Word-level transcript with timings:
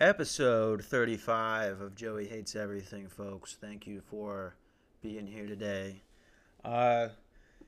episode 0.00 0.82
35 0.82 1.82
of 1.82 1.94
Joey 1.94 2.26
Hates 2.26 2.56
Everything, 2.56 3.06
folks. 3.06 3.58
Thank 3.60 3.86
you 3.86 4.00
for 4.00 4.54
being 5.02 5.26
here 5.26 5.46
today. 5.46 6.00
Uh, 6.64 7.08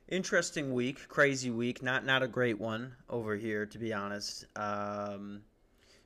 interesting 0.08 0.72
week, 0.72 1.08
crazy 1.08 1.50
week. 1.50 1.82
Not 1.82 2.06
not 2.06 2.22
a 2.22 2.28
great 2.28 2.58
one 2.58 2.94
over 3.10 3.36
here, 3.36 3.66
to 3.66 3.78
be 3.78 3.92
honest. 3.92 4.46
Um, 4.56 5.42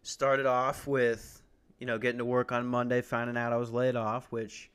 started 0.02 0.46
off 0.46 0.88
with 0.88 1.40
you 1.78 1.86
know 1.86 1.96
getting 1.96 2.18
to 2.18 2.24
work 2.24 2.50
on 2.50 2.66
Monday, 2.66 3.02
finding 3.02 3.36
out 3.36 3.52
I 3.52 3.56
was 3.56 3.70
laid 3.70 3.94
off, 3.94 4.26
which 4.32 4.68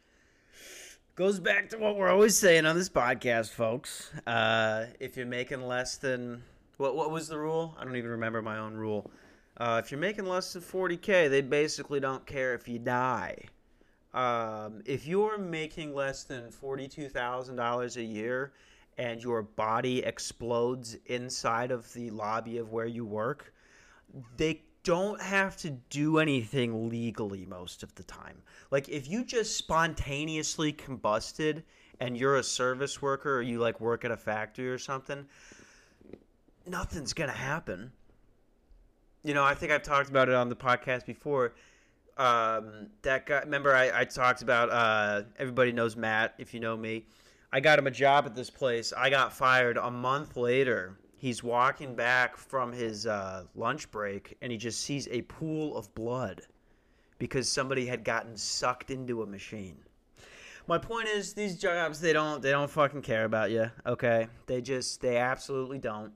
goes 1.16 1.42
back 1.42 1.70
to 1.72 1.78
what 1.78 1.98
we're 1.98 2.10
always 2.10 2.38
saying 2.38 2.66
on 2.66 2.78
this 2.78 2.90
podcast, 2.90 3.50
folks. 3.50 4.10
Uh, 4.26 4.86
if 5.02 5.18
you're 5.18 5.26
making 5.26 5.68
less 5.68 5.98
than 5.98 6.44
what 6.78 6.96
what 6.96 7.12
was 7.12 7.28
the 7.28 7.38
rule? 7.38 7.76
I 7.78 7.84
don't 7.84 7.98
even 7.98 8.12
remember 8.12 8.42
my 8.42 8.58
own 8.58 8.76
rule. 8.76 9.12
Uh, 9.58 9.82
if 9.84 9.92
you're 9.92 10.00
making 10.00 10.26
less 10.26 10.54
than 10.54 10.62
40k, 10.62 11.30
they 11.30 11.42
basically 11.42 12.00
don't 12.00 12.26
care 12.26 12.54
if 12.54 12.68
you 12.68 12.80
die. 12.80 13.38
Um, 14.14 14.82
if 14.86 15.08
you're 15.08 15.38
making 15.38 15.94
less 15.94 16.24
than 16.24 16.50
$42,000 16.50 17.96
a 17.96 18.04
year 18.04 18.54
and 18.98 19.24
your 19.24 19.42
body 19.42 20.00
explodes 20.00 20.98
inside 21.06 21.72
of 21.72 21.92
the 21.94 22.10
lobby 22.10 22.58
of 22.58 22.72
where 22.72 22.88
you 22.88 23.06
work, 23.06 23.54
they 24.38 24.64
don't 24.84 25.22
have 25.22 25.56
to 25.58 25.70
do 25.90 26.18
anything 26.18 26.90
legally 26.90 27.46
most 27.46 27.84
of 27.84 27.94
the 27.96 28.04
time. 28.04 28.42
Like 28.72 28.90
if 28.90 29.08
you 29.08 29.24
just 29.24 29.56
spontaneously 29.56 30.74
combusted 30.74 31.64
and 32.00 32.18
you're 32.18 32.38
a 32.38 32.44
service 32.44 33.02
worker 33.02 33.38
or 33.38 33.42
you 33.42 33.60
like 33.60 33.80
work 33.80 34.04
at 34.04 34.12
a 34.12 34.18
factory 34.18 34.70
or 34.70 34.80
something, 34.80 35.26
nothing's 36.66 37.14
going 37.14 37.30
to 37.30 37.36
happen 37.36 37.92
you 39.24 39.34
know, 39.34 39.44
I 39.44 39.54
think 39.54 39.72
I've 39.72 39.84
talked 39.84 40.10
about 40.10 40.30
it 40.30 40.36
on 40.36 40.50
the 40.50 40.56
podcast 40.56 41.06
before. 41.06 41.54
Um, 42.18 42.88
that 43.04 43.26
guy, 43.26 43.40
remember 43.40 43.76
I, 43.76 44.02
I 44.02 44.06
talked 44.06 44.42
about, 44.42 44.70
uh, 44.70 45.24
everybody 45.38 45.72
knows 45.72 45.96
Matt, 45.96 46.36
if 46.38 46.54
you 46.54 46.60
know 46.60 46.76
me. 46.76 47.06
I 47.54 47.60
got 47.60 47.80
him 47.80 47.88
a 47.88 47.92
job 47.92 48.26
at 48.26 48.36
this 48.36 48.50
place. 48.50 48.94
I 48.96 49.10
got 49.10 49.34
fired 49.34 49.78
a 49.78 49.92
month 49.92 50.38
later. 50.38 50.98
He's 51.18 51.44
walking 51.44 51.96
back 51.96 52.38
from 52.38 52.72
his 52.72 53.06
uh, 53.06 53.46
lunch 53.56 53.92
break 53.92 54.38
and 54.42 54.52
he 54.52 54.58
just 54.58 54.82
sees 54.82 55.08
a 55.10 55.22
pool 55.24 55.76
of 55.78 55.94
blood 55.94 56.42
because 57.20 57.48
somebody 57.48 57.86
had 57.86 58.04
gotten 58.04 58.36
sucked 58.36 58.90
into 58.90 59.22
a 59.22 59.28
machine. 59.28 59.78
My 60.68 60.78
point 60.78 61.08
is, 61.10 61.34
these 61.34 61.58
jobs 61.58 62.00
they 62.00 62.14
don't 62.14 62.42
they 62.42 62.52
don't 62.52 62.70
fucking 62.70 63.02
care 63.02 63.26
about 63.26 63.52
you. 63.52 63.70
Okay, 63.86 64.28
they 64.46 64.62
just 64.62 65.02
they 65.02 65.18
absolutely 65.18 65.80
don't. 65.80 66.14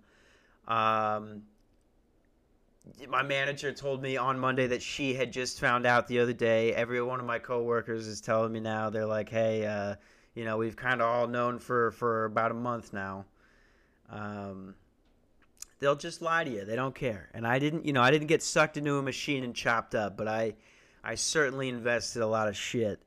Um, 0.67 1.43
my 3.09 3.23
manager 3.23 3.71
told 3.71 4.01
me 4.01 4.17
on 4.17 4.39
Monday 4.39 4.67
that 4.67 4.81
she 4.81 5.13
had 5.13 5.31
just 5.31 5.59
found 5.59 5.85
out 5.85 6.07
the 6.07 6.19
other 6.19 6.33
day. 6.33 6.73
Every 6.73 7.01
one 7.01 7.19
of 7.19 7.25
my 7.25 7.39
coworkers 7.39 8.07
is 8.07 8.21
telling 8.21 8.51
me 8.51 8.59
now. 8.59 8.89
They're 8.89 9.05
like, 9.05 9.29
"Hey, 9.29 9.65
uh, 9.65 9.95
you 10.33 10.45
know, 10.45 10.57
we've 10.57 10.75
kind 10.75 11.01
of 11.01 11.07
all 11.07 11.27
known 11.27 11.59
for 11.59 11.91
for 11.91 12.25
about 12.25 12.51
a 12.51 12.55
month 12.55 12.93
now." 12.93 13.25
Um, 14.09 14.75
they'll 15.79 15.95
just 15.95 16.21
lie 16.21 16.43
to 16.43 16.49
you. 16.49 16.65
They 16.65 16.75
don't 16.75 16.95
care. 16.95 17.29
And 17.33 17.45
I 17.45 17.59
didn't, 17.59 17.85
you 17.85 17.93
know, 17.93 18.01
I 18.01 18.11
didn't 18.11 18.27
get 18.27 18.43
sucked 18.43 18.77
into 18.77 18.97
a 18.97 19.01
machine 19.01 19.43
and 19.43 19.55
chopped 19.55 19.95
up, 19.95 20.17
but 20.17 20.27
I, 20.27 20.55
I 21.03 21.15
certainly 21.15 21.69
invested 21.69 22.21
a 22.21 22.27
lot 22.27 22.47
of 22.47 22.55
shit 22.55 23.01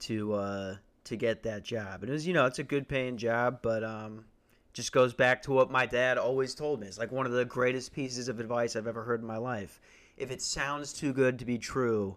to 0.00 0.34
uh, 0.34 0.76
to 1.04 1.16
get 1.16 1.42
that 1.42 1.64
job. 1.64 2.02
And 2.02 2.10
it 2.10 2.12
was, 2.12 2.26
you 2.26 2.32
know, 2.32 2.46
it's 2.46 2.58
a 2.58 2.64
good 2.64 2.88
paying 2.88 3.16
job, 3.16 3.58
but 3.62 3.84
um, 3.84 4.24
just 4.74 4.92
goes 4.92 5.14
back 5.14 5.40
to 5.42 5.52
what 5.52 5.70
my 5.70 5.86
dad 5.86 6.18
always 6.18 6.54
told 6.54 6.80
me. 6.80 6.88
It's 6.88 6.98
like 6.98 7.12
one 7.12 7.26
of 7.26 7.32
the 7.32 7.44
greatest 7.44 7.94
pieces 7.94 8.28
of 8.28 8.40
advice 8.40 8.74
I've 8.76 8.88
ever 8.88 9.04
heard 9.04 9.20
in 9.20 9.26
my 9.26 9.38
life. 9.38 9.80
If 10.16 10.30
it 10.30 10.42
sounds 10.42 10.92
too 10.92 11.12
good 11.12 11.38
to 11.38 11.44
be 11.44 11.58
true, 11.58 12.16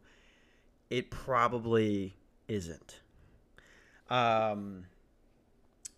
it 0.89 1.11
probably 1.11 2.15
isn't. 2.47 2.99
Um, 4.09 4.85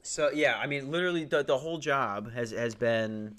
so 0.02 0.30
yeah, 0.32 0.58
I 0.58 0.68
mean, 0.68 0.92
literally 0.92 1.24
the, 1.24 1.44
the 1.44 1.58
whole 1.58 1.78
job 1.78 2.32
has 2.34 2.52
has 2.52 2.76
been 2.76 3.38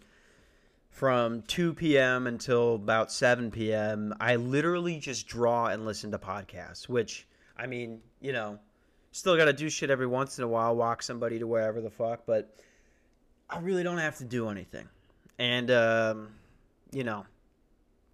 from 0.89 1.43
2 1.43 1.75
p.m. 1.75 2.27
until 2.27 2.75
about 2.77 3.13
7 3.13 3.51
p.m. 3.51 4.15
I 4.19 4.37
literally 4.37 4.99
just 4.99 5.27
draw 5.27 5.67
and 5.67 5.85
listen 5.85 6.11
to 6.13 6.19
podcasts, 6.19 6.89
which 6.89 7.27
I 7.57 7.67
mean, 7.67 8.01
you 8.21 8.33
know, 8.33 8.59
still 9.13 9.37
got 9.37 9.45
to 9.45 9.53
do 9.53 9.69
shit 9.69 9.91
every 9.91 10.07
once 10.07 10.39
in 10.39 10.45
a 10.45 10.49
while, 10.49 10.75
walk 10.75 11.03
somebody 11.03 11.39
to 11.39 11.47
wherever 11.47 11.81
the 11.81 11.91
fuck, 11.91 12.25
but 12.27 12.57
I 13.51 13.59
really 13.59 13.83
don't 13.83 13.99
have 13.99 14.19
to 14.19 14.25
do 14.25 14.49
anything, 14.49 14.89
and 15.39 15.71
um, 15.71 16.29
you 16.93 17.05
know, 17.05 17.27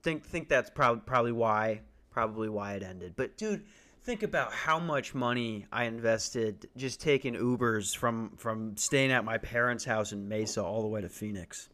think 0.02 0.24
think 0.24 0.48
that's 0.48 0.70
probably 0.70 1.02
probably 1.04 1.32
why 1.32 1.82
probably 2.10 2.48
why 2.48 2.74
it 2.74 2.82
ended. 2.82 3.14
But 3.16 3.36
dude, 3.36 3.64
think 4.04 4.22
about 4.22 4.52
how 4.52 4.78
much 4.78 5.14
money 5.14 5.66
I 5.70 5.84
invested 5.84 6.68
just 6.76 7.00
taking 7.00 7.34
Ubers 7.34 7.94
from 7.94 8.30
from 8.38 8.76
staying 8.76 9.12
at 9.12 9.24
my 9.24 9.38
parents' 9.38 9.84
house 9.84 10.12
in 10.12 10.28
Mesa 10.28 10.62
all 10.62 10.80
the 10.82 10.88
way 10.88 11.02
to 11.02 11.08
Phoenix. 11.08 11.68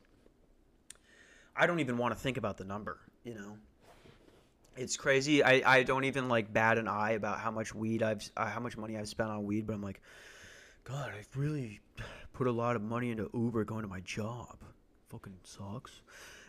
I 1.54 1.66
don't 1.66 1.80
even 1.80 1.98
want 1.98 2.14
to 2.14 2.20
think 2.20 2.38
about 2.38 2.56
the 2.56 2.64
number, 2.64 2.98
you 3.22 3.34
know. 3.34 3.58
It's 4.74 4.96
crazy. 4.96 5.44
I, 5.44 5.62
I 5.80 5.82
don't 5.82 6.04
even 6.04 6.30
like 6.30 6.50
bat 6.50 6.78
an 6.78 6.88
eye 6.88 7.10
about 7.10 7.38
how 7.38 7.50
much 7.50 7.74
weed 7.74 8.02
I've 8.02 8.22
uh, 8.36 8.46
how 8.46 8.60
much 8.60 8.76
money 8.76 8.96
I've 8.96 9.08
spent 9.08 9.30
on 9.30 9.44
weed, 9.44 9.66
but 9.66 9.74
I'm 9.74 9.82
like, 9.82 10.00
God, 10.84 11.12
I've 11.16 11.36
really 11.36 11.80
put 12.32 12.46
a 12.46 12.52
lot 12.52 12.76
of 12.76 12.82
money 12.82 13.10
into 13.10 13.30
Uber 13.32 13.64
going 13.64 13.82
to 13.82 13.88
my 13.88 14.00
job. 14.00 14.58
Fucking 15.10 15.36
sucks. 15.44 16.02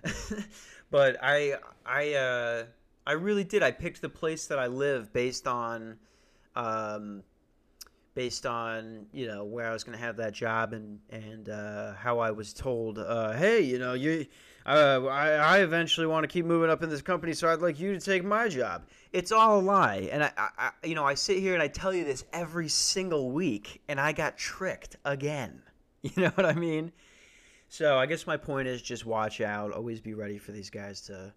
but 0.92 1.18
I 1.22 1.58
I 1.86 2.14
uh, 2.14 2.64
I 3.06 3.12
really 3.14 3.44
did. 3.44 3.62
I 3.62 3.72
picked 3.72 4.02
the 4.02 4.10
place 4.10 4.48
that 4.48 4.60
I 4.60 4.68
live 4.68 5.14
based 5.14 5.48
on 5.48 5.98
um, 6.56 7.24
based 8.16 8.46
on 8.46 9.06
you 9.12 9.28
know 9.28 9.44
where 9.44 9.68
I 9.68 9.74
was 9.74 9.84
going 9.84 9.98
to 9.98 10.04
have 10.04 10.18
that 10.18 10.34
job 10.34 10.74
and 10.74 11.00
and 11.10 11.50
uh, 11.50 11.94
how 11.94 12.20
I 12.20 12.32
was 12.32 12.54
told, 12.54 13.00
uh, 13.00 13.34
hey, 13.34 13.62
you 13.62 13.80
know, 13.80 13.94
you, 13.94 14.26
uh, 14.66 15.02
I, 15.06 15.32
I 15.32 15.58
eventually 15.60 16.08
want 16.08 16.24
to 16.24 16.28
keep 16.28 16.46
moving 16.46 16.70
up 16.70 16.84
in 16.84 16.90
this 16.90 17.02
company, 17.02 17.34
so 17.34 17.50
I'd 17.50 17.60
like 17.60 17.80
you 17.80 17.94
to 17.94 18.00
take 18.00 18.24
my 18.24 18.48
job. 18.48 18.86
It's 19.12 19.32
all 19.32 19.60
a 19.60 19.62
lie, 19.62 20.10
and 20.12 20.24
I, 20.24 20.32
I, 20.38 20.72
you 20.84 20.96
know, 20.96 21.06
I 21.06 21.16
sit 21.16 21.38
here 21.40 21.54
and 21.54 21.62
I 21.62 21.68
tell 21.68 21.94
you 21.94 22.04
this 22.04 22.24
every 22.34 22.70
single 22.70 23.32
week, 23.32 23.82
and 23.88 24.00
I 24.00 24.12
got 24.14 24.38
tricked 24.38 24.96
again. 25.06 25.62
You 26.04 26.24
know 26.24 26.32
what 26.36 26.46
I 26.46 26.52
mean? 26.52 26.92
So 27.70 27.98
I 27.98 28.08
guess 28.08 28.28
my 28.28 28.36
point 28.36 28.68
is 28.68 28.82
just 28.82 29.06
watch 29.06 29.40
out. 29.40 29.72
Always 29.72 30.02
be 30.02 30.14
ready 30.14 30.38
for 30.38 30.52
these 30.52 30.70
guys 30.70 31.00
to 31.04 31.34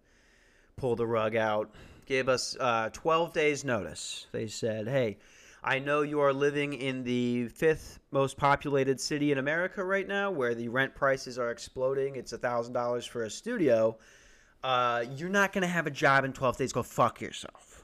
pull 0.75 0.97
the 0.97 1.07
rug 1.07 1.37
out. 1.37 1.73
Gave 2.05 2.27
us 2.27 2.57
uh, 2.59 2.89
12 2.91 3.31
days 3.33 3.63
notice. 3.63 4.27
They 4.33 4.47
said, 4.47 4.89
hey, 4.89 5.19
I 5.67 5.79
know 5.79 6.01
you 6.01 6.21
are 6.21 6.31
living 6.31 6.71
in 6.71 7.03
the 7.03 7.49
fifth 7.49 7.99
most 8.11 8.37
populated 8.37 9.01
city 9.01 9.33
in 9.33 9.37
America 9.37 9.83
right 9.83 10.07
now 10.07 10.31
where 10.31 10.55
the 10.55 10.69
rent 10.69 10.95
prices 10.95 11.37
are 11.37 11.51
exploding. 11.51 12.15
It's 12.15 12.31
$1,000 12.31 13.09
for 13.09 13.23
a 13.23 13.29
studio. 13.29 13.97
Uh, 14.63 15.03
you're 15.17 15.27
not 15.27 15.51
going 15.51 15.63
to 15.63 15.67
have 15.67 15.85
a 15.85 15.91
job 15.91 16.23
in 16.23 16.31
12 16.31 16.55
days. 16.55 16.71
Go 16.71 16.83
fuck 16.83 17.19
yourself. 17.19 17.83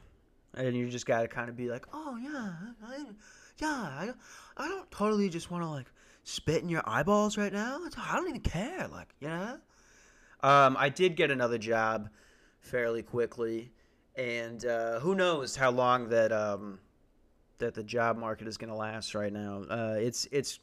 And 0.53 0.77
you 0.77 0.88
just 0.88 1.05
got 1.05 1.23
to 1.23 1.27
kind 1.27 1.49
of 1.49 1.57
be 1.57 1.67
like, 1.67 1.85
oh, 1.91 2.17
yeah, 2.23 2.53
I, 2.88 3.05
yeah, 3.57 3.67
I, 3.67 4.11
I 4.55 4.69
don't 4.69 4.89
totally 4.89 5.27
just 5.27 5.51
want 5.51 5.65
to, 5.65 5.69
like, 5.69 5.91
spit 6.23 6.63
in 6.63 6.69
your 6.69 6.83
eyeballs 6.85 7.38
right 7.38 7.51
now. 7.51 7.81
I 7.97 8.15
don't 8.15 8.29
even 8.29 8.39
care. 8.39 8.88
Like, 8.88 9.13
you 9.19 9.27
know? 9.27 9.57
Um, 10.39 10.77
I 10.79 10.88
did 10.88 11.17
get 11.17 11.31
another 11.31 11.57
job 11.57 12.07
fairly 12.61 13.03
quickly. 13.03 13.73
And 14.15 14.65
uh, 14.65 15.01
who 15.01 15.15
knows 15.15 15.57
how 15.57 15.71
long 15.71 16.07
that 16.09 16.31
um, 16.31 16.79
that 17.63 17.74
the 17.74 17.84
job 17.84 18.18
market 18.18 18.47
is 18.47 18.57
going 18.57 18.69
to 18.69 18.75
last 18.75 19.16
right 19.16 19.34
now. 19.34 19.63
Uh, 19.69 19.96
it's 19.97 20.28
it's 20.31 20.59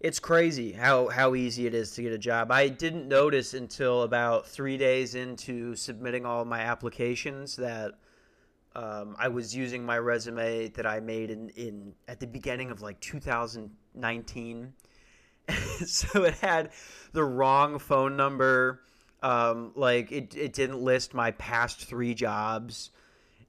it's 0.00 0.18
crazy 0.18 0.72
how 0.72 1.08
how 1.08 1.34
easy 1.34 1.66
it 1.66 1.74
is 1.74 1.92
to 1.92 2.02
get 2.02 2.12
a 2.12 2.18
job. 2.18 2.50
I 2.50 2.68
didn't 2.68 3.08
notice 3.08 3.54
until 3.54 4.02
about 4.02 4.46
three 4.46 4.76
days 4.76 5.14
into 5.14 5.74
submitting 5.76 6.26
all 6.26 6.44
my 6.44 6.60
applications 6.60 7.56
that 7.56 7.92
um, 8.76 9.16
I 9.18 9.28
was 9.28 9.54
using 9.54 9.86
my 9.86 9.98
resume 9.98 10.68
that 10.68 10.86
I 10.86 11.00
made 11.00 11.30
in, 11.30 11.48
in 11.50 11.94
at 12.08 12.20
the 12.20 12.26
beginning 12.26 12.70
of 12.70 12.82
like 12.82 13.00
2019. 13.00 14.72
so 15.86 16.24
it 16.24 16.34
had 16.34 16.70
the 17.12 17.24
wrong 17.24 17.78
phone 17.78 18.16
number. 18.16 18.80
Um, 19.22 19.72
like 19.74 20.12
it, 20.12 20.36
it 20.36 20.52
didn't 20.52 20.82
list 20.82 21.14
my 21.14 21.30
past 21.30 21.80
three 21.86 22.14
jobs. 22.14 22.90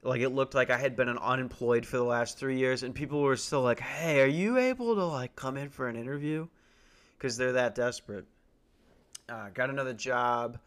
Like 0.06 0.20
it 0.20 0.30
looked 0.30 0.54
like 0.54 0.70
I 0.70 0.78
had 0.78 0.94
been 0.96 1.08
unemployed 1.08 1.84
for 1.84 1.96
the 1.96 2.04
last 2.04 2.38
three 2.38 2.58
years, 2.58 2.82
and 2.84 2.94
people 2.94 3.20
were 3.20 3.36
still 3.36 3.62
like, 3.62 3.80
"Hey, 3.80 4.20
are 4.20 4.26
you 4.26 4.56
able 4.56 4.94
to 4.94 5.04
like 5.04 5.34
come 5.34 5.56
in 5.56 5.68
for 5.68 5.88
an 5.88 5.96
interview?" 5.96 6.46
Because 7.18 7.36
they're 7.36 7.52
that 7.52 7.74
desperate. 7.74 8.26
Uh, 9.28 9.48
got 9.52 9.68
another 9.70 9.94
job 9.94 10.58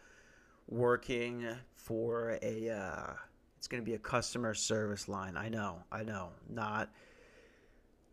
working 0.68 1.48
for 1.76 2.38
a. 2.42 2.70
Uh, 2.70 3.14
it's 3.58 3.68
going 3.68 3.82
to 3.82 3.86
be 3.86 3.96
a 3.96 4.00
customer 4.00 4.54
service 4.54 5.08
line. 5.08 5.36
I 5.38 5.50
know, 5.50 5.84
I 5.92 6.04
know, 6.04 6.30
not 6.50 6.90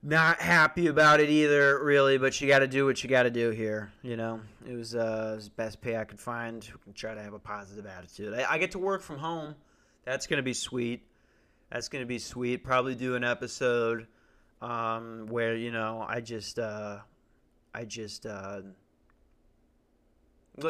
not 0.03 0.41
happy 0.41 0.87
about 0.87 1.19
it 1.21 1.29
either, 1.29 1.83
really. 1.83 2.19
But 2.19 2.41
you 2.41 2.47
got 2.47 2.61
to 2.61 2.69
do 2.69 2.87
what 2.87 3.03
you 3.03 3.11
got 3.11 3.25
to 3.25 3.31
do 3.31 3.51
here. 3.51 3.93
You 4.03 4.17
know, 4.17 4.41
it 4.65 4.75
was, 4.75 4.95
uh, 4.95 5.41
best 5.57 5.81
pay 5.81 5.97
I 5.97 6.05
could 6.05 6.21
find. 6.21 6.69
Try 6.95 7.15
to 7.15 7.23
have 7.23 7.33
a 7.33 7.39
positive 7.39 7.87
attitude. 7.87 8.35
I, 8.35 8.53
I 8.53 8.59
get 8.59 8.71
to 8.73 8.79
work 8.79 9.03
from 9.03 9.19
home 9.19 9.57
That's 10.05 10.29
gonna 10.29 10.43
be 10.43 10.55
sweet. 10.55 11.03
That's 11.71 11.89
gonna 11.89 12.07
be 12.07 12.19
sweet. 12.19 12.63
Probably 12.63 12.95
do 12.95 13.15
an 13.17 13.25
episode 13.25 14.07
um, 14.63 15.27
where 15.29 15.57
you 15.57 15.71
know 15.71 16.05
I 16.07 16.21
just 16.21 16.59
uh, 16.59 16.99
I 17.75 17.85
just 17.85 18.27
uh, 18.27 18.61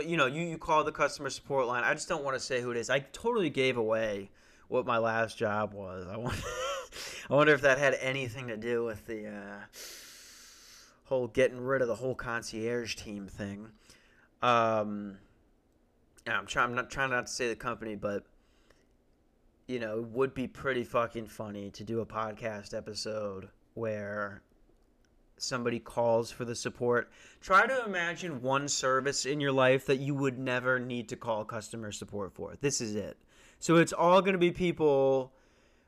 you 0.04 0.16
know 0.16 0.26
you 0.26 0.42
you 0.42 0.58
call 0.58 0.84
the 0.84 0.92
customer 0.92 1.30
support 1.30 1.66
line. 1.66 1.84
I 1.84 1.94
just 1.94 2.08
don't 2.08 2.24
want 2.24 2.36
to 2.36 2.40
say 2.40 2.60
who 2.60 2.70
it 2.70 2.76
is. 2.76 2.90
I 2.90 3.00
totally 3.00 3.50
gave 3.50 3.76
away 3.76 4.30
what 4.68 4.86
my 4.86 4.98
last 4.98 5.38
job 5.38 5.74
was. 5.74 6.06
I 6.10 6.16
wonder, 6.16 6.42
I 7.30 7.34
wonder 7.34 7.54
if 7.54 7.60
that 7.62 7.78
had 7.78 7.94
anything 8.00 8.48
to 8.48 8.56
do 8.56 8.84
with 8.84 9.06
the 9.06 9.28
uh, 9.28 9.58
whole 11.04 11.28
getting 11.28 11.60
rid 11.60 11.82
of 11.82 11.88
the 11.88 11.94
whole 11.94 12.14
concierge 12.14 12.96
team 12.96 13.26
thing. 13.26 13.68
Um, 14.42 15.18
I'm 16.26 16.46
trying. 16.46 16.70
I'm 16.70 16.74
not 16.74 16.90
trying 16.90 17.10
not 17.10 17.26
to 17.26 17.32
say 17.32 17.48
the 17.48 17.56
company, 17.56 17.94
but 17.94 18.24
you 19.66 19.80
know, 19.80 19.98
it 19.98 20.06
would 20.08 20.34
be 20.34 20.46
pretty 20.46 20.84
fucking 20.84 21.26
funny 21.26 21.70
to 21.70 21.84
do 21.84 22.00
a 22.00 22.06
podcast 22.06 22.76
episode 22.76 23.48
where 23.74 24.42
somebody 25.38 25.78
calls 25.78 26.30
for 26.30 26.44
the 26.44 26.54
support. 26.54 27.10
Try 27.40 27.66
to 27.66 27.84
imagine 27.84 28.42
one 28.42 28.68
service 28.68 29.26
in 29.26 29.40
your 29.40 29.52
life 29.52 29.86
that 29.86 29.96
you 29.96 30.14
would 30.14 30.38
never 30.38 30.78
need 30.78 31.08
to 31.10 31.16
call 31.16 31.44
customer 31.44 31.92
support 31.92 32.32
for. 32.32 32.56
This 32.60 32.80
is 32.80 32.94
it. 32.94 33.16
So 33.58 33.76
it's 33.76 33.92
all 33.92 34.20
going 34.20 34.34
to 34.34 34.38
be 34.38 34.52
people 34.52 35.32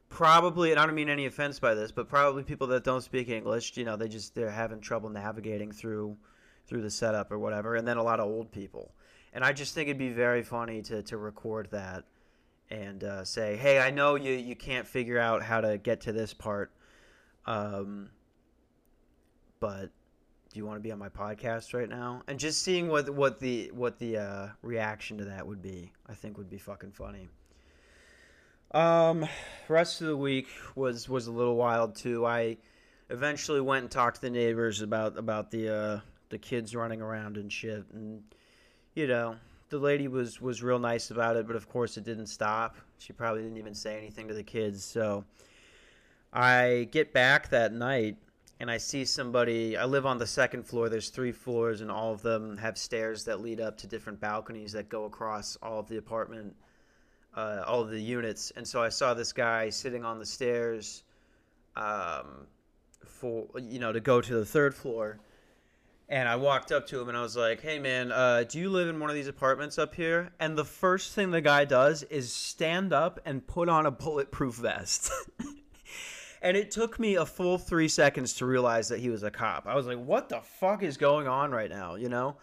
probably 0.09 0.71
and 0.71 0.81
I 0.81 0.87
don't 0.87 0.95
mean 0.95 1.09
any 1.09 1.27
offense 1.27 1.59
by 1.59 1.75
this, 1.75 1.93
but 1.93 2.09
probably 2.09 2.43
people 2.43 2.67
that 2.69 2.85
don't 2.85 3.03
speak 3.03 3.29
English, 3.29 3.77
you 3.77 3.85
know, 3.85 3.97
they 3.97 4.09
just 4.09 4.35
they're 4.35 4.51
having 4.51 4.81
trouble 4.81 5.11
navigating 5.11 5.71
through 5.71 6.17
through 6.67 6.83
the 6.83 6.91
setup 6.91 7.31
or 7.33 7.39
whatever, 7.39 7.77
and 7.77 7.87
then 7.87 7.97
a 7.97 8.03
lot 8.03 8.21
of 8.21 8.27
old 8.27 8.51
people. 8.51 8.93
And 9.33 9.45
I 9.45 9.53
just 9.53 9.75
think 9.75 9.89
it'd 9.89 9.99
be 9.99 10.11
very 10.11 10.43
funny 10.43 10.83
to 10.83 11.03
to 11.05 11.17
record 11.17 11.69
that 11.71 12.05
and 12.71 13.03
uh, 13.05 13.25
say, 13.25 13.57
"Hey, 13.57 13.79
I 13.79 13.91
know 13.91 14.15
you 14.15 14.33
you 14.33 14.57
can't 14.57 14.87
figure 14.87 15.19
out 15.19 15.43
how 15.43 15.61
to 15.61 15.79
get 15.79 16.03
to 16.03 16.13
this 16.13 16.35
part, 16.35 16.71
um, 17.47 18.11
but 19.61 19.91
do 20.53 20.59
you 20.59 20.67
want 20.67 20.77
to 20.77 20.83
be 20.83 20.93
on 20.93 20.99
my 20.99 21.09
podcast 21.09 21.75
right 21.75 21.89
now?" 21.89 22.23
And 22.29 22.39
just 22.39 22.63
seeing 22.63 22.89
what 22.89 23.09
what 23.11 23.41
the 23.41 23.71
what 23.75 23.99
the 23.99 24.19
uh, 24.19 24.49
reaction 24.63 25.19
to 25.19 25.25
that 25.27 25.47
would 25.47 25.63
be, 25.63 25.93
I 26.07 26.15
think 26.15 26.39
would 26.39 26.51
be 26.51 26.59
fucking 26.59 26.93
funny. 26.93 27.29
Um, 28.73 29.27
rest 29.69 30.03
of 30.03 30.09
the 30.09 30.17
week 30.17 30.49
was 30.75 31.09
was 31.09 31.27
a 31.27 31.33
little 31.33 31.57
wild 31.57 31.97
too. 31.97 32.27
I 32.27 32.59
eventually 33.09 33.61
went 33.61 33.85
and 33.85 33.91
talked 33.91 34.17
to 34.17 34.23
the 34.23 34.31
neighbors 34.31 34.83
about 34.83 35.17
about 35.17 35.51
the 35.51 35.75
uh, 35.75 36.01
the 36.29 36.39
kids 36.39 36.75
running 36.75 37.01
around 37.01 37.39
and 37.39 37.51
shit, 37.51 37.85
and 37.93 38.23
you 38.95 39.07
know 39.07 39.37
the 39.71 39.79
lady 39.79 40.09
was 40.09 40.41
was 40.41 40.63
real 40.63 40.79
nice 40.79 41.11
about 41.11 41.37
it, 41.37 41.47
but 41.47 41.57
of 41.57 41.69
course 41.69 41.97
it 41.97 42.05
didn't 42.05 42.27
stop. 42.27 42.77
She 42.99 43.13
probably 43.13 43.43
didn't 43.43 43.59
even 43.59 43.75
say 43.75 43.97
anything 43.97 44.29
to 44.29 44.35
the 44.35 44.43
kids. 44.43 44.85
So 44.85 45.25
I 46.33 46.89
get 46.91 47.13
back 47.13 47.51
that 47.51 47.73
night 47.73 48.17
and 48.61 48.71
I 48.71 48.79
see 48.79 49.05
somebody. 49.05 49.77
I 49.77 49.85
live 49.85 50.07
on 50.07 50.19
the 50.19 50.27
second 50.27 50.65
floor. 50.65 50.89
There's 50.89 51.11
three 51.11 51.33
floors, 51.33 51.81
and 51.81 51.91
all 51.91 52.13
of 52.13 52.23
them 52.23 52.57
have 52.57 52.77
stairs 52.77 53.25
that 53.25 53.41
lead 53.41 53.61
up 53.61 53.79
to 53.79 53.87
different 53.87 54.21
balconies 54.21 54.73
that 54.73 54.89
go 54.89 55.05
across 55.05 55.57
all 55.63 55.79
of 55.79 55.89
the 55.89 55.97
apartment 55.97 56.57
uh, 57.39 57.63
all 57.67 57.81
of 57.81 57.91
the 57.91 58.01
units, 58.01 58.53
and 58.57 58.67
so 58.67 58.83
I 58.83 58.89
saw 58.89 59.15
this 59.15 59.33
guy 59.33 59.71
sitting 59.71 60.05
on 60.05 60.19
the 60.19 60.27
stairs, 60.27 61.05
um, 61.77 62.47
for 63.07 63.47
you 63.61 63.79
know 63.79 63.93
to 63.93 64.01
go 64.01 64.21
to 64.21 64.35
the 64.35 64.45
third 64.45 64.75
floor, 64.75 65.21
and 66.09 66.29
I 66.29 66.37
walked 66.37 66.73
up 66.73 66.87
to 66.89 67.01
him 67.01 67.09
and 67.09 67.17
I 67.17 67.23
was 67.23 67.37
like, 67.37 67.61
"Hey 67.61 67.79
man, 67.79 68.13
uh, 68.13 68.45
do 68.45 68.59
you 68.59 68.71
live 68.71 68.89
in 68.89 69.01
one 69.01 69.11
of 69.11 69.17
these 69.17 69.29
apartments 69.29 69.79
up 69.79 69.95
here?" 69.95 70.31
And 70.41 70.57
the 70.57 70.65
first 70.65 71.13
thing 71.13 71.31
the 71.31 71.41
guy 71.41 71.65
does 71.65 72.03
is 72.05 72.33
stand 72.33 72.93
up 72.93 73.21
and 73.25 73.47
put 73.47 73.69
on 73.69 73.87
a 73.87 73.91
bulletproof 73.91 74.55
vest. 74.55 75.11
and 76.43 76.57
it 76.57 76.71
took 76.71 76.99
me 76.99 77.17
a 77.17 77.27
full 77.27 77.59
three 77.59 77.89
seconds 77.89 78.35
to 78.35 78.47
realize 78.47 78.89
that 78.89 79.01
he 79.01 79.11
was 79.11 79.23
a 79.23 79.31
cop. 79.31 79.67
I 79.67 79.75
was 79.75 79.87
like, 79.87 79.99
"What 79.99 80.29
the 80.29 80.41
fuck 80.41 80.83
is 80.83 80.97
going 80.97 81.29
on 81.29 81.51
right 81.51 81.71
now?" 81.71 81.95
You 81.95 82.09
know. 82.09 82.37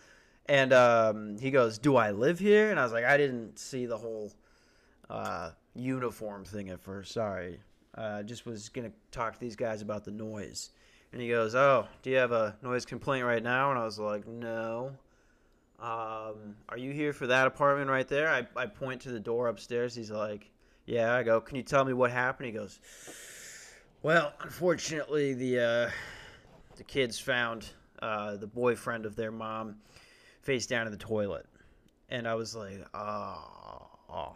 And 0.47 0.73
um, 0.73 1.37
he 1.39 1.49
goes, 1.49 1.79
"Do 1.79 1.95
I 1.95 2.11
live 2.11 2.39
here?" 2.39 2.69
And 2.71 2.79
I 2.79 2.83
was 2.83 2.91
like, 2.91 3.05
"I 3.05 3.17
didn't 3.17 3.59
see 3.59 3.85
the 3.85 3.97
whole." 3.97 4.31
uh, 5.09 5.51
uniform 5.75 6.45
thing 6.45 6.69
at 6.69 6.79
first. 6.79 7.13
Sorry. 7.13 7.59
Uh, 7.95 8.23
just 8.23 8.45
was 8.45 8.69
to 8.69 8.91
talk 9.11 9.33
to 9.33 9.39
these 9.39 9.55
guys 9.55 9.81
about 9.81 10.03
the 10.03 10.11
noise. 10.11 10.71
And 11.15 11.21
he 11.21 11.29
goes, 11.29 11.55
Oh, 11.55 11.87
do 12.01 12.09
you 12.09 12.17
have 12.17 12.33
a 12.33 12.57
noise 12.61 12.83
complaint 12.85 13.25
right 13.25 13.41
now? 13.41 13.69
And 13.69 13.79
I 13.79 13.85
was 13.85 13.97
like, 13.97 14.27
No. 14.27 14.91
Um, 15.79 16.57
are 16.67 16.77
you 16.77 16.91
here 16.91 17.13
for 17.13 17.25
that 17.27 17.47
apartment 17.47 17.89
right 17.89 18.05
there? 18.05 18.27
I, 18.27 18.45
I 18.53 18.65
point 18.65 18.99
to 19.03 19.11
the 19.11 19.19
door 19.21 19.47
upstairs. 19.47 19.95
He's 19.95 20.11
like, 20.11 20.51
Yeah. 20.85 21.15
I 21.15 21.23
go, 21.23 21.39
Can 21.39 21.55
you 21.55 21.63
tell 21.63 21.85
me 21.85 21.93
what 21.93 22.11
happened? 22.11 22.47
He 22.47 22.51
goes, 22.51 22.81
Well, 24.03 24.33
unfortunately, 24.41 25.33
the, 25.33 25.59
uh, 25.59 25.91
the 26.75 26.83
kids 26.83 27.17
found 27.17 27.69
uh, 28.01 28.35
the 28.35 28.47
boyfriend 28.47 29.05
of 29.05 29.15
their 29.15 29.31
mom 29.31 29.77
face 30.41 30.65
down 30.67 30.85
in 30.85 30.91
the 30.91 30.99
toilet. 30.99 31.45
And 32.09 32.27
I 32.27 32.35
was 32.35 32.57
like, 32.57 32.85
Oh. 32.93 33.87
oh 34.09 34.35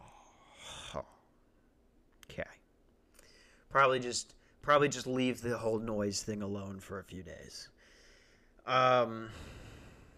Probably 3.70 4.00
just 4.00 4.34
probably 4.62 4.90
just 4.90 5.08
leave 5.08 5.42
the 5.42 5.58
whole 5.58 5.80
noise 5.80 6.22
thing 6.22 6.42
alone 6.42 6.80
for 6.80 7.00
a 7.00 7.04
few 7.04 7.24
days. 7.24 7.70
Um, 8.66 9.30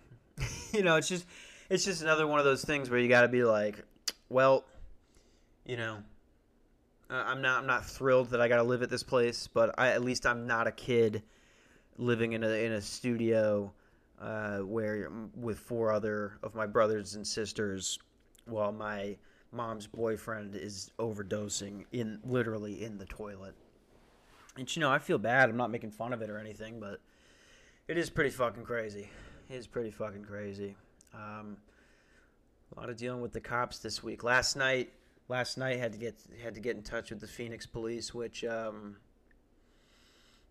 you 0.74 0.84
know, 0.84 0.96
it's 0.96 1.08
just 1.08 1.26
it's 1.70 1.86
just 1.86 2.02
another 2.02 2.28
one 2.28 2.40
of 2.40 2.46
those 2.46 2.64
things 2.64 2.90
where 2.90 3.00
you 3.00 3.08
got 3.08 3.22
to 3.22 3.28
be 3.28 3.44
like, 3.44 3.84
well, 4.30 4.66
you 5.66 5.78
know, 5.78 5.98
I'm 7.10 7.42
not 7.42 7.60
I'm 7.60 7.68
not 7.68 7.86
thrilled 7.86 8.30
that 8.32 8.42
I 8.42 8.48
got 8.48 8.58
to 8.58 8.64
live 8.64 8.82
at 8.82 8.90
this 8.90 9.04
place, 9.04 9.48
but 9.48 9.76
I, 9.78 9.90
at 9.90 10.04
least 10.04 10.26
I'm 10.26 10.48
not 10.48 10.68
a 10.68 10.72
kid 10.72 11.24
living 11.98 12.34
in 12.34 12.44
a 12.44 12.50
in 12.50 12.74
a 12.74 12.82
studio 12.82 13.72
uh, 14.20 14.60
where 14.60 15.12
with 15.36 15.60
four 15.60 15.92
other 15.92 16.38
of 16.44 16.56
my 16.56 16.66
brothers 16.66 17.16
and 17.16 17.26
sisters, 17.26 18.00
while 18.46 18.72
my 18.72 19.18
mom's 19.52 19.88
boyfriend 19.88 20.56
is 20.56 20.92
overdosing 21.00 21.86
in 21.92 22.20
literally 22.24 22.84
in 22.84 22.98
the 22.98 23.06
toilet. 23.06 23.56
And 24.58 24.76
you 24.76 24.80
know, 24.80 24.92
I 24.92 25.00
feel 25.00 25.18
bad. 25.18 25.50
I'm 25.50 25.58
not 25.58 25.72
making 25.72 25.92
fun 25.92 26.14
of 26.14 26.22
it 26.22 26.30
or 26.30 26.38
anything, 26.38 26.80
but 26.80 27.00
it 27.88 27.98
is 27.98 28.10
pretty 28.10 28.30
fucking 28.30 28.64
crazy. 28.64 29.10
It 29.50 29.56
is 29.56 29.68
pretty 29.68 29.92
fucking 29.92 30.26
crazy. 30.26 30.76
Um, 31.14 31.58
a 32.76 32.80
lot 32.80 32.90
of 32.90 32.98
dealing 32.98 33.22
with 33.22 33.34
the 33.34 33.42
cops 33.42 33.80
this 33.80 34.04
week. 34.04 34.24
Last 34.24 34.56
night, 34.56 34.92
last 35.28 35.58
night 35.58 35.80
had 35.80 35.94
to 35.94 35.98
get 35.98 36.16
had 36.44 36.54
to 36.56 36.60
get 36.60 36.76
in 36.76 36.84
touch 36.84 37.10
with 37.10 37.20
the 37.20 37.28
Phoenix 37.28 37.66
police, 37.66 38.14
which 38.14 38.44
um, 38.44 38.98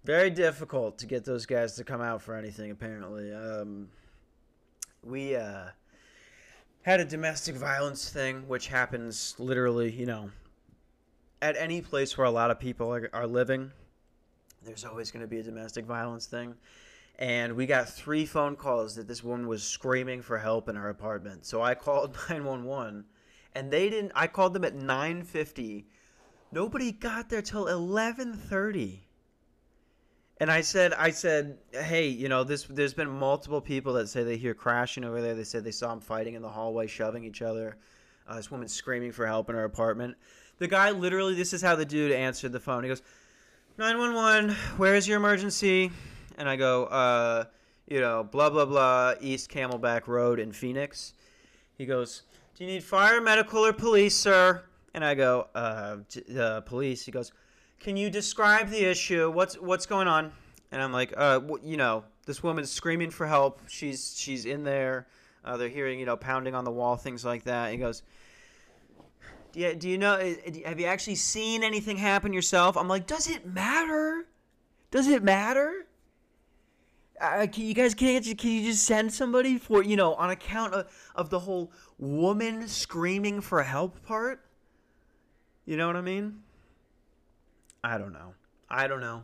very 0.04 0.30
difficult 0.30 0.98
to 0.98 1.06
get 1.06 1.24
those 1.24 1.46
guys 1.46 1.74
to 1.76 1.84
come 1.84 2.00
out 2.00 2.22
for 2.22 2.34
anything. 2.34 2.70
Apparently, 2.70 3.32
um, 3.32 3.88
we 5.02 5.36
uh, 5.36 5.64
had 6.82 7.00
a 7.00 7.04
domestic 7.04 7.56
violence 7.56 8.10
thing, 8.10 8.48
which 8.48 8.68
happens 8.68 9.34
literally, 9.38 9.90
you 9.90 10.06
know, 10.06 10.30
at 11.42 11.56
any 11.56 11.80
place 11.80 12.16
where 12.16 12.26
a 12.26 12.30
lot 12.30 12.50
of 12.50 12.58
people 12.58 12.92
are, 12.92 13.08
are 13.12 13.26
living. 13.26 13.72
There's 14.64 14.84
always 14.84 15.10
going 15.10 15.22
to 15.22 15.28
be 15.28 15.38
a 15.38 15.42
domestic 15.42 15.84
violence 15.84 16.26
thing. 16.26 16.54
And 17.18 17.54
we 17.54 17.66
got 17.66 17.88
three 17.88 18.24
phone 18.24 18.56
calls 18.56 18.94
that 18.96 19.06
this 19.06 19.22
woman 19.22 19.46
was 19.46 19.62
screaming 19.62 20.22
for 20.22 20.38
help 20.38 20.68
in 20.68 20.76
her 20.76 20.88
apartment. 20.88 21.44
So 21.44 21.62
I 21.62 21.74
called 21.74 22.16
911 22.28 23.04
and 23.54 23.70
they 23.70 23.90
didn't 23.90 24.12
I 24.14 24.26
called 24.26 24.54
them 24.54 24.64
at 24.64 24.76
9:50. 24.76 25.84
Nobody 26.52 26.92
got 26.92 27.28
there 27.28 27.42
till 27.42 27.66
11:30 27.66 29.00
and 30.40 30.50
I 30.50 30.62
said, 30.62 30.94
I 30.94 31.10
said, 31.10 31.58
hey, 31.70 32.08
you 32.08 32.30
know, 32.30 32.44
this. 32.44 32.64
There's 32.64 32.94
been 32.94 33.10
multiple 33.10 33.60
people 33.60 33.92
that 33.94 34.08
say 34.08 34.24
they 34.24 34.38
hear 34.38 34.54
crashing 34.54 35.04
over 35.04 35.20
there. 35.20 35.34
They 35.34 35.44
said 35.44 35.64
they 35.64 35.70
saw 35.70 35.90
them 35.90 36.00
fighting 36.00 36.32
in 36.32 36.40
the 36.40 36.48
hallway, 36.48 36.86
shoving 36.86 37.24
each 37.24 37.42
other. 37.42 37.76
Uh, 38.26 38.36
this 38.36 38.50
woman 38.50 38.66
screaming 38.66 39.12
for 39.12 39.26
help 39.26 39.50
in 39.50 39.54
her 39.54 39.64
apartment. 39.64 40.16
The 40.56 40.66
guy 40.66 40.92
literally, 40.92 41.34
this 41.34 41.52
is 41.52 41.60
how 41.60 41.76
the 41.76 41.84
dude 41.84 42.12
answered 42.12 42.52
the 42.52 42.60
phone. 42.60 42.84
He 42.84 42.88
goes, 42.88 43.02
911, 43.80 44.54
where 44.76 44.94
is 44.94 45.08
your 45.08 45.16
emergency? 45.16 45.90
And 46.36 46.46
I 46.50 46.56
go, 46.56 46.84
uh, 46.84 47.44
you 47.88 47.98
know, 47.98 48.22
blah 48.22 48.50
blah 48.50 48.66
blah, 48.66 49.14
East 49.22 49.50
Camelback 49.50 50.06
Road 50.06 50.38
in 50.38 50.52
Phoenix. 50.52 51.14
He 51.78 51.86
goes, 51.86 52.24
do 52.54 52.64
you 52.64 52.72
need 52.72 52.84
fire, 52.84 53.22
medical, 53.22 53.64
or 53.64 53.72
police, 53.72 54.14
sir? 54.14 54.64
And 54.92 55.02
I 55.02 55.14
go, 55.14 55.48
uh, 55.54 55.96
uh 56.38 56.60
police. 56.60 57.06
He 57.06 57.10
goes 57.10 57.32
can 57.80 57.96
you 57.96 58.10
describe 58.10 58.68
the 58.68 58.84
issue? 58.84 59.30
What's 59.30 59.54
what's 59.54 59.86
going 59.86 60.08
on? 60.08 60.30
And 60.72 60.82
I'm 60.82 60.92
like, 60.92 61.14
uh, 61.16 61.40
you 61.62 61.78
know, 61.78 62.04
this 62.26 62.42
woman's 62.42 62.70
screaming 62.70 63.08
for 63.08 63.26
help. 63.26 63.62
She's 63.66 64.14
she's 64.14 64.44
in 64.44 64.62
there. 64.62 65.06
Uh, 65.42 65.56
they're 65.56 65.70
hearing, 65.70 65.98
you 65.98 66.04
know, 66.04 66.18
pounding 66.18 66.54
on 66.54 66.64
the 66.64 66.70
wall, 66.70 66.96
things 66.96 67.24
like 67.24 67.44
that. 67.44 67.72
He 67.72 67.78
goes, 67.78 68.02
do 69.52 69.60
you, 69.60 69.74
do 69.74 69.88
you 69.88 69.98
know? 69.98 70.18
Have 70.64 70.80
you 70.80 70.86
actually 70.86 71.16
seen 71.16 71.62
anything 71.62 71.96
happen 71.96 72.32
yourself? 72.32 72.76
I'm 72.76 72.88
like, 72.88 73.06
does 73.06 73.28
it 73.28 73.46
matter? 73.46 74.26
Does 74.90 75.08
it 75.08 75.22
matter? 75.22 75.86
Uh, 77.20 77.46
can 77.52 77.64
you 77.64 77.74
guys 77.74 77.94
can 77.94 78.22
you, 78.22 78.34
can 78.34 78.50
you 78.50 78.64
just 78.64 78.84
send 78.84 79.12
somebody 79.12 79.58
for 79.58 79.82
you 79.84 79.94
know 79.94 80.14
on 80.14 80.30
account 80.30 80.72
of, 80.72 80.90
of 81.14 81.28
the 81.28 81.40
whole 81.40 81.70
woman 81.98 82.66
screaming 82.66 83.40
for 83.40 83.62
help 83.62 84.02
part? 84.04 84.40
You 85.66 85.76
know 85.76 85.86
what 85.86 85.96
I 85.96 86.00
mean? 86.00 86.42
I 87.84 87.98
don't 87.98 88.12
know. 88.12 88.34
I 88.68 88.86
don't 88.86 89.00
know. 89.00 89.22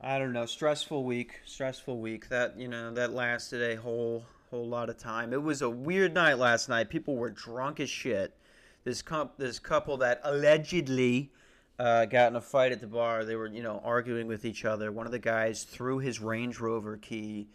I 0.00 0.18
don't 0.18 0.32
know. 0.32 0.46
Stressful 0.46 1.04
week. 1.04 1.40
Stressful 1.44 2.00
week. 2.00 2.28
That 2.30 2.58
you 2.58 2.68
know 2.68 2.92
that 2.94 3.12
lasted 3.12 3.62
a 3.62 3.80
whole 3.80 4.24
whole 4.50 4.66
lot 4.66 4.88
of 4.88 4.98
time. 4.98 5.32
It 5.32 5.42
was 5.42 5.62
a 5.62 5.70
weird 5.70 6.14
night 6.14 6.38
last 6.38 6.68
night. 6.68 6.90
People 6.90 7.16
were 7.16 7.30
drunk 7.30 7.78
as 7.78 7.90
shit. 7.90 8.34
This 8.84 9.02
comp, 9.02 9.36
this 9.36 9.58
couple 9.58 9.96
that 9.98 10.20
allegedly 10.24 11.30
uh, 11.78 12.04
got 12.06 12.30
in 12.30 12.36
a 12.36 12.40
fight 12.40 12.72
at 12.72 12.80
the 12.80 12.86
bar. 12.86 13.24
They 13.24 13.36
were 13.36 13.46
you 13.46 13.62
know 13.62 13.80
arguing 13.84 14.26
with 14.26 14.44
each 14.44 14.64
other. 14.64 14.92
One 14.92 15.06
of 15.06 15.12
the 15.12 15.18
guys 15.18 15.64
threw 15.64 15.98
his 15.98 16.20
Range 16.20 16.58
Rover 16.58 16.96
key 16.96 17.48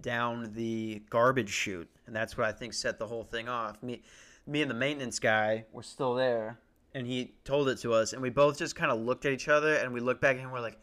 down 0.00 0.52
the 0.54 1.02
garbage 1.10 1.50
chute, 1.50 1.88
and 2.06 2.14
that's 2.14 2.36
what 2.36 2.46
I 2.46 2.52
think 2.52 2.72
set 2.72 2.98
the 2.98 3.06
whole 3.06 3.24
thing 3.24 3.48
off. 3.48 3.82
Me, 3.82 4.02
me 4.46 4.62
and 4.62 4.70
the 4.70 4.74
maintenance 4.74 5.18
guy 5.18 5.64
were 5.72 5.82
still 5.82 6.14
there, 6.14 6.58
and 6.94 7.06
he 7.06 7.34
told 7.44 7.68
it 7.68 7.78
to 7.80 7.92
us, 7.92 8.12
and 8.12 8.22
we 8.22 8.30
both 8.30 8.58
just 8.58 8.74
kind 8.74 8.90
of 8.90 9.00
looked 9.00 9.26
at 9.26 9.32
each 9.32 9.48
other, 9.48 9.74
and 9.74 9.92
we 9.92 10.00
looked 10.00 10.20
back 10.20 10.38
and 10.38 10.50
we're 10.50 10.60
like 10.60 10.78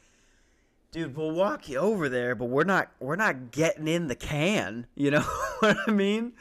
dude, 0.92 1.16
we'll 1.16 1.32
walk 1.32 1.70
you 1.70 1.78
over 1.78 2.10
there, 2.10 2.36
but 2.36 2.46
we're 2.46 2.64
not 2.64 2.90
we're 3.00 3.16
not 3.16 3.52
getting 3.52 3.88
in 3.88 4.08
the 4.08 4.16
can. 4.16 4.88
You 4.96 5.12
know 5.12 5.22
what 5.60 5.78
I 5.88 5.92
mean? 5.92 6.34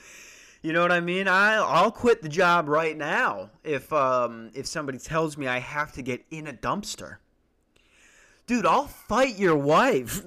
You 0.66 0.72
know 0.72 0.82
what 0.82 0.90
I 0.90 0.98
mean? 0.98 1.28
I 1.28 1.58
I'll 1.58 1.92
quit 1.92 2.22
the 2.22 2.28
job 2.28 2.68
right 2.68 2.96
now 2.96 3.50
if 3.62 3.92
um 3.92 4.50
if 4.52 4.66
somebody 4.66 4.98
tells 4.98 5.38
me 5.38 5.46
I 5.46 5.60
have 5.60 5.92
to 5.92 6.02
get 6.02 6.24
in 6.28 6.48
a 6.48 6.52
dumpster. 6.52 7.18
Dude, 8.48 8.66
I'll 8.66 8.88
fight 8.88 9.38
your 9.38 9.54
wife. 9.54 10.22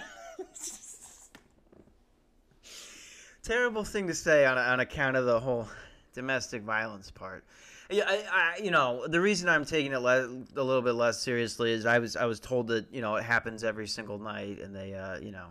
Terrible 3.42 3.82
thing 3.82 4.06
to 4.06 4.14
say 4.14 4.46
on 4.46 4.56
on 4.56 4.78
account 4.78 5.16
of 5.16 5.24
the 5.24 5.40
whole 5.40 5.66
domestic 6.14 6.62
violence 6.62 7.10
part. 7.10 7.42
Yeah, 7.90 8.04
I, 8.06 8.24
I, 8.32 8.62
you 8.62 8.70
know, 8.70 9.08
the 9.08 9.20
reason 9.20 9.48
I'm 9.48 9.64
taking 9.64 9.90
it 9.90 9.98
le- 9.98 10.44
a 10.56 10.62
little 10.62 10.82
bit 10.82 10.94
less 10.94 11.20
seriously 11.20 11.72
is 11.72 11.86
I 11.86 11.98
was 11.98 12.14
I 12.14 12.26
was 12.26 12.38
told 12.38 12.68
that 12.68 12.86
you 12.94 13.00
know 13.00 13.16
it 13.16 13.24
happens 13.24 13.64
every 13.64 13.88
single 13.88 14.20
night, 14.20 14.60
and 14.60 14.72
they, 14.72 14.94
uh, 14.94 15.18
you 15.18 15.32
know, 15.32 15.48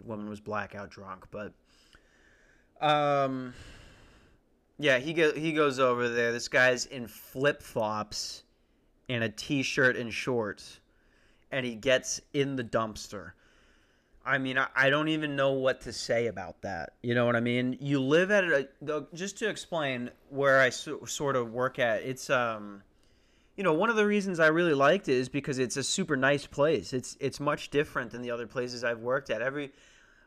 the 0.00 0.08
woman 0.08 0.28
was 0.28 0.40
blackout 0.40 0.90
drunk, 0.90 1.26
but, 1.30 1.52
um, 2.84 3.54
yeah, 4.78 4.98
he 4.98 5.14
go 5.14 5.32
he 5.32 5.52
goes 5.52 5.78
over 5.78 6.08
there. 6.08 6.32
This 6.32 6.48
guy's 6.48 6.84
in 6.86 7.08
flip 7.08 7.62
flops, 7.62 8.44
and 9.08 9.24
a 9.24 9.28
t-shirt 9.28 9.96
and 9.96 10.12
shorts, 10.12 10.80
and 11.50 11.64
he 11.64 11.74
gets 11.74 12.20
in 12.34 12.56
the 12.56 12.64
dumpster. 12.64 13.32
I 14.26 14.38
mean, 14.38 14.58
I, 14.58 14.68
I 14.74 14.90
don't 14.90 15.08
even 15.08 15.36
know 15.36 15.52
what 15.52 15.82
to 15.82 15.92
say 15.92 16.26
about 16.26 16.62
that. 16.62 16.94
You 17.02 17.14
know 17.14 17.26
what 17.26 17.36
I 17.36 17.40
mean? 17.40 17.76
You 17.80 18.00
live 18.00 18.30
at 18.30 18.44
a 18.44 18.68
just 19.14 19.38
to 19.38 19.48
explain 19.48 20.10
where 20.28 20.60
I 20.60 20.68
so, 20.70 21.04
sort 21.06 21.36
of 21.36 21.52
work 21.52 21.78
at. 21.78 22.02
It's 22.02 22.28
um, 22.28 22.82
you 23.56 23.64
know, 23.64 23.72
one 23.72 23.88
of 23.88 23.96
the 23.96 24.06
reasons 24.06 24.40
I 24.40 24.48
really 24.48 24.74
liked 24.74 25.08
it 25.08 25.14
is 25.14 25.30
because 25.30 25.58
it's 25.58 25.78
a 25.78 25.82
super 25.82 26.16
nice 26.16 26.46
place. 26.46 26.92
It's 26.92 27.16
it's 27.18 27.40
much 27.40 27.70
different 27.70 28.10
than 28.10 28.20
the 28.20 28.30
other 28.30 28.46
places 28.46 28.84
I've 28.84 29.00
worked 29.00 29.30
at. 29.30 29.40
Every 29.40 29.72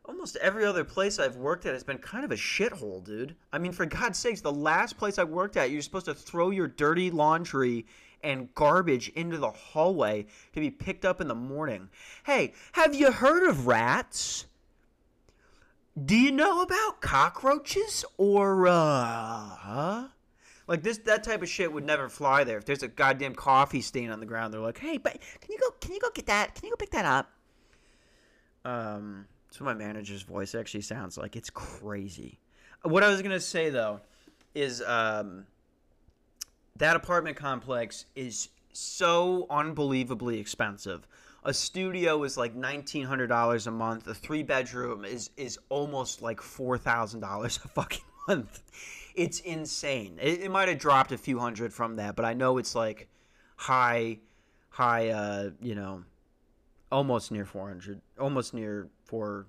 almost 0.08 0.36
every 0.38 0.66
other 0.66 0.84
place 0.84 1.20
I've 1.20 1.36
worked 1.36 1.66
at 1.66 1.74
has 1.74 1.84
been 1.84 1.98
kind 1.98 2.24
of 2.24 2.32
a 2.32 2.36
shithole, 2.36 3.04
dude. 3.04 3.36
I 3.52 3.58
mean, 3.58 3.72
for 3.72 3.86
God's 3.86 4.18
sakes, 4.18 4.42
the 4.42 4.52
last 4.52 4.98
place 4.98 5.18
I 5.18 5.24
worked 5.24 5.58
at, 5.58 5.72
you're 5.72 5.82
supposed 5.82 6.06
to 6.06 6.14
throw 6.14 6.50
your 6.50 6.68
dirty 6.68 7.12
laundry 7.12 7.86
and 8.24 8.54
garbage 8.56 9.10
into 9.10 9.38
the 9.38 9.52
hallway 9.52 10.26
to 10.54 10.60
be 10.60 10.72
picked 10.72 11.06
up 11.06 11.22
in 11.22 11.28
the 11.28 11.36
morning. 11.36 11.90
Hey, 12.26 12.54
have 12.74 12.96
you 12.96 13.12
heard 13.12 13.48
of 13.48 13.68
rats? 13.68 14.46
Do 16.04 16.16
you 16.16 16.32
know 16.32 16.62
about 16.62 17.02
cockroaches 17.02 18.06
or 18.18 18.68
uh 18.68 19.50
huh? 19.50 20.08
like 20.68 20.84
this 20.84 21.00
that 21.00 21.24
type 21.24 21.42
of 21.42 21.50
shit 21.50 21.72
would 21.72 21.86
never 21.86 22.08
fly 22.10 22.44
there. 22.44 22.58
If 22.58 22.66
there's 22.66 22.84
a 22.84 22.88
goddamn 22.88 23.34
coffee 23.34 23.82
stain 23.82 24.12
on 24.12 24.20
the 24.20 24.26
ground, 24.26 24.54
they're 24.54 24.62
like, 24.62 24.78
"Hey, 24.78 24.98
but 24.98 25.14
can 25.14 25.52
you 25.52 25.58
go 25.58 25.72
can 25.80 25.94
you 25.94 26.00
go 26.00 26.10
get 26.14 26.28
that? 26.28 26.54
Can 26.56 26.66
you 26.66 26.72
go 26.72 26.76
pick 26.76 26.92
that 26.92 27.06
up?" 27.06 27.32
Um 28.64 29.28
so 29.52 29.64
my 29.64 29.74
manager's 29.74 30.22
voice 30.22 30.56
actually 30.56 30.82
sounds 30.82 31.18
like 31.18 31.36
it's 31.36 31.50
crazy. 31.50 32.40
What 32.84 33.04
I 33.04 33.10
was 33.10 33.22
to 33.22 33.40
say 33.40 33.70
though 33.70 34.02
is 34.54 34.82
um 34.82 35.46
that 36.78 36.96
apartment 36.96 37.38
complex 37.38 38.06
is 38.16 38.50
so 38.74 39.48
unbelievably 39.50 40.40
expensive. 40.40 41.08
A 41.44 41.54
studio 41.54 42.24
is 42.24 42.38
like 42.38 42.56
nineteen 42.56 43.06
hundred 43.06 43.28
dollars 43.28 43.68
a 43.68 43.72
month. 43.72 44.08
A 44.08 44.14
three 44.14 44.44
bedroom 44.44 45.06
is 45.06 45.30
is 45.38 45.58
almost 45.70 46.22
like 46.22 46.42
four 46.42 46.78
thousand 46.78 47.22
dollars 47.22 47.60
a 47.64 47.68
fucking 47.70 48.04
month. 48.28 48.62
It's 49.16 49.40
insane. 49.40 50.20
It, 50.22 50.42
it 50.42 50.52
might 50.52 50.68
have 50.68 50.78
dropped 50.78 51.12
a 51.12 51.18
few 51.18 51.40
hundred 51.40 51.74
from 51.74 51.96
that, 51.96 52.16
but 52.16 52.26
I 52.26 52.34
know 52.34 52.58
it's 52.58 52.76
like 52.76 53.08
high, 53.56 54.20
high. 54.70 55.10
Uh, 55.10 55.50
you 55.62 55.74
know, 55.74 56.04
almost 56.92 57.32
near 57.32 57.46
four 57.46 57.70
hundred. 57.70 58.02
Almost 58.20 58.54
near 58.54 58.90
four. 59.08 59.48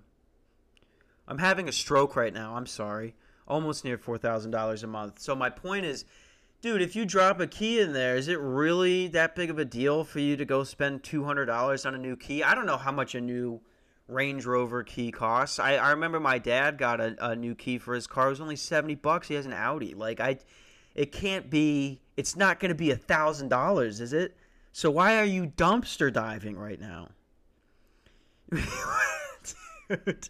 I'm 1.27 1.39
having 1.39 1.69
a 1.69 1.73
stroke 1.73 2.17
right 2.17 2.33
now. 2.33 2.55
I'm 2.57 2.67
sorry. 2.67 3.15
Almost 3.47 3.85
near 3.85 3.99
four 3.99 4.19
thousand 4.19 4.51
dollars 4.51 4.83
a 4.83 4.87
month. 4.87 5.19
So 5.21 5.35
my 5.35 5.51
point 5.51 5.85
is 5.85 6.05
dude, 6.61 6.83
if 6.83 6.97
you 6.97 7.05
drop 7.05 7.41
a 7.41 7.47
key 7.47 7.81
in 7.81 7.93
there, 7.93 8.17
is 8.17 8.29
it 8.29 8.39
really 8.41 9.09
that 9.09 9.35
big 9.37 9.51
of 9.51 9.59
a 9.59 9.65
deal 9.65 10.05
for 10.05 10.21
you 10.21 10.37
to 10.37 10.45
go 10.45 10.65
spend 10.65 11.03
two 11.03 11.25
hundred 11.25 11.47
dollars 11.47 11.87
on 11.87 11.95
a 11.95 11.99
new 11.99 12.17
key? 12.17 12.43
I 12.43 12.55
don't 12.55 12.67
know 12.67 12.77
how 12.77 12.93
much 12.93 13.15
a 13.15 13.21
new 13.21 13.61
Range 14.07 14.45
Rover 14.45 14.83
key 14.83 15.13
costs. 15.13 15.59
I, 15.59 15.77
I 15.77 15.91
remember 15.91 16.19
my 16.19 16.39
dad 16.39 16.79
got 16.79 17.01
a, 17.01 17.17
a 17.21 17.37
new 17.37 17.55
key 17.55 17.79
for 17.79 17.95
his 17.95 18.07
car. 18.07 18.27
It 18.27 18.31
was 18.31 18.41
only 18.41 18.57
seventy 18.57 18.95
bucks. 18.95 19.29
He 19.29 19.35
has 19.35 19.47
an 19.47 19.53
Audi. 19.53 19.95
Like 19.95 20.21
I, 20.21 20.39
it 20.95 21.13
can't 21.13 21.51
be. 21.51 22.01
It's 22.17 22.35
not 22.35 22.59
going 22.59 22.71
to 22.71 22.75
be 22.75 22.91
a 22.91 22.97
thousand 22.97 23.49
dollars, 23.49 24.01
is 24.01 24.13
it? 24.13 24.37
So 24.73 24.91
why 24.91 25.19
are 25.19 25.25
you 25.25 25.53
dumpster 25.57 26.13
diving 26.13 26.57
right 26.57 26.81
now? 26.81 27.09
Dude. 29.89 30.29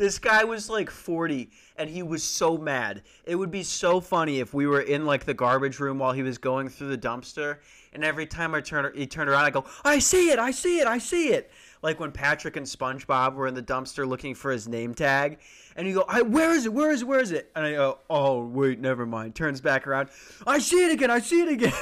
This 0.00 0.18
guy 0.18 0.44
was 0.44 0.70
like 0.70 0.88
40 0.88 1.50
and 1.76 1.90
he 1.90 2.02
was 2.02 2.24
so 2.24 2.56
mad. 2.56 3.02
It 3.26 3.34
would 3.34 3.50
be 3.50 3.62
so 3.62 4.00
funny 4.00 4.40
if 4.40 4.54
we 4.54 4.66
were 4.66 4.80
in 4.80 5.04
like 5.04 5.26
the 5.26 5.34
garbage 5.34 5.78
room 5.78 5.98
while 5.98 6.12
he 6.12 6.22
was 6.22 6.38
going 6.38 6.70
through 6.70 6.88
the 6.88 6.96
dumpster 6.96 7.58
and 7.92 8.02
every 8.02 8.24
time 8.24 8.54
I 8.54 8.62
turn 8.62 8.90
he 8.94 9.06
turned 9.06 9.28
around 9.28 9.44
I 9.44 9.50
go, 9.50 9.66
"I 9.84 9.98
see 9.98 10.30
it. 10.30 10.38
I 10.38 10.52
see 10.52 10.78
it. 10.78 10.86
I 10.86 10.96
see 10.96 11.34
it." 11.34 11.50
Like 11.82 12.00
when 12.00 12.12
Patrick 12.12 12.56
and 12.56 12.64
SpongeBob 12.64 13.34
were 13.34 13.46
in 13.46 13.52
the 13.52 13.62
dumpster 13.62 14.08
looking 14.08 14.34
for 14.34 14.50
his 14.50 14.66
name 14.66 14.94
tag 14.94 15.38
and 15.76 15.86
you 15.86 15.92
go, 15.92 16.06
I, 16.08 16.22
"Where 16.22 16.52
is 16.52 16.64
it? 16.64 16.72
Where 16.72 16.90
is 16.90 17.02
it? 17.02 17.04
Where 17.04 17.20
is 17.20 17.32
it?" 17.32 17.50
And 17.54 17.66
I 17.66 17.72
go, 17.72 17.98
"Oh, 18.08 18.46
wait, 18.46 18.80
never 18.80 19.04
mind." 19.04 19.34
Turns 19.34 19.60
back 19.60 19.86
around. 19.86 20.08
"I 20.46 20.60
see 20.60 20.82
it 20.82 20.92
again. 20.92 21.10
I 21.10 21.18
see 21.20 21.42
it 21.42 21.48
again." 21.50 21.74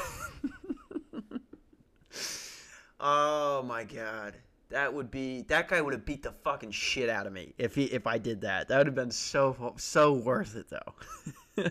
oh 2.98 3.62
my 3.62 3.84
god. 3.84 4.34
That 4.70 4.92
would 4.92 5.10
be 5.10 5.42
that 5.42 5.68
guy 5.68 5.80
would 5.80 5.94
have 5.94 6.04
beat 6.04 6.22
the 6.22 6.32
fucking 6.44 6.72
shit 6.72 7.08
out 7.08 7.26
of 7.26 7.32
me 7.32 7.54
if 7.56 7.74
he 7.74 7.84
if 7.84 8.06
I 8.06 8.18
did 8.18 8.42
that. 8.42 8.68
That 8.68 8.78
would 8.78 8.86
have 8.86 8.94
been 8.94 9.10
so 9.10 9.74
so 9.78 10.12
worth 10.12 10.56
it 10.56 10.66
though. 10.68 11.64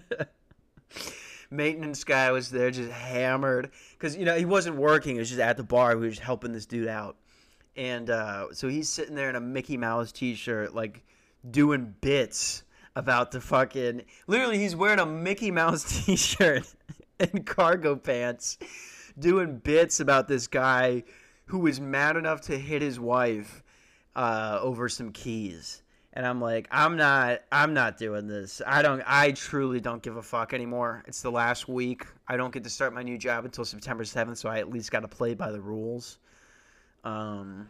Maintenance 1.52 2.04
guy 2.04 2.32
was 2.32 2.50
there 2.50 2.72
just 2.72 2.92
hammered 2.92 3.70
because 3.92 4.18
you 4.18 4.26
know 4.26 4.36
he 4.36 4.46
wasn't 4.46 4.78
working. 4.78 5.14
He 5.14 5.20
was 5.20 5.30
just 5.30 5.40
at 5.40 5.58
the 5.58 5.64
bar. 5.64 5.96
We 5.96 6.06
were 6.06 6.10
just 6.10 6.22
helping 6.22 6.54
this 6.54 6.66
dude 6.66 6.88
out, 6.88 7.18
and 7.76 8.10
uh, 8.10 8.48
so 8.54 8.68
he's 8.68 8.90
sitting 8.90 9.16
there 9.16 9.30
in 9.30 9.36
a 9.36 9.42
Mickey 9.42 9.78
Mouse 9.78 10.12
t-shirt, 10.12 10.74
like 10.74 11.04
doing 11.50 11.94
bits 12.02 12.64
about 12.96 13.32
the 13.32 13.40
fucking. 13.40 14.02
Literally, 14.26 14.58
he's 14.58 14.76
wearing 14.76 15.00
a 15.00 15.06
Mickey 15.06 15.52
Mouse 15.52 15.84
t-shirt 16.06 16.74
and 17.20 17.46
cargo 17.46 17.96
pants, 17.96 18.58
doing 19.18 19.60
bits 19.60 20.00
about 20.00 20.28
this 20.28 20.48
guy 20.48 21.04
who 21.48 21.60
was 21.60 21.80
mad 21.80 22.16
enough 22.16 22.42
to 22.42 22.58
hit 22.58 22.82
his 22.82 23.00
wife 23.00 23.64
uh, 24.16 24.60
over 24.62 24.88
some 24.88 25.12
keys. 25.12 25.82
And 26.14 26.26
I'm 26.26 26.42
like, 26.42 26.68
I'm 26.72 26.98
not, 26.98 27.42
I'm 27.52 27.74
not 27.74 27.98
doing 27.98 28.28
this. 28.28 28.62
I 28.66 28.82
don't, 28.82 29.04
I 29.06 29.32
truly 29.32 29.80
don't 29.80 30.02
give 30.02 30.18
a 30.18 30.22
fuck 30.22 30.54
anymore. 30.54 31.04
It's 31.08 31.22
the 31.22 31.32
last 31.32 31.68
week. 31.68 32.06
I 32.28 32.38
don't 32.38 32.52
get 32.52 32.64
to 32.64 32.70
start 32.70 32.94
my 32.94 33.04
new 33.04 33.18
job 33.18 33.46
until 33.46 33.66
September 33.66 34.04
7th, 34.04 34.38
so 34.38 34.50
I 34.50 34.60
at 34.60 34.70
least 34.70 34.92
got 34.92 35.02
to 35.02 35.08
play 35.08 35.36
by 35.36 35.52
the 35.52 35.62
rules. 35.62 36.18
Um, 37.04 37.68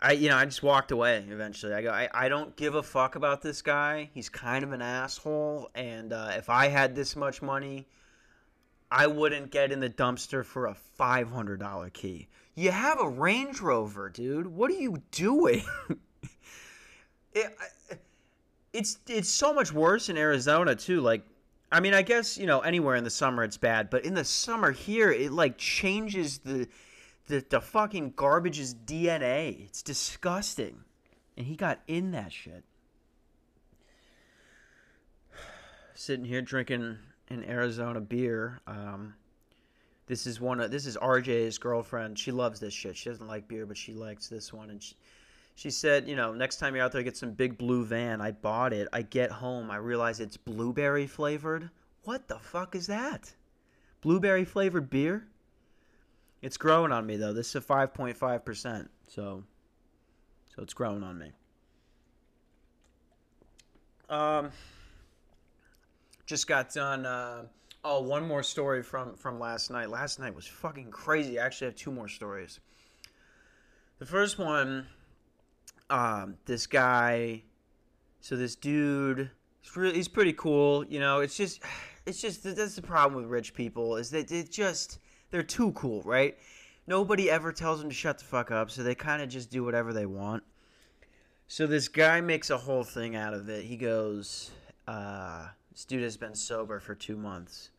I, 0.00 0.12
you 0.12 0.28
know, 0.28 0.36
I 0.36 0.44
just 0.44 0.62
walked 0.62 0.92
away 0.92 1.26
eventually. 1.28 1.74
I 1.74 1.82
go, 1.82 1.90
I, 1.90 2.08
I 2.14 2.28
don't 2.28 2.54
give 2.56 2.76
a 2.76 2.82
fuck 2.82 3.16
about 3.16 3.42
this 3.42 3.60
guy. 3.60 4.10
He's 4.14 4.28
kind 4.28 4.62
of 4.62 4.72
an 4.72 4.80
asshole. 4.80 5.70
And 5.74 6.12
uh, 6.12 6.34
if 6.36 6.48
I 6.48 6.68
had 6.68 6.94
this 6.94 7.16
much 7.16 7.42
money, 7.42 7.88
I 8.90 9.06
wouldn't 9.06 9.50
get 9.50 9.70
in 9.70 9.80
the 9.80 9.90
dumpster 9.90 10.44
for 10.44 10.66
a 10.66 10.76
$500 10.98 11.92
key. 11.92 12.28
You 12.54 12.70
have 12.70 13.00
a 13.00 13.08
Range 13.08 13.60
Rover, 13.60 14.08
dude. 14.08 14.46
What 14.46 14.70
are 14.70 14.74
you 14.74 15.02
doing? 15.10 15.62
it, 17.32 17.56
it's 18.72 18.98
it's 19.06 19.28
so 19.28 19.52
much 19.54 19.72
worse 19.72 20.08
in 20.08 20.16
Arizona 20.16 20.74
too. 20.74 21.00
Like, 21.00 21.22
I 21.70 21.80
mean, 21.80 21.94
I 21.94 22.02
guess 22.02 22.36
you 22.36 22.46
know 22.46 22.60
anywhere 22.60 22.96
in 22.96 23.04
the 23.04 23.10
summer 23.10 23.44
it's 23.44 23.56
bad, 23.56 23.90
but 23.90 24.04
in 24.04 24.14
the 24.14 24.24
summer 24.24 24.72
here 24.72 25.12
it 25.12 25.30
like 25.30 25.56
changes 25.58 26.38
the 26.38 26.68
the, 27.26 27.44
the 27.48 27.60
fucking 27.60 28.14
garbage's 28.16 28.74
DNA. 28.74 29.66
It's 29.66 29.82
disgusting, 29.82 30.80
and 31.36 31.46
he 31.46 31.54
got 31.54 31.80
in 31.86 32.10
that 32.12 32.32
shit. 32.32 32.64
sitting 35.94 36.24
here 36.24 36.42
drinking 36.42 36.98
an 37.30 37.44
Arizona 37.44 38.00
beer. 38.00 38.60
Um, 38.66 39.14
this 40.06 40.26
is 40.26 40.40
one 40.40 40.60
of 40.60 40.70
this 40.70 40.86
is 40.86 40.96
RJ's 40.96 41.58
girlfriend. 41.58 42.18
She 42.18 42.32
loves 42.32 42.60
this 42.60 42.72
shit. 42.72 42.96
She 42.96 43.10
doesn't 43.10 43.26
like 43.26 43.46
beer, 43.46 43.66
but 43.66 43.76
she 43.76 43.92
likes 43.92 44.28
this 44.28 44.52
one. 44.52 44.70
And 44.70 44.82
she, 44.82 44.94
she 45.54 45.70
said, 45.70 46.08
you 46.08 46.16
know, 46.16 46.32
next 46.32 46.56
time 46.56 46.74
you're 46.74 46.84
out 46.84 46.92
there, 46.92 47.02
get 47.02 47.16
some 47.16 47.32
big 47.32 47.58
blue 47.58 47.84
van. 47.84 48.20
I 48.20 48.30
bought 48.32 48.72
it. 48.72 48.88
I 48.92 49.02
get 49.02 49.30
home, 49.30 49.70
I 49.70 49.76
realize 49.76 50.20
it's 50.20 50.36
blueberry 50.36 51.06
flavored. 51.06 51.70
What 52.04 52.26
the 52.26 52.38
fuck 52.38 52.74
is 52.74 52.86
that? 52.86 53.32
Blueberry 54.00 54.44
flavored 54.44 54.88
beer? 54.88 55.26
It's 56.40 56.56
growing 56.56 56.92
on 56.92 57.04
me 57.04 57.16
though. 57.16 57.32
This 57.32 57.48
is 57.48 57.56
a 57.56 57.60
5.5%. 57.60 58.88
So 59.08 59.44
so 60.54 60.62
it's 60.62 60.72
growing 60.72 61.02
on 61.02 61.18
me. 61.18 61.32
Um 64.08 64.50
just 66.28 66.46
got 66.46 66.72
done 66.72 67.04
uh 67.04 67.42
Oh, 67.84 68.02
one 68.02 68.26
more 68.26 68.42
story 68.42 68.82
from 68.82 69.14
from 69.14 69.38
last 69.38 69.70
night. 69.70 69.88
Last 69.88 70.18
night 70.18 70.34
was 70.34 70.46
fucking 70.46 70.90
crazy. 70.90 71.38
I 71.38 71.46
actually 71.46 71.68
have 71.68 71.76
two 71.76 71.92
more 71.92 72.08
stories. 72.08 72.60
The 73.98 74.06
first 74.06 74.38
one, 74.38 74.86
um, 75.90 76.36
this 76.44 76.66
guy, 76.66 77.42
so 78.20 78.36
this 78.36 78.56
dude, 78.56 79.30
he's 79.60 79.76
really, 79.76 79.94
he's 79.94 80.08
pretty 80.08 80.32
cool. 80.32 80.84
You 80.86 81.00
know, 81.00 81.20
it's 81.20 81.36
just, 81.36 81.62
it's 82.04 82.20
just 82.20 82.42
that's 82.42 82.76
the 82.76 82.82
problem 82.82 83.22
with 83.22 83.30
rich 83.30 83.54
people 83.54 83.96
is 83.96 84.10
that 84.10 84.28
they 84.28 84.42
just 84.42 84.98
they're 85.30 85.42
too 85.42 85.72
cool, 85.72 86.02
right? 86.02 86.36
Nobody 86.86 87.30
ever 87.30 87.52
tells 87.52 87.80
them 87.80 87.90
to 87.90 87.94
shut 87.94 88.18
the 88.18 88.24
fuck 88.24 88.50
up, 88.50 88.70
so 88.70 88.82
they 88.82 88.94
kind 88.94 89.22
of 89.22 89.28
just 89.28 89.50
do 89.50 89.62
whatever 89.62 89.92
they 89.92 90.06
want. 90.06 90.42
So 91.46 91.66
this 91.66 91.88
guy 91.88 92.20
makes 92.20 92.50
a 92.50 92.58
whole 92.58 92.84
thing 92.84 93.14
out 93.14 93.34
of 93.34 93.48
it. 93.48 93.64
He 93.64 93.76
goes, 93.76 94.50
uh, 94.86 95.48
this 95.78 95.84
dude 95.84 96.02
has 96.02 96.16
been 96.16 96.34
sober 96.34 96.80
for 96.80 96.96
two 96.96 97.16
months. 97.16 97.70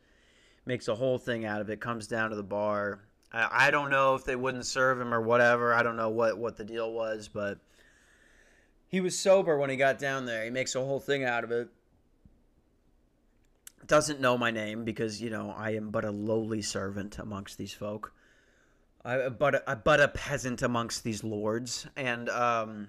Makes 0.65 0.87
a 0.87 0.95
whole 0.95 1.17
thing 1.17 1.43
out 1.43 1.59
of 1.59 1.69
it. 1.69 1.81
Comes 1.81 2.07
down 2.07 2.29
to 2.29 2.37
the 2.37 2.41
bar. 2.41 3.01
I, 3.33 3.67
I 3.67 3.71
don't 3.71 3.89
know 3.89 4.15
if 4.15 4.23
they 4.23 4.37
wouldn't 4.37 4.65
serve 4.65 5.01
him 5.01 5.13
or 5.13 5.19
whatever. 5.19 5.73
I 5.73 5.83
don't 5.83 5.97
know 5.97 6.07
what, 6.07 6.37
what 6.37 6.55
the 6.55 6.63
deal 6.63 6.93
was, 6.93 7.27
but 7.27 7.57
he 8.87 9.01
was 9.01 9.19
sober 9.19 9.57
when 9.57 9.69
he 9.69 9.75
got 9.75 9.99
down 9.99 10.25
there. 10.25 10.45
He 10.45 10.49
makes 10.49 10.75
a 10.75 10.79
whole 10.79 11.01
thing 11.01 11.25
out 11.25 11.43
of 11.43 11.51
it. 11.51 11.67
Doesn't 13.85 14.21
know 14.21 14.37
my 14.37 14.49
name 14.49 14.85
because, 14.85 15.21
you 15.21 15.29
know, 15.29 15.53
I 15.57 15.71
am 15.71 15.89
but 15.89 16.05
a 16.05 16.11
lowly 16.11 16.61
servant 16.61 17.19
amongst 17.19 17.57
these 17.57 17.73
folk. 17.73 18.13
I 19.03 19.27
but 19.27 19.55
a, 19.67 19.75
but 19.75 19.99
a 19.99 20.07
peasant 20.07 20.61
amongst 20.61 21.03
these 21.03 21.21
lords. 21.21 21.85
And 21.97 22.29
um 22.29 22.87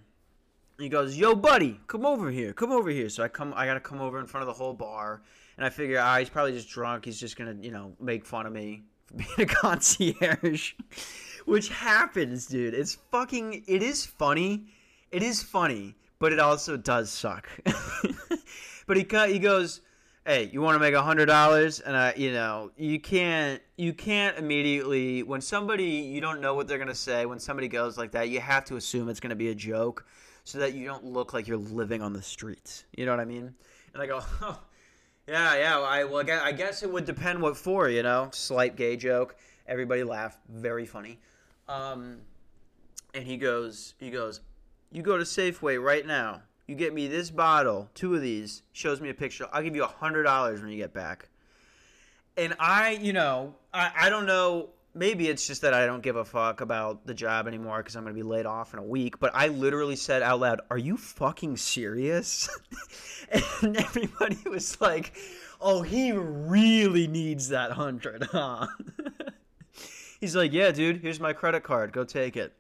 he 0.81 0.89
goes, 0.89 1.17
"Yo, 1.17 1.35
buddy, 1.35 1.81
come 1.87 2.07
over 2.07 2.31
here. 2.31 2.53
Come 2.53 2.73
over 2.73 2.91
here." 2.91 3.09
So 3.09 3.23
I 3.23 3.29
come. 3.29 3.53
I 3.57 3.67
gotta 3.67 3.81
come 3.81 4.01
over 4.01 4.19
in 4.19 4.27
front 4.27 4.43
of 4.43 4.47
the 4.47 4.53
whole 4.53 4.75
bar, 4.75 5.23
and 5.57 5.67
I 5.67 5.71
figure, 5.71 6.01
ah, 6.01 6.19
he's 6.19 6.31
probably 6.31 6.53
just 6.53 6.69
drunk. 6.69 7.05
He's 7.05 7.21
just 7.21 7.37
gonna, 7.37 7.57
you 7.61 7.71
know, 7.71 7.93
make 8.01 8.25
fun 8.25 8.47
of 8.47 8.53
me 8.53 8.85
for 9.05 9.15
being 9.17 9.29
a 9.39 9.47
concierge, 9.47 10.75
which 11.45 11.69
happens, 11.69 12.47
dude. 12.47 12.75
It's 12.75 12.95
fucking. 13.11 13.65
It 13.67 13.83
is 13.83 14.07
funny. 14.07 14.67
It 15.11 15.23
is 15.23 15.43
funny, 15.43 15.97
but 16.19 16.33
it 16.33 16.39
also 16.39 16.77
does 16.77 17.11
suck. 17.11 17.49
but 18.87 18.97
he 18.97 19.07
he 19.33 19.39
goes, 19.39 19.81
"Hey, 20.25 20.49
you 20.53 20.63
want 20.63 20.77
to 20.77 20.81
make 20.81 20.95
a 20.95 21.03
hundred 21.03 21.27
dollars?" 21.27 21.81
And 21.81 21.97
I, 21.97 22.15
you 22.17 22.33
know, 22.33 22.71
you 22.77 23.01
can't 23.01 23.61
you 23.77 23.93
can't 23.93 24.39
immediately 24.39 25.23
when 25.25 25.41
somebody 25.41 25.85
you 25.85 26.21
don't 26.21 26.41
know 26.41 26.55
what 26.55 26.69
they're 26.69 26.79
gonna 26.79 26.95
say 26.95 27.27
when 27.27 27.39
somebody 27.39 27.69
goes 27.69 27.99
like 27.99 28.13
that, 28.13 28.29
you 28.29 28.41
have 28.41 28.65
to 28.67 28.77
assume 28.77 29.09
it's 29.09 29.21
gonna 29.21 29.35
be 29.35 29.49
a 29.49 29.55
joke 29.55 30.07
so 30.45 30.59
that 30.59 30.75
you 30.75 30.87
don't 30.87 31.05
look 31.05 31.33
like 31.33 31.47
you're 31.47 31.57
living 31.57 32.03
on 32.03 32.13
the 32.13 32.23
streets. 32.23 32.85
You 32.97 33.07
know 33.07 33.13
what 33.13 33.21
I 33.21 33.25
mean? 33.25 33.55
And 33.95 34.03
I 34.03 34.07
go, 34.07 34.21
oh, 34.43 34.61
yeah, 35.29 35.57
yeah. 35.57 35.79
I 35.81 36.05
well, 36.05 36.25
I 36.29 36.53
guess 36.53 36.83
it 36.83 36.91
would 36.91 37.05
depend 37.05 37.41
what 37.41 37.57
for. 37.57 37.89
You 37.89 38.03
know, 38.03 38.29
slight 38.33 38.77
gay 38.77 38.97
joke. 38.97 39.37
Everybody 39.67 40.03
laughed. 40.03 40.41
Very 40.49 40.87
funny. 40.87 41.19
Um, 41.69 42.19
and 43.15 43.25
he 43.25 43.37
goes, 43.37 43.95
he 43.99 44.11
goes, 44.11 44.41
you 44.91 45.03
go 45.03 45.17
to 45.17 45.25
Safeway 45.25 45.83
right 45.83 46.07
now. 46.07 46.43
You 46.67 46.75
get 46.77 46.95
me 46.95 47.09
this 47.09 47.31
bottle, 47.31 47.89
two 47.95 48.15
of 48.15 48.23
these. 48.23 48.63
Shows 48.73 49.01
me 49.01 49.09
a 49.09 49.15
picture. 49.15 49.47
I'll 49.53 49.63
give 49.63 49.75
you 49.75 49.85
a 49.85 49.89
hundred 49.89 50.25
dollars 50.25 50.61
when 50.61 50.71
you 50.71 50.77
get 50.77 50.93
back. 50.93 51.29
And 52.37 52.55
I, 52.59 52.91
you 52.93 53.13
know, 53.13 53.55
I, 53.75 53.93
I 54.03 54.09
don't 54.09 54.27
know 54.27 54.71
maybe 54.95 55.29
it's 55.29 55.47
just 55.47 55.63
that 55.63 55.75
I 55.75 55.87
don't 55.87 56.03
give 56.03 56.17
a 56.17 56.25
fuck 56.25 56.61
about 56.61 57.07
the 57.07 57.15
job 57.15 57.47
anymore 57.47 57.79
because 57.79 57.97
I'm 57.97 58.03
going 58.03 58.15
to 58.15 58.23
be 58.23 58.27
laid 58.29 58.47
off 58.47 58.73
in 58.73 58.79
a 58.79 58.85
week. 58.85 59.19
But 59.19 59.33
I 59.35 59.49
literally 59.49 59.97
said 59.97 60.23
out 60.23 60.41
loud, 60.41 60.61
Are 60.71 60.79
you 60.79 60.97
fucking 60.97 61.57
serious? 61.57 62.49
and 63.63 63.77
everybody 63.77 64.39
was 64.49 64.81
like, 64.81 65.13
Oh, 65.61 65.83
he 65.83 66.13
really 66.13 67.07
needs 67.07 67.49
that 67.49 67.73
hundred, 67.73 68.25
huh? 68.25 68.67
He's 70.21 70.37
like, 70.37 70.53
Yeah, 70.53 70.71
dude, 70.73 71.01
here's 71.01 71.21
my 71.21 71.33
credit 71.33 71.63
card. 71.63 71.93
Go 71.93 72.05
take 72.05 72.37
it. 72.37 72.53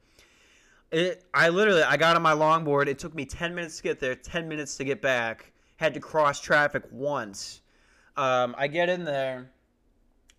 It, 0.90 1.24
I 1.32 1.50
literally, 1.50 1.82
I 1.82 1.96
got 1.96 2.16
on 2.16 2.22
my 2.22 2.32
longboard. 2.32 2.88
It 2.88 2.98
took 2.98 3.14
me 3.14 3.24
10 3.24 3.54
minutes 3.54 3.76
to 3.76 3.82
get 3.82 4.00
there, 4.00 4.16
10 4.16 4.48
minutes 4.48 4.76
to 4.78 4.84
get 4.84 5.00
back. 5.00 5.52
Had 5.76 5.94
to 5.94 6.00
cross 6.00 6.40
traffic 6.40 6.82
once. 6.90 7.62
Um, 8.16 8.54
I 8.58 8.66
get 8.66 8.88
in 8.88 9.04
there 9.04 9.50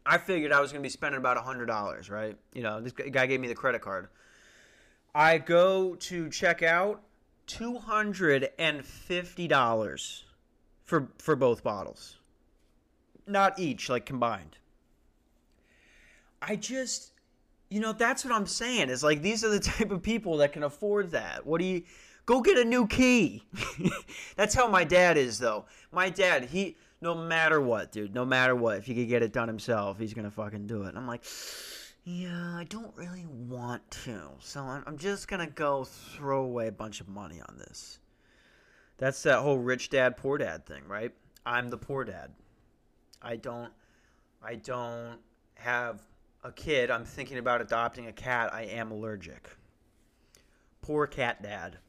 I 0.05 0.17
figured 0.17 0.51
I 0.51 0.59
was 0.59 0.71
going 0.71 0.81
to 0.81 0.85
be 0.85 0.89
spending 0.89 1.19
about 1.19 1.37
$100, 1.37 2.09
right? 2.09 2.35
You 2.53 2.63
know, 2.63 2.81
this 2.81 2.93
guy 2.93 3.27
gave 3.27 3.39
me 3.39 3.47
the 3.47 3.55
credit 3.55 3.81
card. 3.81 4.07
I 5.13 5.37
go 5.37 5.95
to 5.95 6.29
check 6.29 6.63
out 6.63 7.03
$250 7.47 10.23
for 10.83 11.09
for 11.17 11.35
both 11.35 11.63
bottles. 11.63 12.17
Not 13.27 13.59
each, 13.59 13.89
like 13.89 14.05
combined. 14.05 14.57
I 16.41 16.55
just 16.55 17.11
you 17.69 17.79
know, 17.79 17.93
that's 17.93 18.25
what 18.25 18.33
I'm 18.33 18.47
saying. 18.47 18.89
Is 18.89 19.03
like 19.03 19.21
these 19.21 19.43
are 19.43 19.49
the 19.49 19.59
type 19.71 19.91
of 19.91 20.01
people 20.01 20.37
that 20.37 20.53
can 20.53 20.63
afford 20.63 21.11
that. 21.11 21.45
What 21.45 21.59
do 21.59 21.65
you 21.65 21.83
go 22.25 22.41
get 22.41 22.57
a 22.57 22.65
new 22.65 22.87
key? 22.87 23.43
that's 24.35 24.55
how 24.55 24.67
my 24.67 24.83
dad 24.83 25.17
is 25.17 25.37
though. 25.39 25.65
My 25.91 26.09
dad, 26.09 26.45
he 26.45 26.77
no 27.01 27.15
matter 27.15 27.59
what, 27.59 27.91
dude, 27.91 28.13
no 28.13 28.23
matter 28.23 28.55
what, 28.55 28.77
if 28.77 28.85
he 28.85 28.93
could 28.93 29.07
get 29.09 29.23
it 29.23 29.33
done 29.33 29.47
himself, 29.47 29.97
he's 29.97 30.13
gonna 30.13 30.31
fucking 30.31 30.67
do 30.67 30.83
it. 30.83 30.89
And 30.89 30.97
I'm 30.97 31.07
like, 31.07 31.23
yeah, 32.03 32.55
I 32.55 32.65
don't 32.69 32.95
really 32.95 33.25
want 33.25 33.89
to, 34.05 34.21
so 34.39 34.61
I'm, 34.61 34.83
I'm 34.85 34.97
just 34.97 35.27
gonna 35.27 35.47
go 35.47 35.83
throw 35.83 36.43
away 36.43 36.67
a 36.67 36.71
bunch 36.71 37.01
of 37.01 37.07
money 37.07 37.41
on 37.41 37.57
this. 37.57 37.99
That's 38.97 39.23
that 39.23 39.39
whole 39.39 39.57
rich 39.57 39.89
dad, 39.89 40.15
poor 40.15 40.37
dad 40.37 40.65
thing, 40.65 40.83
right? 40.87 41.11
I'm 41.43 41.69
the 41.69 41.77
poor 41.77 42.05
dad. 42.05 42.31
I 43.19 43.35
don't, 43.35 43.71
I 44.43 44.55
don't 44.55 45.17
have 45.55 46.03
a 46.43 46.51
kid. 46.51 46.91
I'm 46.91 47.05
thinking 47.05 47.39
about 47.39 47.61
adopting 47.61 48.07
a 48.07 48.13
cat. 48.13 48.53
I 48.53 48.63
am 48.63 48.91
allergic. 48.91 49.49
Poor 50.83 51.07
cat 51.07 51.41
dad. 51.41 51.79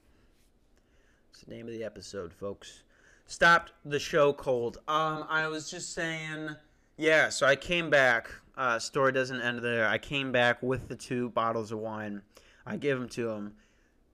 It's 1.30 1.42
the 1.42 1.50
name 1.50 1.66
of 1.66 1.72
the 1.72 1.84
episode, 1.84 2.32
folks 2.32 2.82
stopped 3.26 3.72
the 3.84 3.98
show 3.98 4.32
cold. 4.32 4.78
Um, 4.88 5.26
I 5.28 5.48
was 5.48 5.70
just 5.70 5.94
saying, 5.94 6.50
yeah. 6.96 7.28
So 7.28 7.46
I 7.46 7.56
came 7.56 7.90
back. 7.90 8.30
Uh, 8.56 8.78
story 8.78 9.12
doesn't 9.12 9.40
end 9.40 9.60
there. 9.60 9.86
I 9.86 9.98
came 9.98 10.30
back 10.30 10.62
with 10.62 10.88
the 10.88 10.96
two 10.96 11.30
bottles 11.30 11.72
of 11.72 11.78
wine. 11.78 12.22
I 12.66 12.76
give 12.76 12.98
them 12.98 13.08
to 13.10 13.30
him. 13.30 13.54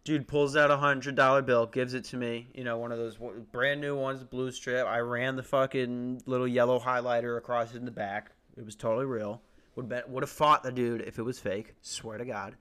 Dude 0.05 0.27
pulls 0.27 0.57
out 0.57 0.71
a 0.71 0.77
hundred 0.77 1.16
dollar 1.16 1.42
bill, 1.42 1.66
gives 1.66 1.92
it 1.92 2.05
to 2.05 2.16
me. 2.16 2.47
You 2.55 2.64
know, 2.64 2.79
one 2.79 2.92
of 2.92 2.99
those 2.99 3.18
brand 3.53 3.81
new 3.81 3.97
ones, 3.97 4.25
blue 4.25 4.51
strip. 4.51 4.87
I 4.87 5.01
ran 5.01 5.37
the 5.37 5.42
fucking 5.42 6.23
little 6.25 6.49
yellow 6.49 6.79
highlighter 6.79 7.37
across 7.37 7.75
it 7.75 7.77
in 7.77 7.85
the 7.85 7.90
back. 7.90 8.31
It 8.57 8.64
was 8.64 8.75
totally 8.75 9.05
real. 9.05 9.42
Would 9.77 9.88
bet 9.88 10.09
would 10.09 10.23
have 10.23 10.31
fought 10.31 10.62
the 10.62 10.73
dude 10.73 11.03
if 11.03 11.18
it 11.18 11.23
was 11.23 11.38
fake. 11.38 11.75
Swear 11.83 12.18
to 12.18 12.25
God. 12.25 12.57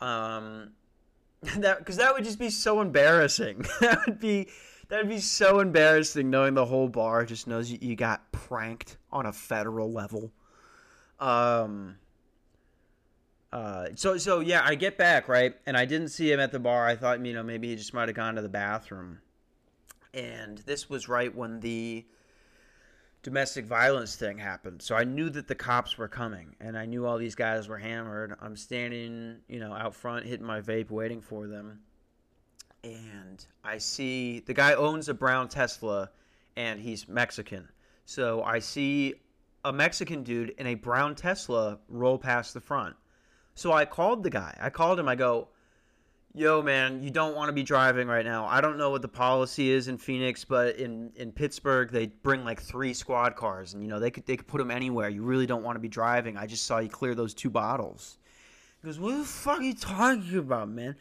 Um, 0.00 0.72
that 1.56 1.78
because 1.78 1.96
that 1.96 2.14
would 2.14 2.24
just 2.24 2.38
be 2.38 2.50
so 2.50 2.80
embarrassing. 2.80 3.64
that 3.80 4.04
would 4.06 4.20
be 4.20 4.48
That'd 4.88 5.08
be 5.08 5.18
so 5.18 5.58
embarrassing 5.58 6.30
knowing 6.30 6.54
the 6.54 6.64
whole 6.64 6.88
bar 6.88 7.24
just 7.24 7.46
knows 7.46 7.70
you, 7.70 7.96
got 7.96 8.30
pranked 8.30 8.98
on 9.10 9.26
a 9.26 9.32
federal 9.32 9.90
level. 9.92 10.32
Um. 11.18 11.96
Uh, 13.52 13.86
so 13.94 14.18
so 14.18 14.40
yeah, 14.40 14.60
I 14.64 14.74
get 14.74 14.98
back 14.98 15.28
right, 15.28 15.54
and 15.66 15.76
I 15.76 15.84
didn't 15.86 16.08
see 16.08 16.30
him 16.30 16.40
at 16.40 16.52
the 16.52 16.58
bar. 16.58 16.86
I 16.86 16.94
thought 16.94 17.24
you 17.24 17.32
know 17.32 17.42
maybe 17.42 17.68
he 17.68 17.76
just 17.76 17.94
might 17.94 18.08
have 18.08 18.16
gone 18.16 18.34
to 18.34 18.42
the 18.42 18.48
bathroom, 18.48 19.20
and 20.12 20.58
this 20.58 20.90
was 20.90 21.08
right 21.08 21.34
when 21.34 21.60
the 21.60 22.04
domestic 23.22 23.64
violence 23.64 24.14
thing 24.14 24.38
happened. 24.38 24.82
So 24.82 24.94
I 24.94 25.04
knew 25.04 25.30
that 25.30 25.48
the 25.48 25.54
cops 25.54 25.96
were 25.96 26.08
coming, 26.08 26.54
and 26.60 26.76
I 26.76 26.86
knew 26.86 27.06
all 27.06 27.18
these 27.18 27.34
guys 27.34 27.66
were 27.66 27.78
hammered. 27.78 28.36
I'm 28.42 28.56
standing 28.56 29.38
you 29.48 29.60
know 29.60 29.72
out 29.72 29.94
front, 29.94 30.26
hitting 30.26 30.46
my 30.46 30.60
vape, 30.60 30.90
waiting 30.90 31.20
for 31.20 31.46
them, 31.46 31.80
and 32.94 33.44
I 33.64 33.78
see 33.78 34.40
the 34.40 34.54
guy 34.54 34.74
owns 34.74 35.08
a 35.08 35.14
brown 35.14 35.48
Tesla 35.48 36.10
and 36.56 36.80
he's 36.80 37.08
Mexican. 37.08 37.68
So 38.04 38.42
I 38.42 38.60
see 38.60 39.14
a 39.64 39.72
Mexican 39.72 40.22
dude 40.22 40.50
in 40.58 40.66
a 40.66 40.74
brown 40.74 41.14
Tesla 41.14 41.78
roll 41.88 42.18
past 42.18 42.54
the 42.54 42.60
front. 42.60 42.96
So 43.54 43.72
I 43.72 43.84
called 43.84 44.22
the 44.22 44.30
guy. 44.30 44.56
I 44.60 44.70
called 44.70 44.98
him. 44.98 45.08
I 45.08 45.16
go, 45.16 45.48
yo 46.36 46.60
man 46.60 47.02
you 47.02 47.10
don't 47.10 47.34
want 47.34 47.48
to 47.48 47.52
be 47.52 47.62
driving 47.62 48.06
right 48.06 48.26
now 48.26 48.44
i 48.44 48.60
don't 48.60 48.76
know 48.76 48.90
what 48.90 49.00
the 49.00 49.08
policy 49.08 49.70
is 49.70 49.88
in 49.88 49.96
phoenix 49.96 50.44
but 50.44 50.76
in 50.76 51.10
in 51.16 51.32
pittsburgh 51.32 51.90
they 51.90 52.08
bring 52.08 52.44
like 52.44 52.60
three 52.60 52.92
squad 52.92 53.34
cars 53.34 53.72
and 53.72 53.82
you 53.82 53.88
know 53.88 53.98
they 53.98 54.10
could 54.10 54.26
they 54.26 54.36
could 54.36 54.46
put 54.46 54.58
them 54.58 54.70
anywhere 54.70 55.08
you 55.08 55.22
really 55.22 55.46
don't 55.46 55.62
want 55.62 55.76
to 55.76 55.80
be 55.80 55.88
driving 55.88 56.36
i 56.36 56.46
just 56.46 56.66
saw 56.66 56.78
you 56.78 56.90
clear 56.90 57.14
those 57.14 57.32
two 57.32 57.48
bottles 57.48 58.18
he 58.82 58.86
goes 58.86 59.00
what 59.00 59.16
the 59.16 59.24
fuck 59.24 59.60
are 59.60 59.62
you 59.62 59.74
talking 59.74 60.36
about 60.36 60.68
man 60.68 60.94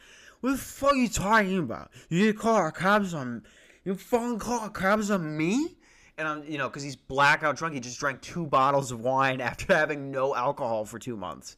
what 0.46 0.52
the 0.52 0.58
fuck 0.58 0.94
are 0.94 0.96
you 0.96 1.10
talking 1.10 1.58
about 1.58 1.90
you 2.10 2.32
call 2.32 2.56
our 2.56 2.72
cops 2.72 3.16
on 3.16 3.42
you 3.84 3.96
fucking 3.96 4.38
call 4.38 4.60
our 4.60 4.70
cops 4.70 5.10
on 5.10 5.36
me 5.36 5.76
and 6.20 6.28
i'm 6.28 6.44
you 6.44 6.60
know 6.60 6.70
because 6.70 6.84
he's 6.84 6.96
blackout 6.96 7.56
drunk 7.56 7.74
he 7.74 7.80
just 7.80 8.00
drank 8.00 8.22
two 8.22 8.46
bottles 8.46 8.92
of 8.92 9.00
wine 9.00 9.42
after 9.42 9.74
having 9.74 10.12
no 10.12 10.36
alcohol 10.36 10.86
for 10.86 11.00
two 11.00 11.18
months 11.18 11.58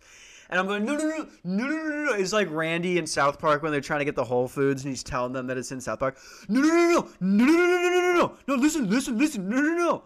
and 0.49 0.61
I'm 0.61 0.65
going, 0.65 0.85
no, 0.85 0.95
no, 0.95 1.03
no, 1.03 1.27
no, 1.43 1.67
no, 1.67 1.75
no, 1.75 2.05
no. 2.05 2.13
It's 2.13 2.31
like 2.31 2.47
Randy 2.49 2.97
in 2.97 3.05
South 3.05 3.37
Park 3.37 3.63
when 3.63 3.73
they're 3.73 3.81
trying 3.81 3.99
to 3.99 4.05
get 4.05 4.15
the 4.15 4.23
Whole 4.23 4.47
Foods 4.47 4.85
and 4.85 4.93
he's 4.93 5.03
telling 5.03 5.33
them 5.33 5.45
that 5.47 5.57
it's 5.57 5.73
in 5.73 5.81
South 5.81 5.99
Park. 5.99 6.17
No, 6.47 6.61
no, 6.61 6.67
no, 6.69 6.87
no, 6.87 7.09
no, 7.19 7.45
no, 7.45 7.53
no, 7.53 7.65
no, 7.65 7.89
no, 7.89 7.89
no, 7.89 8.13
no, 8.13 8.37
no. 8.47 8.55
Listen, 8.55 8.89
listen, 8.89 9.17
listen. 9.17 9.49
No 9.49 9.59
no, 9.59 9.75
no, 9.75 10.03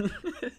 no. 0.00 0.50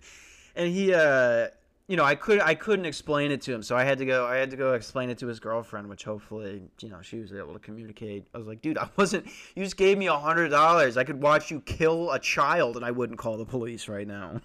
and 0.56 0.72
he, 0.74 0.94
uh, 0.94 1.50
you 1.88 1.96
know, 1.96 2.04
I 2.04 2.16
could, 2.16 2.42
I 2.42 2.54
couldn't 2.54 2.86
explain 2.86 3.32
it 3.32 3.42
to 3.44 3.54
him, 3.54 3.64
so 3.64 3.78
I 3.78 3.86
had 3.86 3.98
to 4.00 4.06
go, 4.06 4.26
I 4.26 4.36
had 4.36 4.50
to 4.52 4.58
go 4.58 4.74
explain 4.74 5.10
it 5.10 5.18
to 5.20 5.28
his 5.28 5.40
girlfriend, 5.40 5.88
which 5.88 6.04
hopefully, 6.04 6.64
you 6.82 6.90
know, 6.90 7.02
she 7.02 7.20
was 7.20 7.32
able 7.32 7.54
to 7.54 7.60
communicate. 7.60 8.28
I 8.34 8.38
was 8.38 8.48
like, 8.48 8.62
dude, 8.62 8.78
I 8.78 8.90
wasn't. 8.98 9.26
You 9.56 9.64
just 9.64 9.78
gave 9.78 9.98
me 9.98 10.08
a 10.08 10.18
hundred 10.18 10.50
dollars. 10.50 10.98
I 10.98 11.06
could 11.06 11.22
watch 11.22 11.50
you 11.50 11.62
kill 11.62 12.12
a 12.12 12.20
child, 12.20 12.76
and 12.76 12.84
I 12.84 12.92
wouldn't 12.92 13.18
call 13.18 13.38
the 13.38 13.46
police 13.46 13.88
right 13.88 14.08
now. 14.08 14.42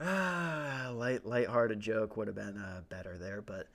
Ah, 0.00 0.90
light, 0.94 1.26
light-hearted 1.26 1.78
joke 1.78 2.16
would 2.16 2.26
have 2.26 2.36
been 2.36 2.56
uh, 2.56 2.80
better 2.88 3.18
there, 3.18 3.42
but 3.42 3.68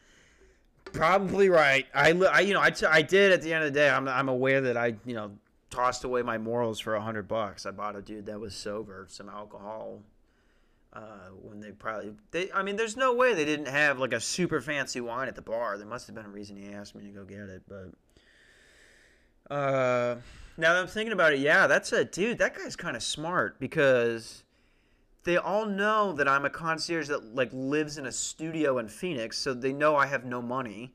probably 0.86 1.50
right. 1.50 1.86
I, 1.94 2.14
I 2.14 2.40
you 2.42 2.56
know, 2.56 2.62
I, 2.62 2.72
t- 2.72 2.88
I 2.88 3.04
did 3.04 3.32
at 3.32 3.44
the 3.44 3.54
end 3.54 3.64
of 3.64 3.74
the 3.74 3.80
day. 3.80 3.90
I'm, 3.90 4.08
I'm 4.08 4.28
aware 4.28 4.62
that 4.62 4.76
I, 4.76 4.96
you 5.06 5.14
know, 5.14 5.32
tossed 5.70 6.04
away 6.04 6.24
my 6.24 6.40
morals 6.40 6.80
for 6.80 6.96
a 6.96 7.02
hundred 7.02 7.28
bucks. 7.28 7.68
I 7.68 7.72
bought 7.72 7.96
a 7.96 8.02
dude 8.02 8.26
that 8.26 8.40
was 8.40 8.56
sober 8.56 9.06
some 9.08 9.30
alcohol. 9.30 10.00
Uh, 10.92 11.30
when 11.44 11.60
they 11.60 11.72
probably, 11.72 12.14
they, 12.32 12.52
I 12.52 12.64
mean, 12.64 12.76
there's 12.76 12.98
no 12.98 13.14
way 13.14 13.36
they 13.36 13.46
didn't 13.46 13.68
have 13.68 14.00
like 14.00 14.12
a 14.12 14.20
super 14.20 14.60
fancy 14.60 15.00
wine 15.00 15.28
at 15.28 15.36
the 15.36 15.42
bar. 15.42 15.78
There 15.78 15.86
must 15.86 16.08
have 16.08 16.16
been 16.16 16.26
a 16.26 16.30
reason 16.30 16.58
he 16.58 16.74
asked 16.74 16.96
me 16.96 17.04
to 17.04 17.12
go 17.12 17.24
get 17.24 17.42
it, 17.42 17.62
but. 17.68 19.54
Uh, 19.54 20.16
now 20.58 20.74
that 20.74 20.82
I'm 20.82 20.88
thinking 20.88 21.14
about 21.14 21.34
it, 21.34 21.40
yeah, 21.40 21.68
that's 21.68 21.92
a 21.94 22.04
dude. 22.04 22.40
That 22.40 22.58
guy's 22.58 22.76
kind 22.76 22.98
of 22.98 23.04
smart 23.04 23.60
because 23.60 24.44
they 25.24 25.38
all 25.38 25.66
know 25.66 26.14
that 26.14 26.28
I'm 26.28 26.46
a 26.46 26.50
concierge 26.50 27.08
that 27.08 27.36
like 27.36 27.50
lives 27.54 27.98
in 27.98 28.06
a 28.06 28.12
studio 28.12 28.78
in 28.80 28.88
Phoenix, 28.88 29.38
so 29.38 29.54
they 29.54 29.74
know 29.74 29.96
I 29.96 30.08
have 30.08 30.26
no 30.26 30.42
money. 30.42 30.94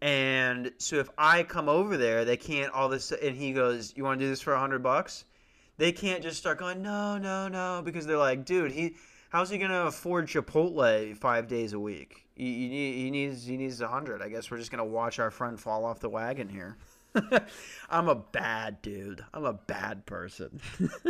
And 0.00 0.72
so 0.78 0.96
if 0.96 1.10
I 1.18 1.42
come 1.42 1.68
over 1.68 1.96
there, 1.96 2.24
they 2.24 2.36
can't 2.36 2.72
all 2.72 2.88
this. 2.88 3.12
And 3.12 3.36
he 3.36 3.52
goes, 3.52 3.92
"You 3.96 4.04
want 4.04 4.18
to 4.20 4.24
do 4.24 4.30
this 4.30 4.40
for 4.40 4.54
a 4.54 4.58
hundred 4.58 4.82
bucks?" 4.82 5.24
They 5.80 5.92
can't 5.92 6.22
just 6.22 6.36
start 6.36 6.58
going, 6.58 6.82
"No, 6.82 7.16
no, 7.16 7.48
no," 7.48 7.80
because 7.82 8.04
they're 8.04 8.18
like, 8.18 8.44
"Dude, 8.44 8.70
he, 8.70 8.96
how's 9.30 9.48
he 9.48 9.56
gonna 9.56 9.86
afford 9.86 10.26
Chipotle 10.26 11.16
five 11.16 11.48
days 11.48 11.72
a 11.72 11.80
week? 11.80 12.26
He, 12.34 12.68
he, 12.68 13.02
he 13.04 13.10
needs 13.10 13.46
he 13.46 13.56
needs 13.56 13.80
a 13.80 13.88
hundred. 13.88 14.20
I 14.20 14.28
guess 14.28 14.50
we're 14.50 14.58
just 14.58 14.70
gonna 14.70 14.84
watch 14.84 15.18
our 15.18 15.30
friend 15.30 15.58
fall 15.58 15.86
off 15.86 15.98
the 15.98 16.10
wagon 16.10 16.50
here." 16.50 16.76
I'm 17.90 18.10
a 18.10 18.14
bad 18.14 18.82
dude. 18.82 19.24
I'm 19.32 19.46
a 19.46 19.54
bad 19.54 20.04
person. 20.04 20.60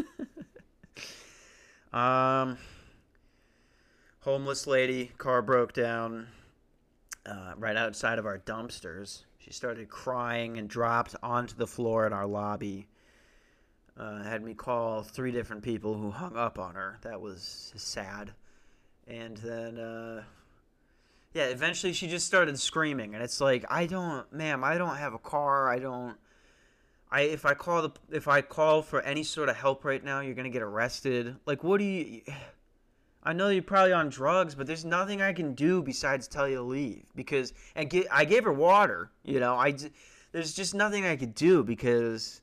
Um, 1.93 2.57
homeless 4.21 4.69
lady, 4.69 5.11
car 5.19 5.43
broke 5.43 5.73
down 5.73 6.29
uh, 7.27 7.55
right 7.57 7.77
outside 7.77 8.21
of 8.21 8.27
our 8.27 8.39
dumpsters. 8.39 9.25
She 9.39 9.53
started 9.53 9.89
crying 9.89 10.57
and 10.57 10.69
dropped 10.69 11.17
onto 11.21 11.57
the 11.57 11.67
floor 11.67 12.07
in 12.07 12.13
our 12.13 12.29
lobby. 12.29 12.87
Uh, 14.01 14.23
had 14.23 14.43
me 14.43 14.55
call 14.55 15.03
three 15.03 15.31
different 15.31 15.63
people 15.63 15.95
who 15.95 16.11
hung 16.11 16.35
up 16.37 16.59
on 16.59 16.75
her. 16.75 16.99
That 17.03 17.21
was 17.21 17.73
sad. 17.77 18.33
And 19.07 19.37
then, 19.37 19.79
uh, 19.79 20.23
yeah, 21.35 21.47
eventually 21.47 21.93
she 21.93 22.09
just 22.09 22.27
started 22.27 22.59
screaming. 22.59 23.15
And 23.15 23.23
it's 23.23 23.41
like, 23.41 23.65
I 23.69 23.85
don't, 23.85 24.33
ma'am, 24.33 24.65
I 24.65 24.79
don't 24.79 24.97
have 24.97 25.13
a 25.13 25.19
car. 25.19 25.69
I 25.69 25.79
don't 25.79 26.17
I 27.11 27.23
if 27.23 27.45
I 27.45 27.55
call 27.55 27.83
the 27.83 27.93
if 28.11 28.29
I 28.29 28.41
call 28.41 28.83
for 28.83 29.01
any 29.03 29.25
sort 29.25 29.49
of 29.49 29.57
help 29.57 29.85
right 29.85 30.03
now, 30.03 30.21
you're 30.21 30.35
gonna 30.35 30.49
get 30.49 30.63
arrested. 30.63 31.37
Like, 31.45 31.65
what 31.65 31.79
do 31.79 31.85
you? 31.85 32.23
I 33.23 33.35
know 33.35 33.49
you're 33.49 33.63
probably 33.63 33.93
on 33.93 34.09
drugs, 34.09 34.55
but 34.55 34.67
there's 34.67 34.85
nothing 34.85 35.21
I 35.21 35.35
can 35.35 35.55
do 35.55 35.83
besides 35.83 36.27
tell 36.27 36.49
you 36.49 36.57
to 36.57 36.63
leave 36.63 37.05
because 37.15 37.53
and 37.75 37.91
get, 37.91 38.07
I 38.11 38.25
gave 38.25 38.45
her 38.45 38.53
water. 38.53 39.11
You 39.25 39.41
know, 39.41 39.55
I 39.57 39.75
there's 40.33 40.55
just 40.55 40.75
nothing 40.75 41.05
I 41.05 41.17
could 41.17 41.35
do 41.35 41.63
because 41.65 42.41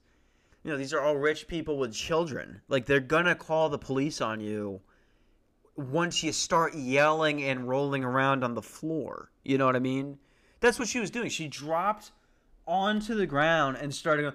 you 0.64 0.72
know 0.72 0.78
these 0.78 0.94
are 0.94 1.02
all 1.02 1.16
rich 1.16 1.48
people 1.48 1.78
with 1.78 1.94
children. 1.94 2.62
Like 2.68 2.86
they're 2.86 3.00
gonna 3.00 3.36
call 3.36 3.70
the 3.70 3.78
police 3.78 4.22
on 4.22 4.40
you 4.40 4.82
once 5.76 6.24
you 6.24 6.32
start 6.32 6.76
yelling 6.76 7.44
and 7.44 7.70
rolling 7.70 8.04
around 8.04 8.44
on 8.44 8.56
the 8.56 8.62
floor. 8.62 9.32
You 9.44 9.58
know 9.58 9.66
what 9.66 9.76
I 9.76 9.80
mean? 9.80 10.18
That's 10.60 10.80
what 10.80 10.88
she 10.88 11.00
was 11.00 11.12
doing. 11.12 11.30
She 11.30 11.48
dropped 11.48 12.12
onto 12.68 13.16
the 13.16 13.28
ground 13.28 13.78
and 13.80 13.94
started 13.94 14.24
going 14.24 14.34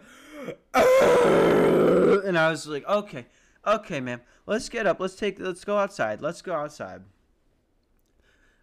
and 0.72 2.38
I 2.38 2.50
was 2.50 2.66
like, 2.66 2.86
okay, 2.88 3.26
okay, 3.66 4.00
ma'am, 4.00 4.20
let's 4.46 4.68
get 4.68 4.86
up. 4.86 5.00
Let's 5.00 5.14
take, 5.14 5.38
let's 5.38 5.64
go 5.64 5.78
outside. 5.78 6.20
Let's 6.20 6.42
go 6.42 6.54
outside. 6.54 7.02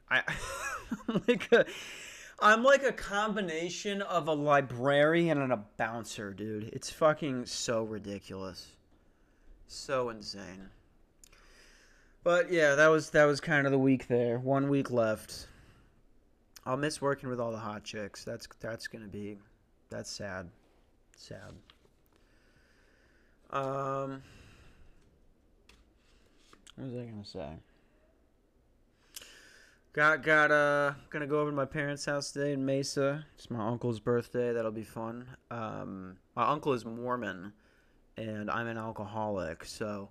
I, 0.09 0.23
like 1.27 1.51
a, 1.51 1.65
I'm 2.41 2.63
like 2.63 2.83
a 2.83 2.93
combination 2.93 4.01
of 4.01 4.27
a 4.27 4.33
librarian 4.33 5.41
and 5.41 5.51
a 5.51 5.63
bouncer, 5.77 6.33
dude. 6.33 6.69
It's 6.71 6.89
fucking 6.89 7.45
so 7.45 7.83
ridiculous, 7.83 8.67
so 9.67 10.09
insane. 10.09 10.69
But 12.23 12.51
yeah, 12.51 12.75
that 12.75 12.87
was 12.87 13.09
that 13.11 13.25
was 13.25 13.41
kind 13.41 13.65
of 13.65 13.71
the 13.71 13.79
week 13.79 14.07
there. 14.07 14.39
One 14.39 14.69
week 14.69 14.89
left. 14.91 15.47
I'll 16.65 16.77
miss 16.77 17.01
working 17.01 17.29
with 17.29 17.39
all 17.39 17.51
the 17.51 17.57
hot 17.57 17.83
chicks. 17.83 18.23
That's 18.23 18.47
that's 18.59 18.87
gonna 18.87 19.07
be, 19.07 19.37
that's 19.89 20.09
sad, 20.11 20.49
sad. 21.17 21.53
Um, 23.51 24.21
what 26.75 26.85
was 26.85 26.95
I 26.95 27.05
gonna 27.05 27.25
say? 27.25 27.49
Got 29.91 30.21
got 30.21 30.51
uh 30.51 30.93
gonna 31.09 31.25
go 31.25 31.39
over 31.39 31.49
to 31.49 31.55
my 31.55 31.65
parents' 31.65 32.05
house 32.05 32.31
today 32.31 32.53
in 32.53 32.63
Mesa. 32.63 33.25
It's 33.35 33.49
my 33.49 33.67
uncle's 33.67 33.99
birthday. 33.99 34.53
That'll 34.53 34.71
be 34.71 34.83
fun. 34.83 35.25
Um, 35.49 36.17
my 36.35 36.47
uncle 36.47 36.73
is 36.73 36.85
Mormon, 36.85 37.53
and 38.15 38.51
I'm 38.51 38.67
an 38.67 38.77
alcoholic, 38.77 39.65
so 39.65 40.09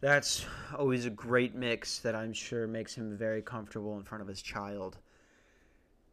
that's 0.00 0.46
always 0.78 1.04
a 1.04 1.10
great 1.10 1.56
mix 1.56 1.98
that 1.98 2.14
I'm 2.14 2.32
sure 2.32 2.68
makes 2.68 2.94
him 2.94 3.16
very 3.16 3.42
comfortable 3.42 3.96
in 3.96 4.04
front 4.04 4.22
of 4.22 4.28
his 4.28 4.40
child. 4.40 4.98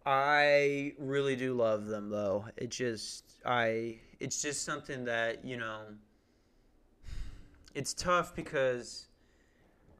I 0.03 0.93
really 0.97 1.35
do 1.35 1.53
love 1.53 1.85
them 1.85 2.09
though. 2.09 2.45
It 2.57 2.71
just 2.71 3.35
I 3.45 3.99
it's 4.19 4.41
just 4.41 4.63
something 4.63 5.05
that, 5.05 5.45
you 5.45 5.57
know, 5.57 5.81
it's 7.75 7.93
tough 7.93 8.35
because 8.35 9.09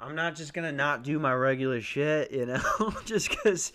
I'm 0.03 0.15
not 0.15 0.35
just 0.35 0.53
gonna 0.53 0.71
not 0.71 1.03
do 1.03 1.17
my 1.17 1.33
regular 1.33 1.79
shit, 1.81 2.31
you 2.31 2.45
know, 2.45 2.93
just 3.05 3.29
because 3.29 3.71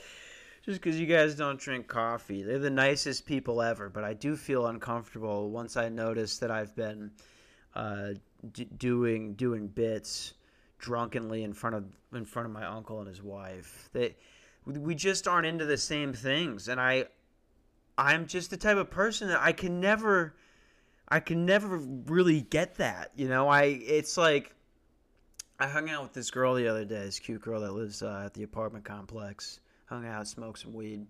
just 0.62 0.82
because 0.82 1.00
you 1.00 1.06
guys 1.06 1.34
don't 1.34 1.58
drink 1.58 1.88
coffee. 1.88 2.42
They're 2.42 2.58
the 2.58 2.68
nicest 2.68 3.24
people 3.24 3.62
ever, 3.62 3.88
but 3.88 4.04
I 4.04 4.12
do 4.12 4.36
feel 4.36 4.66
uncomfortable 4.66 5.50
once 5.50 5.78
I 5.78 5.88
notice 5.88 6.38
that 6.38 6.50
I've 6.50 6.76
been 6.76 7.10
uh, 7.74 8.10
d- 8.52 8.68
doing 8.76 9.34
doing 9.34 9.68
bits 9.68 10.34
drunkenly 10.78 11.42
in 11.42 11.54
front 11.54 11.76
of 11.76 11.84
in 12.12 12.26
front 12.26 12.46
of 12.46 12.52
my 12.52 12.66
uncle 12.66 12.98
and 12.98 13.08
his 13.08 13.22
wife. 13.22 13.88
They 13.92 14.16
we 14.66 14.94
just 14.94 15.26
aren't 15.26 15.46
into 15.46 15.64
the 15.64 15.78
same 15.78 16.12
things, 16.12 16.68
and 16.68 16.78
I 16.78 17.06
I'm 17.96 18.26
just 18.26 18.50
the 18.50 18.58
type 18.58 18.76
of 18.76 18.90
person 18.90 19.28
that 19.28 19.40
I 19.40 19.52
can 19.52 19.80
never 19.80 20.34
I 21.08 21.20
can 21.20 21.46
never 21.46 21.78
really 21.78 22.42
get 22.42 22.74
that. 22.76 23.12
You 23.16 23.28
know, 23.28 23.48
I 23.48 23.62
it's 23.62 24.18
like 24.18 24.54
I 25.60 25.66
hung 25.66 25.90
out 25.90 26.02
with 26.02 26.12
this 26.12 26.30
girl 26.30 26.54
the 26.54 26.68
other 26.68 26.84
day, 26.84 27.04
this 27.04 27.18
cute 27.18 27.42
girl 27.42 27.60
that 27.62 27.72
lives 27.72 28.02
uh, 28.02 28.22
at 28.26 28.34
the 28.34 28.44
apartment 28.44 28.84
complex. 28.84 29.60
Hung 29.86 30.06
out, 30.06 30.28
smoked 30.28 30.60
some 30.60 30.72
weed. 30.72 31.06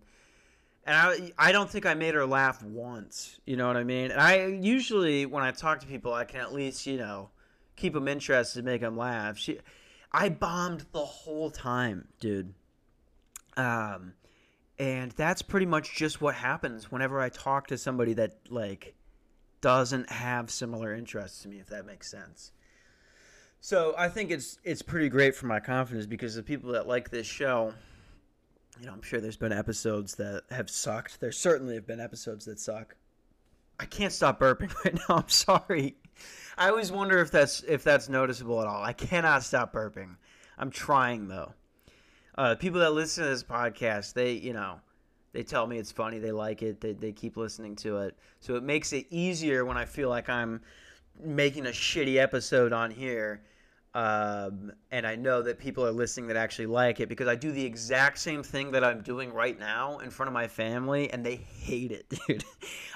And 0.87 0.96
I, 0.96 1.32
I 1.37 1.52
don't 1.52 1.68
think 1.68 1.84
I 1.84 1.94
made 1.94 2.14
her 2.14 2.24
laugh 2.24 2.62
once. 2.62 3.38
You 3.44 3.56
know 3.56 3.66
what 3.66 3.76
I 3.76 3.84
mean? 3.84 4.11
And 4.11 4.20
I 4.20 4.46
usually, 4.46 5.26
when 5.26 5.42
I 5.42 5.50
talk 5.50 5.80
to 5.80 5.87
people, 5.87 6.14
I 6.14 6.24
can 6.24 6.40
at 6.40 6.54
least, 6.54 6.87
you 6.87 6.96
know, 6.96 7.28
keep 7.76 7.92
them 7.92 8.08
interested, 8.08 8.64
make 8.64 8.80
them 8.80 8.96
laugh. 8.96 9.37
She, 9.37 9.58
I 10.12 10.30
bombed 10.30 10.87
the 10.92 11.04
whole 11.04 11.50
time, 11.50 12.08
dude. 12.20 12.54
Um, 13.58 14.14
and 14.78 15.12
that's 15.12 15.42
pretty 15.42 15.66
much 15.66 15.94
just 15.94 16.20
what 16.22 16.37
happens 16.37 16.90
whenever 16.90 17.20
I 17.20 17.28
talk 17.28 17.66
to 17.66 17.76
somebody 17.76 18.14
that 18.14 18.38
like 18.48 18.94
doesn't 19.61 20.08
have 20.08 20.50
similar 20.50 20.94
interests 20.94 21.42
to 21.42 21.48
me, 21.48 21.58
if 21.58 21.66
that 21.68 21.84
makes 21.84 22.11
sense. 22.11 22.52
So 23.61 23.94
I 23.99 24.09
think 24.09 24.31
it's 24.31 24.59
it's 24.64 24.83
pretty 24.83 25.09
great 25.09 25.35
for 25.35 25.47
my 25.47 25.61
confidence 25.61 26.07
because 26.07 26.35
the 26.35 26.42
people 26.42 26.73
that 26.73 26.87
like 26.87 27.11
this 27.11 27.27
show, 27.27 27.75
you 28.81 28.87
know, 28.87 28.92
I'm 28.92 29.03
sure 29.03 29.21
there's 29.21 29.37
been 29.37 29.53
episodes 29.53 30.14
that 30.16 30.44
have 30.51 30.71
sucked. 30.71 31.21
There 31.21 31.33
certainly 31.33 31.75
have 31.75 31.87
been 31.87 32.01
episodes 32.01 32.44
that 32.44 32.61
suck. 32.61 32.97
I 33.81 33.85
can't 33.85 34.12
stop 34.12 34.40
burping 34.40 34.73
right 34.85 34.94
now. 34.94 35.16
I'm 35.16 35.29
sorry. 35.29 35.97
I 36.57 36.68
always 36.71 36.90
wonder 36.90 37.18
if 37.18 37.31
that's 37.31 37.62
if 37.62 37.85
that's 37.85 38.09
noticeable 38.09 38.61
at 38.61 38.66
all. 38.66 38.83
I 38.83 38.92
cannot 38.92 39.42
stop 39.42 39.73
burping. 39.73 40.16
I'm 40.57 40.71
trying 40.71 41.29
though. 41.29 41.53
Uh, 42.37 42.55
people 42.55 42.81
that 42.81 42.92
listen 42.92 43.25
to 43.25 43.31
this 43.31 43.42
podcast, 43.42 44.14
they 44.14 44.33
you 44.33 44.53
know, 44.53 44.81
they 45.33 45.42
tell 45.42 45.66
me 45.66 45.79
it's 45.79 45.92
funny. 45.92 46.18
They 46.18 46.33
like 46.33 46.62
it. 46.62 46.81
They 46.81 46.92
they 46.92 47.12
keep 47.12 47.37
listening 47.37 47.77
to 47.77 47.99
it. 47.99 48.16
So 48.40 48.55
it 48.55 48.62
makes 48.62 48.92
it 48.92 49.07
easier 49.11 49.64
when 49.64 49.77
I 49.77 49.85
feel 49.85 50.09
like 50.09 50.29
I'm 50.29 50.61
making 51.22 51.66
a 51.66 51.70
shitty 51.70 52.16
episode 52.16 52.72
on 52.72 52.90
here 52.90 53.42
um, 53.94 54.72
and 54.92 55.07
I 55.07 55.16
know 55.16 55.42
that 55.42 55.59
people 55.59 55.85
are 55.85 55.90
listening 55.90 56.28
that 56.28 56.37
actually 56.37 56.66
like 56.66 57.00
it 57.00 57.09
because 57.09 57.26
I 57.26 57.35
do 57.35 57.50
the 57.50 57.64
exact 57.64 58.18
same 58.18 58.42
thing 58.42 58.70
that 58.72 58.85
I'm 58.85 59.00
doing 59.00 59.33
right 59.33 59.59
now 59.59 59.98
in 59.98 60.11
front 60.11 60.28
of 60.28 60.35
my 60.35 60.46
family, 60.46 61.11
and 61.11 61.26
they 61.26 61.37
hate 61.37 61.90
it, 61.90 62.07
dude. 62.28 62.44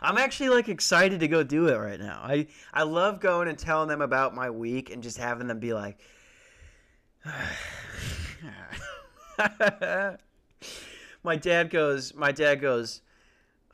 I'm 0.01 0.19
actually 0.19 0.51
like 0.51 0.69
excited 0.69 1.19
to 1.21 1.29
go 1.29 1.43
do 1.43 1.69
it 1.69 1.77
right 1.77 1.99
now. 1.99 2.21
I 2.23 2.47
I 2.73 2.83
love 2.83 3.21
going 3.21 3.49
and 3.49 3.59
telling 3.59 3.89
them 3.89 4.03
about 4.03 4.35
my 4.35 4.51
week 4.51 4.91
and 4.91 5.03
just 5.03 5.17
having 5.17 5.49
them 5.49 5.59
be 5.59 5.73
like. 5.73 5.99
my 11.25 11.37
dad 11.37 11.71
goes. 11.71 12.15
My 12.15 12.33
dad 12.33 12.61
goes. 12.61 13.01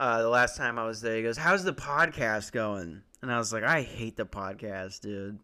Uh, 0.00 0.22
the 0.22 0.28
last 0.28 0.56
time 0.56 0.78
I 0.78 0.86
was 0.86 1.00
there, 1.00 1.16
he 1.16 1.22
goes, 1.22 1.36
"How's 1.36 1.64
the 1.64 1.74
podcast 1.74 2.52
going?" 2.52 3.02
And 3.22 3.32
I 3.32 3.38
was 3.38 3.52
like, 3.52 3.64
"I 3.64 3.82
hate 3.82 4.16
the 4.16 4.26
podcast, 4.26 5.00
dude." 5.00 5.38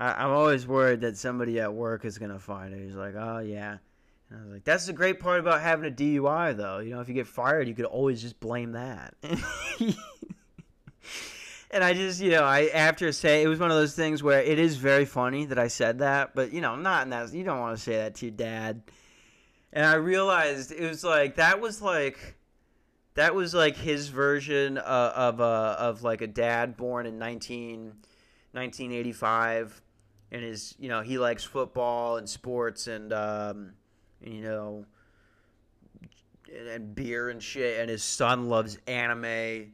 I, 0.00 0.24
am 0.24 0.30
always 0.30 0.66
worried 0.66 1.02
that 1.02 1.18
somebody 1.18 1.60
at 1.60 1.74
work 1.74 2.04
is 2.06 2.18
gonna 2.18 2.38
find 2.38 2.72
it. 2.72 2.82
He's 2.82 2.94
like, 2.94 3.14
oh 3.16 3.38
yeah. 3.38 3.76
And 4.30 4.40
I 4.40 4.44
was 4.44 4.52
like, 4.54 4.64
that's 4.64 4.86
the 4.86 4.92
great 4.92 5.20
part 5.20 5.40
about 5.40 5.60
having 5.60 5.90
a 5.90 5.94
DUI, 5.94 6.56
though. 6.56 6.78
You 6.78 6.94
know, 6.94 7.00
if 7.00 7.08
you 7.08 7.14
get 7.14 7.26
fired, 7.26 7.68
you 7.68 7.74
could 7.74 7.84
always 7.84 8.22
just 8.22 8.40
blame 8.40 8.72
that. 8.72 9.14
and 11.70 11.84
I 11.84 11.92
just, 11.92 12.20
you 12.20 12.30
know, 12.30 12.44
I 12.44 12.68
after 12.68 13.12
say 13.12 13.42
it 13.42 13.48
was 13.48 13.58
one 13.58 13.70
of 13.70 13.76
those 13.76 13.94
things 13.94 14.22
where 14.22 14.40
it 14.40 14.58
is 14.58 14.76
very 14.76 15.04
funny 15.04 15.44
that 15.46 15.58
I 15.58 15.68
said 15.68 15.98
that, 15.98 16.34
but 16.34 16.52
you 16.52 16.60
know, 16.62 16.76
not 16.76 17.02
in 17.04 17.10
that. 17.10 17.34
You 17.34 17.44
don't 17.44 17.60
want 17.60 17.76
to 17.76 17.82
say 17.82 17.96
that 17.96 18.14
to 18.16 18.26
your 18.26 18.34
dad. 18.34 18.82
And 19.72 19.84
I 19.84 19.94
realized 19.94 20.72
it 20.72 20.88
was 20.88 21.04
like 21.04 21.36
that 21.36 21.60
was 21.60 21.82
like 21.82 22.36
that 23.14 23.34
was 23.34 23.54
like 23.54 23.76
his 23.76 24.08
version 24.08 24.78
of 24.78 25.12
of, 25.12 25.40
uh, 25.40 25.76
of 25.78 26.02
like 26.02 26.22
a 26.22 26.26
dad 26.26 26.76
born 26.76 27.06
in 27.06 27.18
19, 27.18 27.84
1985 28.52 29.82
and 30.32 30.42
his 30.42 30.74
you 30.78 30.88
know 30.88 31.00
he 31.00 31.18
likes 31.18 31.44
football 31.44 32.16
and 32.16 32.28
sports 32.28 32.86
and 32.86 33.12
um, 33.12 33.72
you 34.22 34.42
know 34.42 34.84
and, 36.56 36.68
and, 36.68 36.94
beer 36.94 37.30
and 37.30 37.42
shit. 37.42 37.80
And 37.80 37.90
his 37.90 38.02
son 38.02 38.48
loves 38.48 38.78
anime 38.86 39.72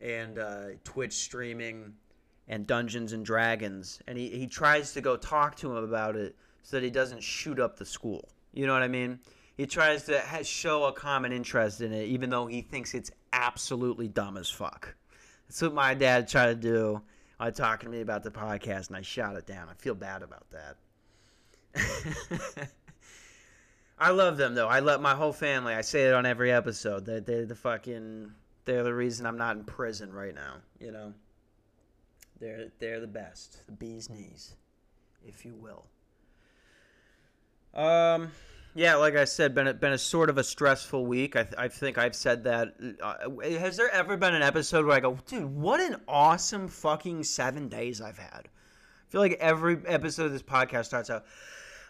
and 0.00 0.38
uh, 0.38 0.64
twitch 0.82 1.12
streaming 1.12 1.94
and 2.48 2.66
dungeons 2.66 3.12
and 3.12 3.24
dragons. 3.24 4.00
And 4.06 4.18
he, 4.18 4.28
he 4.28 4.46
tries 4.46 4.92
to 4.94 5.00
go 5.00 5.16
talk 5.16 5.56
to 5.56 5.70
him 5.70 5.84
about 5.84 6.16
it 6.16 6.36
so 6.62 6.76
that 6.76 6.84
he 6.84 6.90
doesn't 6.90 7.22
shoot 7.22 7.58
up 7.58 7.76
the 7.78 7.86
school. 7.86 8.28
You 8.52 8.66
know 8.66 8.72
what 8.72 8.82
i 8.82 8.88
mean 8.88 9.18
he 9.56 9.66
tries 9.66 10.04
to 10.04 10.22
show 10.42 10.84
a 10.84 10.92
common 10.92 11.32
interest 11.32 11.80
in 11.80 11.92
it 11.92 12.06
even 12.06 12.30
though 12.30 12.46
he 12.46 12.60
thinks 12.60 12.94
it's 12.94 13.10
absolutely 13.32 14.08
dumb 14.08 14.36
as 14.36 14.48
fuck 14.48 14.94
that's 15.46 15.62
what 15.62 15.74
my 15.74 15.94
dad 15.94 16.28
tried 16.28 16.46
to 16.46 16.54
do 16.54 17.02
uh, 17.40 17.50
talking 17.50 17.90
to 17.90 17.96
me 17.96 18.00
about 18.00 18.22
the 18.22 18.30
podcast, 18.30 18.88
and 18.88 18.96
I 18.96 19.02
shot 19.02 19.36
it 19.36 19.46
down. 19.46 19.68
I 19.68 19.74
feel 19.74 19.94
bad 19.94 20.22
about 20.22 20.46
that. 20.50 20.76
I 23.98 24.10
love 24.10 24.36
them 24.36 24.54
though. 24.54 24.68
I 24.68 24.80
love 24.80 25.00
my 25.00 25.14
whole 25.14 25.32
family. 25.32 25.74
I 25.74 25.82
say 25.82 26.08
it 26.08 26.14
on 26.14 26.26
every 26.26 26.52
episode. 26.52 27.04
They're, 27.04 27.20
they're 27.20 27.46
the 27.46 27.54
fucking. 27.54 28.32
They're 28.64 28.82
the 28.82 28.94
reason 28.94 29.26
I'm 29.26 29.36
not 29.36 29.56
in 29.56 29.64
prison 29.64 30.12
right 30.12 30.34
now. 30.34 30.54
You 30.80 30.92
know. 30.92 31.14
They're 32.40 32.68
they're 32.78 33.00
the 33.00 33.06
best. 33.06 33.64
The 33.66 33.72
bee's 33.72 34.10
knees, 34.10 34.54
if 35.24 35.44
you 35.44 35.54
will. 35.54 35.86
Um 37.74 38.30
yeah, 38.74 38.96
like 38.96 39.14
I 39.14 39.24
said, 39.24 39.54
been 39.54 39.68
a, 39.68 39.74
been 39.74 39.92
a 39.92 39.98
sort 39.98 40.28
of 40.28 40.36
a 40.36 40.44
stressful 40.44 41.06
week. 41.06 41.36
I, 41.36 41.44
th- 41.44 41.54
I 41.56 41.68
think 41.68 41.96
I've 41.96 42.16
said 42.16 42.44
that. 42.44 42.74
Uh, 43.00 43.58
has 43.58 43.76
there 43.76 43.90
ever 43.90 44.16
been 44.16 44.34
an 44.34 44.42
episode 44.42 44.84
where 44.84 44.96
I 44.96 45.00
go, 45.00 45.16
dude, 45.26 45.44
what 45.44 45.80
an 45.80 46.00
awesome 46.08 46.66
fucking 46.66 47.22
seven 47.22 47.68
days 47.68 48.00
I've 48.00 48.18
had? 48.18 48.48
I 48.48 49.10
feel 49.10 49.20
like 49.20 49.34
every 49.34 49.78
episode 49.86 50.26
of 50.26 50.32
this 50.32 50.42
podcast 50.42 50.86
starts 50.86 51.08
out, 51.08 51.24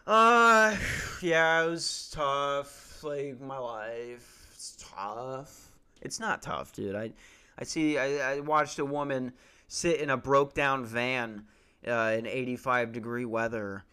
uh, 0.07 0.77
yeah, 1.23 1.65
it 1.65 1.71
was 1.71 2.11
tough. 2.13 3.03
Like 3.03 3.41
my 3.41 3.59
life, 3.59 4.51
it's 4.53 4.77
tough. 4.79 5.71
It's 6.03 6.21
not 6.21 6.43
tough, 6.43 6.73
dude. 6.73 6.95
I, 6.95 7.13
I 7.59 7.65
see. 7.65 7.99
I, 7.99 8.35
I 8.35 8.41
watched 8.41 8.79
a 8.79 8.85
woman 8.85 9.33
sit 9.69 10.01
in 10.01 10.11
a 10.11 10.17
broke 10.17 10.55
down 10.55 10.85
van 10.85 11.45
uh, 11.87 12.15
in 12.17 12.27
85 12.27 12.93
degree 12.93 13.25
weather 13.25 13.85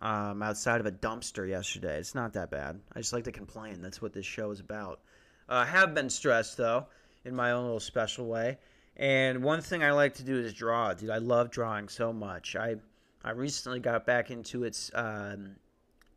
um, 0.00 0.42
outside 0.42 0.80
of 0.80 0.86
a 0.86 0.92
dumpster 0.92 1.48
yesterday. 1.48 1.98
It's 1.98 2.14
not 2.14 2.32
that 2.32 2.50
bad. 2.50 2.80
I 2.94 3.00
just 3.00 3.12
like 3.12 3.24
to 3.24 3.32
complain. 3.32 3.82
That's 3.82 4.02
what 4.02 4.12
this 4.12 4.26
show 4.26 4.50
is 4.50 4.60
about. 4.60 5.00
Uh, 5.48 5.52
I 5.52 5.62
uh, 5.62 5.64
have 5.66 5.94
been 5.94 6.08
stressed 6.08 6.56
though, 6.56 6.86
in 7.24 7.34
my 7.34 7.52
own 7.52 7.64
little 7.64 7.80
special 7.80 8.26
way. 8.26 8.58
And 8.96 9.42
one 9.42 9.60
thing 9.60 9.82
I 9.82 9.92
like 9.92 10.14
to 10.14 10.22
do 10.22 10.36
is 10.36 10.52
draw, 10.52 10.92
dude. 10.92 11.10
I 11.10 11.18
love 11.18 11.50
drawing 11.50 11.88
so 11.88 12.12
much. 12.12 12.56
I 12.56 12.76
I 13.24 13.30
recently 13.30 13.80
got 13.80 14.06
back 14.06 14.30
into 14.30 14.64
it. 14.64 14.90
Um, 14.94 15.56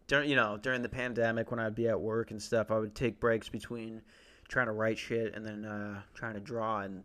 during 0.07 0.29
you 0.29 0.35
know 0.35 0.57
during 0.57 0.81
the 0.81 0.89
pandemic 0.89 1.51
when 1.51 1.59
I'd 1.59 1.75
be 1.75 1.87
at 1.87 1.99
work 1.99 2.31
and 2.31 2.41
stuff, 2.41 2.71
I 2.71 2.77
would 2.77 2.95
take 2.95 3.19
breaks 3.19 3.49
between 3.49 4.01
trying 4.47 4.67
to 4.67 4.73
write 4.73 4.97
shit 4.97 5.33
and 5.35 5.45
then 5.45 5.65
uh, 5.65 6.01
trying 6.13 6.33
to 6.35 6.39
draw 6.39 6.81
and. 6.81 7.03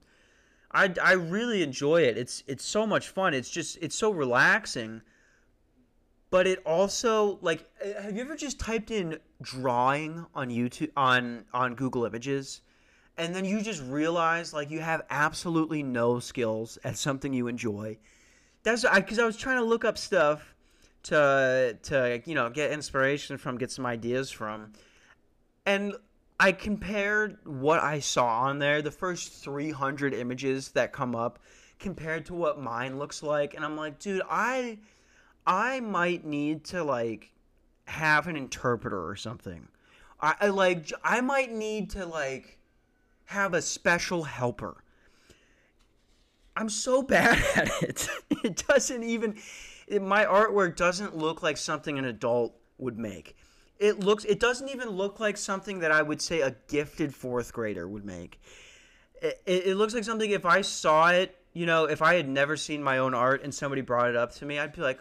I, 0.72 0.94
I 1.02 1.14
really 1.14 1.64
enjoy 1.64 2.02
it. 2.02 2.16
It's 2.16 2.44
it's 2.46 2.64
so 2.64 2.86
much 2.86 3.08
fun. 3.08 3.34
It's 3.34 3.50
just 3.50 3.76
it's 3.82 3.96
so 3.96 4.12
relaxing 4.12 5.02
but 6.30 6.46
it 6.46 6.62
also 6.64 7.38
like 7.42 7.64
uh, 7.84 8.02
have 8.02 8.16
you 8.16 8.22
ever 8.22 8.36
just 8.36 8.58
typed 8.58 8.90
in 8.90 9.18
drawing 9.42 10.26
on 10.34 10.48
YouTube 10.48 10.90
on 10.96 11.44
on 11.52 11.74
Google 11.74 12.04
Images 12.04 12.62
and 13.20 13.34
then 13.34 13.44
you 13.44 13.60
just 13.60 13.82
realize 13.82 14.54
like 14.54 14.70
you 14.70 14.80
have 14.80 15.02
absolutely 15.10 15.82
no 15.82 16.18
skills 16.20 16.78
at 16.84 16.96
something 16.96 17.34
you 17.34 17.48
enjoy. 17.48 17.98
That's 18.62 18.82
because 18.82 19.18
I, 19.18 19.22
I 19.24 19.26
was 19.26 19.36
trying 19.36 19.58
to 19.58 19.64
look 19.64 19.84
up 19.84 19.98
stuff 19.98 20.54
to 21.04 21.76
to 21.82 22.22
you 22.24 22.34
know 22.34 22.48
get 22.48 22.70
inspiration 22.70 23.36
from, 23.36 23.58
get 23.58 23.70
some 23.70 23.84
ideas 23.84 24.30
from, 24.30 24.72
and 25.66 25.94
I 26.38 26.52
compared 26.52 27.38
what 27.44 27.82
I 27.82 28.00
saw 28.00 28.44
on 28.44 28.58
there, 28.58 28.80
the 28.80 28.90
first 28.90 29.32
300 29.44 30.14
images 30.14 30.70
that 30.70 30.92
come 30.92 31.14
up, 31.14 31.40
compared 31.78 32.24
to 32.26 32.34
what 32.34 32.58
mine 32.58 32.98
looks 32.98 33.22
like, 33.22 33.52
and 33.52 33.66
I'm 33.66 33.76
like, 33.76 33.98
dude, 33.98 34.22
I 34.30 34.78
I 35.46 35.80
might 35.80 36.24
need 36.24 36.64
to 36.66 36.84
like 36.84 37.32
have 37.86 38.26
an 38.26 38.36
interpreter 38.36 39.08
or 39.08 39.16
something. 39.16 39.68
I, 40.20 40.34
I 40.40 40.46
like 40.48 40.92
I 41.02 41.20
might 41.20 41.52
need 41.52 41.90
to 41.90 42.06
like 42.06 42.58
have 43.26 43.54
a 43.54 43.62
special 43.62 44.24
helper. 44.24 44.82
I'm 46.56 46.68
so 46.68 47.02
bad 47.16 47.38
at 47.56 47.70
it. 47.82 48.08
It 48.42 48.64
doesn't 48.66 49.02
even 49.02 49.36
it, 49.86 50.02
my 50.02 50.24
artwork 50.24 50.76
doesn't 50.76 51.16
look 51.16 51.42
like 51.42 51.56
something 51.56 51.98
an 51.98 52.04
adult 52.04 52.54
would 52.78 52.98
make. 52.98 53.36
It 53.78 54.00
looks 54.00 54.24
it 54.24 54.40
doesn't 54.40 54.68
even 54.68 54.90
look 54.90 55.20
like 55.20 55.36
something 55.36 55.80
that 55.80 55.90
I 55.92 56.02
would 56.02 56.20
say 56.20 56.40
a 56.40 56.54
gifted 56.68 57.12
4th 57.12 57.52
grader 57.52 57.88
would 57.88 58.04
make. 58.04 58.40
It, 59.20 59.40
it, 59.46 59.66
it 59.66 59.74
looks 59.76 59.94
like 59.94 60.04
something 60.04 60.30
if 60.30 60.46
I 60.46 60.62
saw 60.62 61.10
it, 61.10 61.36
you 61.52 61.66
know, 61.66 61.84
if 61.84 62.00
I 62.02 62.14
had 62.14 62.28
never 62.28 62.56
seen 62.56 62.82
my 62.82 62.98
own 62.98 63.14
art 63.14 63.42
and 63.42 63.54
somebody 63.54 63.82
brought 63.82 64.08
it 64.08 64.16
up 64.16 64.32
to 64.36 64.46
me, 64.46 64.58
I'd 64.58 64.72
be 64.72 64.80
like, 64.80 65.00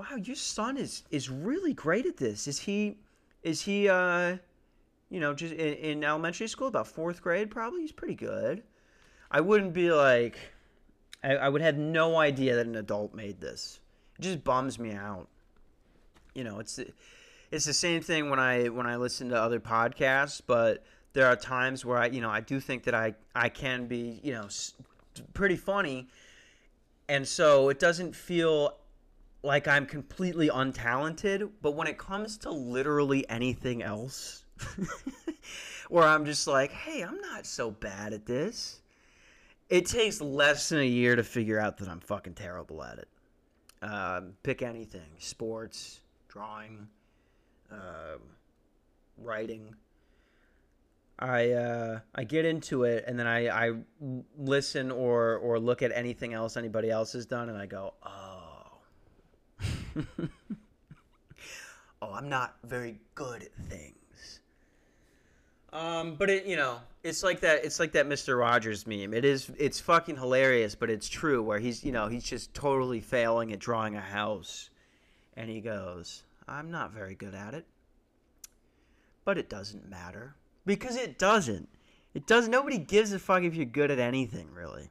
wow, 0.00 0.16
your 0.16 0.36
son 0.36 0.76
is 0.76 1.02
is 1.10 1.28
really 1.28 1.74
great 1.74 2.06
at 2.06 2.16
this. 2.16 2.48
Is 2.48 2.58
he 2.58 2.96
is 3.42 3.62
he 3.62 3.88
uh 3.88 4.36
you 5.10 5.20
know 5.20 5.34
just 5.34 5.52
in, 5.52 5.74
in 5.74 6.04
elementary 6.04 6.48
school 6.48 6.68
about 6.68 6.86
fourth 6.86 7.22
grade 7.22 7.50
probably 7.50 7.82
he's 7.82 7.92
pretty 7.92 8.14
good. 8.14 8.62
I 9.30 9.40
wouldn't 9.40 9.74
be 9.74 9.92
like 9.92 10.38
I, 11.22 11.36
I 11.36 11.48
would 11.48 11.60
have 11.60 11.76
no 11.76 12.16
idea 12.16 12.56
that 12.56 12.66
an 12.66 12.76
adult 12.76 13.14
made 13.14 13.40
this. 13.40 13.80
It 14.18 14.22
just 14.22 14.42
bums 14.42 14.78
me 14.78 14.92
out. 14.92 15.28
You 16.34 16.44
know, 16.44 16.60
it's 16.60 16.80
it's 17.50 17.64
the 17.64 17.74
same 17.74 18.00
thing 18.00 18.30
when 18.30 18.38
I 18.38 18.68
when 18.68 18.86
I 18.86 18.96
listen 18.96 19.28
to 19.30 19.36
other 19.36 19.60
podcasts, 19.60 20.40
but 20.44 20.84
there 21.12 21.26
are 21.26 21.36
times 21.36 21.84
where 21.84 21.98
I 21.98 22.06
you 22.06 22.20
know 22.20 22.30
I 22.30 22.40
do 22.40 22.58
think 22.58 22.84
that 22.84 22.94
I 22.94 23.14
I 23.34 23.50
can 23.50 23.86
be 23.86 24.20
you 24.22 24.32
know 24.32 24.48
pretty 25.34 25.56
funny, 25.56 26.08
and 27.08 27.26
so 27.28 27.68
it 27.68 27.78
doesn't 27.78 28.14
feel 28.14 28.76
like 29.42 29.66
I'm 29.66 29.86
completely 29.86 30.48
untalented, 30.48 31.50
but 31.62 31.74
when 31.74 31.86
it 31.86 31.98
comes 31.98 32.36
to 32.38 32.50
literally 32.50 33.28
anything 33.28 33.82
else, 33.82 34.44
where 35.88 36.04
I'm 36.04 36.24
just 36.24 36.46
like, 36.46 36.70
hey, 36.72 37.02
I'm 37.02 37.20
not 37.20 37.46
so 37.46 37.70
bad 37.70 38.12
at 38.12 38.26
this, 38.26 38.80
it 39.68 39.86
takes 39.86 40.20
less 40.20 40.68
than 40.68 40.80
a 40.80 40.86
year 40.86 41.16
to 41.16 41.24
figure 41.24 41.58
out 41.58 41.78
that 41.78 41.88
I'm 41.88 42.00
fucking 42.00 42.34
terrible 42.34 42.82
at 42.82 42.98
it. 42.98 43.08
Um, 43.82 44.34
pick 44.42 44.60
anything 44.60 45.08
sports, 45.18 46.00
drawing, 46.28 46.86
um, 47.70 48.20
writing. 49.16 49.74
I 51.18 51.50
uh, 51.52 52.00
I 52.14 52.24
get 52.24 52.44
into 52.46 52.84
it 52.84 53.04
and 53.06 53.18
then 53.18 53.26
I, 53.26 53.68
I 53.68 53.72
listen 54.38 54.90
or 54.90 55.36
or 55.36 55.58
look 55.58 55.82
at 55.82 55.92
anything 55.94 56.32
else 56.32 56.56
anybody 56.56 56.90
else 56.90 57.12
has 57.12 57.26
done 57.26 57.48
and 57.50 57.58
I 57.58 57.66
go, 57.66 57.94
oh, 58.02 58.29
oh, 62.02 62.12
I'm 62.12 62.28
not 62.28 62.56
very 62.64 62.98
good 63.14 63.42
at 63.42 63.54
things. 63.68 63.94
Um, 65.72 66.16
but 66.16 66.30
it, 66.30 66.46
you 66.46 66.56
know, 66.56 66.78
it's 67.04 67.22
like 67.22 67.40
that. 67.40 67.64
It's 67.64 67.78
like 67.78 67.92
that 67.92 68.06
Mister 68.06 68.36
Rogers 68.36 68.86
meme. 68.86 69.14
It 69.14 69.24
is. 69.24 69.50
It's 69.56 69.80
fucking 69.80 70.16
hilarious, 70.16 70.74
but 70.74 70.90
it's 70.90 71.08
true. 71.08 71.42
Where 71.42 71.58
he's, 71.58 71.84
you 71.84 71.92
know, 71.92 72.08
he's 72.08 72.24
just 72.24 72.52
totally 72.54 73.00
failing 73.00 73.52
at 73.52 73.60
drawing 73.60 73.94
a 73.94 74.00
house, 74.00 74.70
and 75.36 75.48
he 75.48 75.60
goes, 75.60 76.24
"I'm 76.48 76.70
not 76.70 76.92
very 76.92 77.14
good 77.14 77.34
at 77.34 77.54
it, 77.54 77.66
but 79.24 79.38
it 79.38 79.48
doesn't 79.48 79.88
matter 79.88 80.34
because 80.66 80.96
it 80.96 81.18
doesn't. 81.18 81.68
It 82.14 82.26
does. 82.26 82.48
Nobody 82.48 82.78
gives 82.78 83.12
a 83.12 83.20
fuck 83.20 83.44
if 83.44 83.54
you're 83.54 83.64
good 83.64 83.92
at 83.92 84.00
anything, 84.00 84.48
really. 84.52 84.90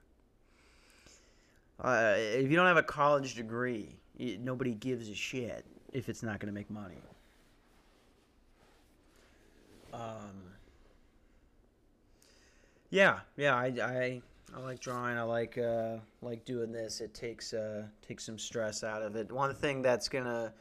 Uh, 1.81 2.15
if 2.17 2.49
you 2.49 2.55
don't 2.55 2.65
have 2.65 2.77
a 2.77 2.83
college 2.83 3.35
degree, 3.35 3.97
nobody 4.19 4.73
gives 4.73 5.09
a 5.09 5.15
shit 5.15 5.65
if 5.93 6.09
it's 6.09 6.21
not 6.21 6.39
going 6.39 6.53
to 6.53 6.57
make 6.57 6.69
money. 6.69 7.01
Um." 9.93 10.49
Yeah, 12.91 13.19
yeah, 13.37 13.55
I, 13.55 13.65
I, 13.65 14.21
I 14.55 14.59
like 14.61 14.79
drawing. 14.79 15.15
I 15.15 15.21
like 15.21 15.57
uh, 15.59 15.97
like 16.21 16.43
doing 16.43 16.71
this. 16.71 17.01
It 17.01 17.13
takes 17.13 17.53
uh, 17.53 17.83
takes 18.07 18.25
some 18.25 18.39
stress 18.39 18.83
out 18.83 19.03
of 19.03 19.15
it. 19.15 19.31
One 19.31 19.53
thing 19.53 19.83
that's 19.83 20.09
gonna 20.09 20.53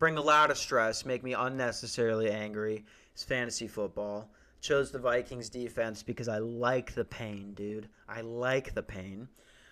bring 0.00 0.16
a 0.16 0.20
lot 0.20 0.50
of 0.50 0.58
stress, 0.58 1.04
make 1.04 1.22
me 1.22 1.34
unnecessarily 1.34 2.30
angry, 2.30 2.84
is 3.16 3.22
fantasy 3.22 3.68
football. 3.68 4.28
Chose 4.60 4.90
the 4.90 4.98
Vikings 4.98 5.48
defense 5.48 6.02
because 6.02 6.26
I 6.26 6.38
like 6.38 6.94
the 6.94 7.04
pain, 7.04 7.52
dude. 7.54 7.88
I 8.08 8.22
like 8.22 8.74
the 8.74 8.82
pain. 8.82 9.28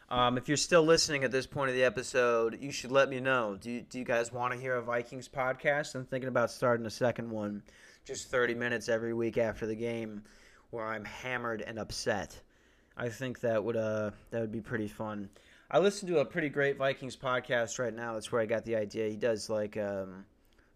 Um, 0.09 0.39
if 0.39 0.47
you're 0.47 0.57
still 0.57 0.85
listening 0.85 1.25
at 1.25 1.33
this 1.33 1.47
point 1.47 1.69
of 1.69 1.75
the 1.75 1.83
episode, 1.83 2.59
you 2.61 2.71
should 2.71 2.93
let 2.93 3.09
me 3.09 3.19
know. 3.19 3.57
Do 3.61 3.71
you, 3.71 3.81
do 3.81 3.99
you 3.99 4.05
guys 4.05 4.33
want 4.33 4.55
to 4.55 4.61
hear 4.61 4.77
a 4.77 4.83
Vikings 4.83 5.29
podcast? 5.29 5.97
I'm 5.97 6.05
thinking 6.05 6.29
about 6.29 6.51
starting 6.53 6.87
a 6.87 6.91
second 6.91 7.29
one, 7.29 7.63
just 8.05 8.31
30 8.31 8.55
minutes 8.55 8.89
every 8.89 9.15
week 9.15 9.37
after 9.37 9.67
the 9.67 9.75
game 9.75 10.23
where 10.71 10.87
I'm 10.87 11.05
hammered 11.05 11.61
and 11.63 11.79
upset. 11.79 12.41
I 12.97 13.09
think 13.09 13.41
that 13.41 13.63
would 13.63 13.77
uh 13.77 14.13
that 14.31 14.41
would 14.41 14.53
be 14.53 14.61
pretty 14.61 14.89
fun. 14.89 15.29
I 15.71 15.81
listen 15.81 16.09
to 16.09 16.21
a 16.21 16.25
pretty 16.25 16.49
great 16.49 16.79
Vikings 16.79 17.17
podcast 17.17 17.79
right 17.79 17.93
now. 17.93 18.15
That's 18.15 18.31
where 18.31 18.41
I 18.41 18.47
got 18.47 18.65
the 18.65 18.77
idea. 18.77 19.09
He 19.09 19.17
does 19.17 19.51
like 19.51 19.77
um, 19.77 20.25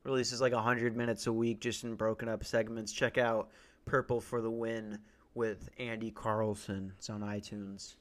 releases 0.02 0.40
like 0.40 0.52
hundred 0.52 0.96
minutes 0.96 1.28
a 1.28 1.32
week, 1.32 1.60
just 1.60 1.84
in 1.84 1.94
broken 1.94 2.28
up 2.28 2.44
segments. 2.44 2.92
Check 2.92 3.16
out 3.16 3.50
"Purple 3.84 4.20
for 4.20 4.40
the 4.40 4.50
Win" 4.50 4.98
with 5.34 5.68
Andy 5.78 6.10
Carlson. 6.10 6.92
It's 6.98 7.08
on 7.08 7.20
iTunes. 7.20 7.94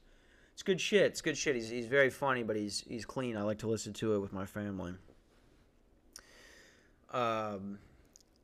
It's 0.59 0.63
good 0.65 0.81
shit. 0.81 1.03
It's 1.03 1.21
good 1.21 1.37
shit. 1.37 1.55
He's 1.55 1.69
he's 1.69 1.85
very 1.85 2.09
funny, 2.09 2.43
but 2.43 2.57
he's 2.57 2.83
he's 2.85 3.05
clean. 3.05 3.37
I 3.37 3.43
like 3.43 3.59
to 3.59 3.67
listen 3.69 3.93
to 3.93 4.15
it 4.15 4.19
with 4.19 4.33
my 4.33 4.45
family. 4.45 4.93
Um, 7.13 7.79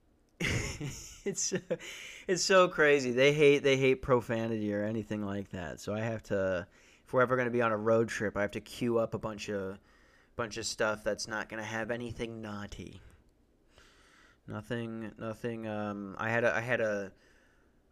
it's 0.40 1.54
it's 2.26 2.42
so 2.42 2.70
crazy. 2.70 3.12
They 3.12 3.34
hate 3.34 3.64
they 3.64 3.76
hate 3.76 4.02
profanity 4.02 4.74
or 4.74 4.86
anything 4.86 5.26
like 5.26 5.52
that. 5.52 5.82
So 5.82 5.94
I 5.94 6.00
have 6.00 6.24
to 6.24 6.66
if 7.06 7.12
we're 7.12 7.22
ever 7.22 7.36
going 7.36 7.50
to 7.50 7.52
be 7.52 7.62
on 7.62 7.74
a 7.74 7.78
road 7.78 8.08
trip, 8.08 8.38
I 8.38 8.44
have 8.44 8.52
to 8.52 8.62
queue 8.62 8.98
up 8.98 9.14
a 9.14 9.20
bunch 9.20 9.50
of 9.50 9.78
bunch 10.38 10.56
of 10.56 10.66
stuff 10.66 11.04
that's 11.04 11.28
not 11.28 11.50
going 11.50 11.62
to 11.62 11.68
have 11.68 11.92
anything 11.92 12.42
naughty. 12.42 13.02
Nothing 14.48 15.12
nothing 15.20 15.68
um 15.68 16.16
I 16.18 16.30
had 16.30 16.46
a 16.46 16.56
I 16.56 16.62
had 16.62 16.80
a 16.80 17.12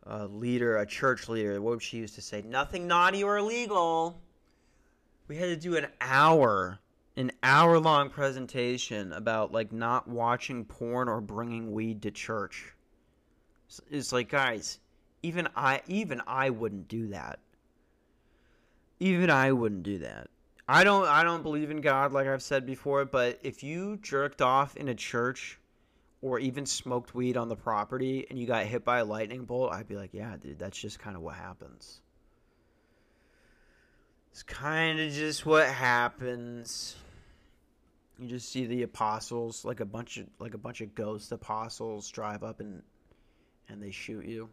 a 0.06 0.28
leader, 0.28 0.78
a 0.78 0.86
church 0.86 1.30
leader, 1.30 1.62
what 1.62 1.82
she 1.82 1.98
used 1.98 2.16
to 2.16 2.22
say, 2.22 2.42
nothing 2.42 2.88
naughty 2.88 3.24
or 3.24 3.38
illegal. 3.38 4.22
We 5.28 5.38
had 5.38 5.48
to 5.48 5.56
do 5.56 5.76
an 5.78 5.88
hour 6.02 6.80
an 7.16 7.32
hour 7.44 7.80
long 7.80 8.10
presentation 8.10 9.13
about 9.13 9.52
like 9.52 9.72
not 9.72 10.08
watching 10.08 10.66
porn 10.66 11.08
or 11.08 11.22
bringing 11.22 11.72
weed 11.72 12.02
to 12.02 12.12
church. 12.12 12.74
It's 13.89 14.12
like, 14.12 14.30
guys, 14.30 14.80
even 15.22 15.48
I 15.56 15.82
even 15.88 16.22
I 16.28 16.50
wouldn't 16.50 16.88
do 16.88 17.08
that. 17.08 17.39
Even 19.00 19.30
I 19.30 19.52
wouldn't 19.52 19.84
do 19.84 20.00
that. 20.00 20.30
I 20.68 20.84
don't 20.84 21.08
I 21.08 21.24
don't 21.24 21.44
believe 21.44 21.72
in 21.72 21.82
God 21.82 22.13
like 22.13 22.28
I've 22.28 22.44
said 22.44 22.66
before, 22.66 23.06
but 23.06 23.39
if 23.44 23.63
you 23.63 23.98
jerked 23.98 24.42
off 24.42 24.76
in 24.76 24.88
a 24.88 24.96
church 24.96 25.60
or 26.23 26.39
even 26.39 26.65
smoked 26.65 27.13
weed 27.13 27.36
on 27.36 27.49
the 27.49 27.55
property 27.55 28.25
and 28.29 28.39
you 28.39 28.47
got 28.47 28.63
hit 28.63 28.86
by 28.86 28.99
a 28.99 29.05
lightning 29.05 29.43
bolt, 29.43 29.73
I'd 29.73 29.89
be 29.89 29.97
like, 29.97 30.13
yeah, 30.13 30.38
dude, 30.38 30.57
that's 30.57 30.79
just 30.79 30.97
kind 30.97 31.17
of 31.17 31.21
what 31.21 31.36
happens. 31.36 31.99
It's 34.31 34.41
kind 34.41 35.01
of 35.01 35.12
just 35.12 35.45
what 35.45 35.67
happens. 35.67 36.95
You 38.17 38.29
just 38.29 38.49
see 38.49 38.65
the 38.65 38.83
apostles, 38.83 39.65
like 39.65 39.81
a 39.81 39.86
bunch 39.86 40.17
of 40.17 40.27
like 40.39 40.53
a 40.53 40.57
bunch 40.57 40.79
of 40.79 40.95
ghost 40.95 41.33
apostles, 41.33 42.07
drive 42.09 42.41
up 42.41 42.62
and 42.62 42.81
and 43.67 43.83
they 43.83 43.91
shoot 43.91 44.25
you. 44.25 44.49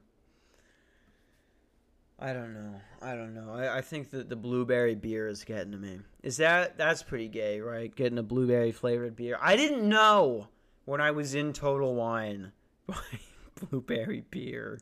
I 2.19 2.33
don't 2.33 2.53
know. 2.53 2.81
I 3.01 3.15
don't 3.15 3.33
know. 3.33 3.55
I, 3.55 3.79
I 3.79 3.81
think 3.81 4.11
that 4.11 4.29
the 4.29 4.37
blueberry 4.37 4.97
beer 4.97 5.29
is 5.29 5.45
getting 5.45 5.71
to 5.71 5.79
me. 5.79 6.01
Is 6.25 6.39
that 6.39 6.77
that's 6.77 7.05
pretty 7.05 7.29
gay, 7.29 7.61
right? 7.61 7.95
Getting 7.95 8.19
a 8.19 8.25
blueberry 8.25 8.73
flavored 8.73 9.15
beer. 9.15 9.39
I 9.41 9.55
didn't 9.55 9.89
know 9.89 10.49
when 10.85 11.01
I 11.01 11.11
was 11.11 11.35
in 11.35 11.53
Total 11.53 11.95
Wine 11.95 12.53
buying 12.87 13.01
blueberry 13.71 14.25
beer. 14.31 14.81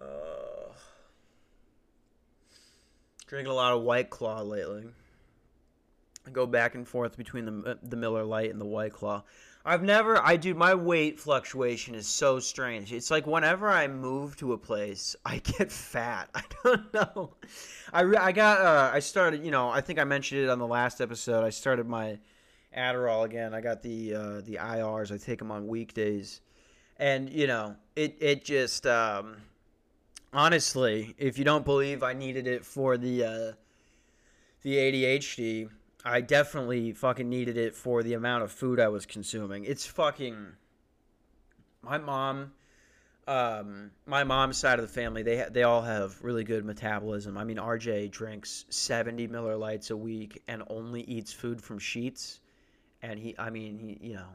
Uh, 0.00 0.72
drinking 3.26 3.50
a 3.50 3.54
lot 3.54 3.72
of 3.72 3.82
White 3.82 4.10
Claw 4.10 4.42
lately 4.42 4.84
I 6.28 6.30
go 6.30 6.46
back 6.46 6.74
and 6.74 6.86
forth 6.86 7.16
between 7.16 7.46
the 7.46 7.70
uh, 7.70 7.74
the 7.82 7.96
Miller 7.96 8.22
Lite 8.22 8.50
and 8.50 8.60
the 8.60 8.66
White 8.66 8.92
Claw. 8.92 9.22
I've 9.64 9.82
never, 9.82 10.18
I 10.22 10.36
do, 10.36 10.54
my 10.54 10.74
weight 10.74 11.20
fluctuation 11.20 11.94
is 11.94 12.06
so 12.06 12.38
strange. 12.38 12.92
It's 12.92 13.10
like 13.10 13.26
whenever 13.26 13.68
I 13.68 13.86
move 13.86 14.36
to 14.36 14.52
a 14.52 14.58
place, 14.58 15.16
I 15.24 15.38
get 15.58 15.72
fat. 15.72 16.30
I 16.34 16.42
don't 16.64 16.94
know. 16.94 17.34
I, 17.92 18.02
I 18.02 18.32
got, 18.32 18.60
uh, 18.60 18.90
I 18.94 19.00
started, 19.00 19.44
you 19.44 19.50
know, 19.50 19.68
I 19.68 19.80
think 19.80 19.98
I 19.98 20.04
mentioned 20.04 20.42
it 20.42 20.48
on 20.48 20.58
the 20.58 20.66
last 20.66 21.00
episode. 21.00 21.44
I 21.44 21.50
started 21.50 21.86
my 21.86 22.18
Adderall 22.76 23.24
again. 23.24 23.54
I 23.54 23.60
got 23.60 23.82
the, 23.82 24.14
uh, 24.14 24.40
the 24.40 24.58
IRs. 24.60 25.12
I 25.12 25.16
take 25.16 25.38
them 25.38 25.50
on 25.50 25.66
weekdays. 25.66 26.40
And, 26.96 27.30
you 27.30 27.46
know, 27.46 27.76
it, 27.96 28.16
it 28.20 28.44
just, 28.44 28.86
um, 28.86 29.36
honestly, 30.32 31.14
if 31.18 31.38
you 31.38 31.44
don't 31.44 31.64
believe 31.64 32.02
I 32.02 32.12
needed 32.12 32.46
it 32.46 32.64
for 32.64 32.96
the, 32.96 33.24
uh, 33.24 33.52
the 34.62 34.76
ADHD, 34.76 35.70
I 36.04 36.20
definitely 36.20 36.92
fucking 36.92 37.28
needed 37.28 37.56
it 37.56 37.74
for 37.74 38.02
the 38.02 38.14
amount 38.14 38.44
of 38.44 38.52
food 38.52 38.80
I 38.80 38.88
was 38.88 39.06
consuming. 39.06 39.64
It's 39.64 39.86
fucking. 39.86 40.46
My 41.82 41.98
mom, 41.98 42.52
um, 43.26 43.90
my 44.06 44.24
mom's 44.24 44.58
side 44.58 44.78
of 44.78 44.86
the 44.86 44.92
family, 44.92 45.22
they 45.22 45.46
they 45.50 45.62
all 45.64 45.82
have 45.82 46.22
really 46.22 46.44
good 46.44 46.64
metabolism. 46.64 47.36
I 47.36 47.44
mean, 47.44 47.56
RJ 47.56 48.10
drinks 48.10 48.64
seventy 48.70 49.26
Miller 49.26 49.56
Lites 49.56 49.90
a 49.90 49.96
week 49.96 50.42
and 50.48 50.62
only 50.68 51.02
eats 51.02 51.32
food 51.32 51.60
from 51.60 51.78
Sheetz, 51.78 52.40
and 53.02 53.18
he, 53.18 53.34
I 53.38 53.50
mean, 53.50 53.78
he, 53.78 54.08
you 54.08 54.14
know, 54.14 54.28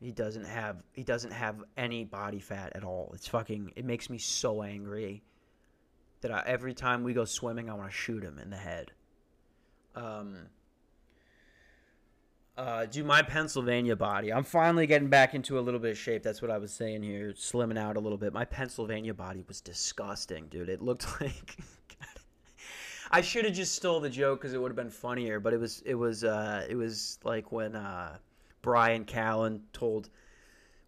he 0.00 0.12
doesn't 0.12 0.46
have 0.46 0.82
he 0.92 1.02
doesn't 1.02 1.32
have 1.32 1.62
any 1.76 2.04
body 2.04 2.40
fat 2.40 2.72
at 2.74 2.84
all. 2.84 3.12
It's 3.14 3.28
fucking. 3.28 3.72
It 3.76 3.84
makes 3.84 4.10
me 4.10 4.18
so 4.18 4.62
angry 4.62 5.22
that 6.20 6.30
I, 6.30 6.42
every 6.46 6.74
time 6.74 7.04
we 7.04 7.14
go 7.14 7.24
swimming, 7.24 7.70
I 7.70 7.74
want 7.74 7.90
to 7.90 7.96
shoot 7.96 8.22
him 8.22 8.38
in 8.38 8.50
the 8.50 8.56
head. 8.56 8.92
Um 9.94 10.48
uh, 12.56 12.86
do 12.86 13.02
my 13.02 13.20
Pennsylvania 13.20 13.96
body. 13.96 14.32
I'm 14.32 14.44
finally 14.44 14.86
getting 14.86 15.08
back 15.08 15.34
into 15.34 15.58
a 15.58 15.60
little 15.60 15.80
bit 15.80 15.90
of 15.90 15.98
shape. 15.98 16.22
That's 16.22 16.40
what 16.40 16.52
I 16.52 16.58
was 16.58 16.72
saying 16.72 17.02
here, 17.02 17.32
slimming 17.32 17.78
out 17.78 17.96
a 17.96 18.00
little 18.00 18.18
bit. 18.18 18.32
My 18.32 18.44
Pennsylvania 18.44 19.12
body 19.12 19.42
was 19.48 19.60
disgusting, 19.60 20.46
dude. 20.46 20.68
It 20.68 20.80
looked 20.80 21.04
like 21.20 21.56
I 23.14 23.20
should 23.20 23.44
have 23.44 23.54
just 23.54 23.76
stole 23.76 24.00
the 24.00 24.10
joke 24.10 24.40
because 24.40 24.54
it 24.54 24.60
would 24.60 24.72
have 24.72 24.76
been 24.76 24.90
funnier. 24.90 25.38
But 25.38 25.52
it 25.52 25.60
was 25.60 25.84
it 25.86 25.94
was 25.94 26.24
uh, 26.24 26.66
it 26.68 26.74
was 26.74 27.20
like 27.22 27.52
when 27.52 27.76
uh, 27.76 28.16
Bryan 28.60 29.04
Callen 29.04 29.60
told 29.72 30.10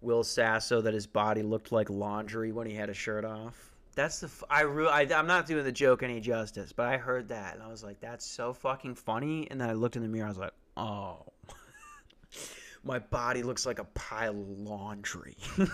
Will 0.01 0.25
Sasso 0.25 0.81
that 0.81 0.93
his 0.93 1.07
body 1.07 1.43
looked 1.43 1.71
like 1.71 1.89
laundry 1.89 2.51
when 2.51 2.67
he 2.67 2.75
had 2.75 2.91
a 2.91 2.95
shirt 2.95 3.25
off. 3.25 3.71
That's 3.95 4.19
the 4.19 4.27
f- 4.27 4.43
I, 4.51 4.63
re- 4.63 4.89
I 4.89 5.03
I'm 5.03 5.29
not 5.29 5.47
doing 5.47 5.63
the 5.63 5.71
joke 5.71 6.03
any 6.03 6.19
justice, 6.21 6.73
but 6.73 6.89
I 6.89 6.97
heard 6.97 7.29
that 7.29 7.55
and 7.55 7.63
I 7.63 7.69
was 7.69 7.85
like, 7.85 8.01
that's 8.01 8.27
so 8.27 8.53
fucking 8.53 8.97
funny. 8.97 9.47
And 9.49 9.61
then 9.61 9.71
I 9.71 9.75
looked 9.75 9.95
in 9.95 10.03
the 10.03 10.09
mirror, 10.09 10.27
I 10.27 10.31
was 10.31 10.39
like, 10.39 10.53
oh 10.77 11.27
my 12.83 12.99
body 12.99 13.45
looks 13.45 13.67
like 13.67 13.79
a 13.79 13.85
pile 13.85 14.33
of 14.33 14.49
laundry. 14.49 15.37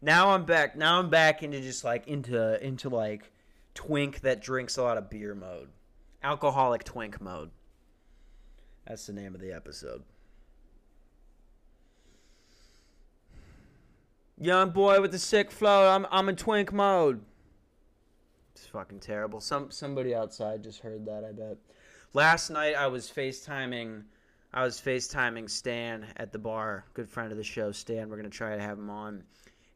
now 0.00 0.30
I'm 0.30 0.46
back. 0.46 0.74
Now 0.74 0.98
I'm 0.98 1.10
back 1.10 1.42
into 1.42 1.60
just 1.60 1.84
like 1.84 2.08
into 2.08 2.66
into 2.66 2.88
like 2.88 3.30
twink 3.74 4.20
that 4.20 4.42
drinks 4.42 4.76
a 4.76 4.82
lot 4.82 4.98
of 4.98 5.10
beer 5.10 5.34
mode. 5.34 5.68
Alcoholic 6.22 6.84
twink 6.84 7.20
mode. 7.20 7.50
That's 8.86 9.06
the 9.06 9.12
name 9.12 9.34
of 9.34 9.40
the 9.40 9.52
episode. 9.52 10.02
Young 14.38 14.70
boy 14.70 15.00
with 15.00 15.12
the 15.12 15.18
sick 15.18 15.50
flow. 15.50 15.88
I'm 15.88 16.06
I'm 16.10 16.28
in 16.28 16.36
twink 16.36 16.72
mode. 16.72 17.20
It's 18.54 18.66
fucking 18.66 19.00
terrible. 19.00 19.40
Some 19.40 19.70
somebody 19.70 20.14
outside 20.14 20.64
just 20.64 20.80
heard 20.80 21.04
that. 21.06 21.24
I 21.24 21.32
bet. 21.32 21.58
Last 22.14 22.50
night 22.50 22.74
I 22.74 22.86
was 22.86 23.10
FaceTiming. 23.10 24.02
I 24.52 24.64
was 24.64 24.80
FaceTiming 24.80 25.48
Stan 25.48 26.06
at 26.16 26.32
the 26.32 26.38
bar. 26.38 26.86
Good 26.94 27.08
friend 27.08 27.30
of 27.30 27.38
the 27.38 27.44
show, 27.44 27.70
Stan. 27.70 28.08
We're 28.08 28.16
gonna 28.16 28.30
try 28.30 28.56
to 28.56 28.62
have 28.62 28.78
him 28.78 28.90
on. 28.90 29.22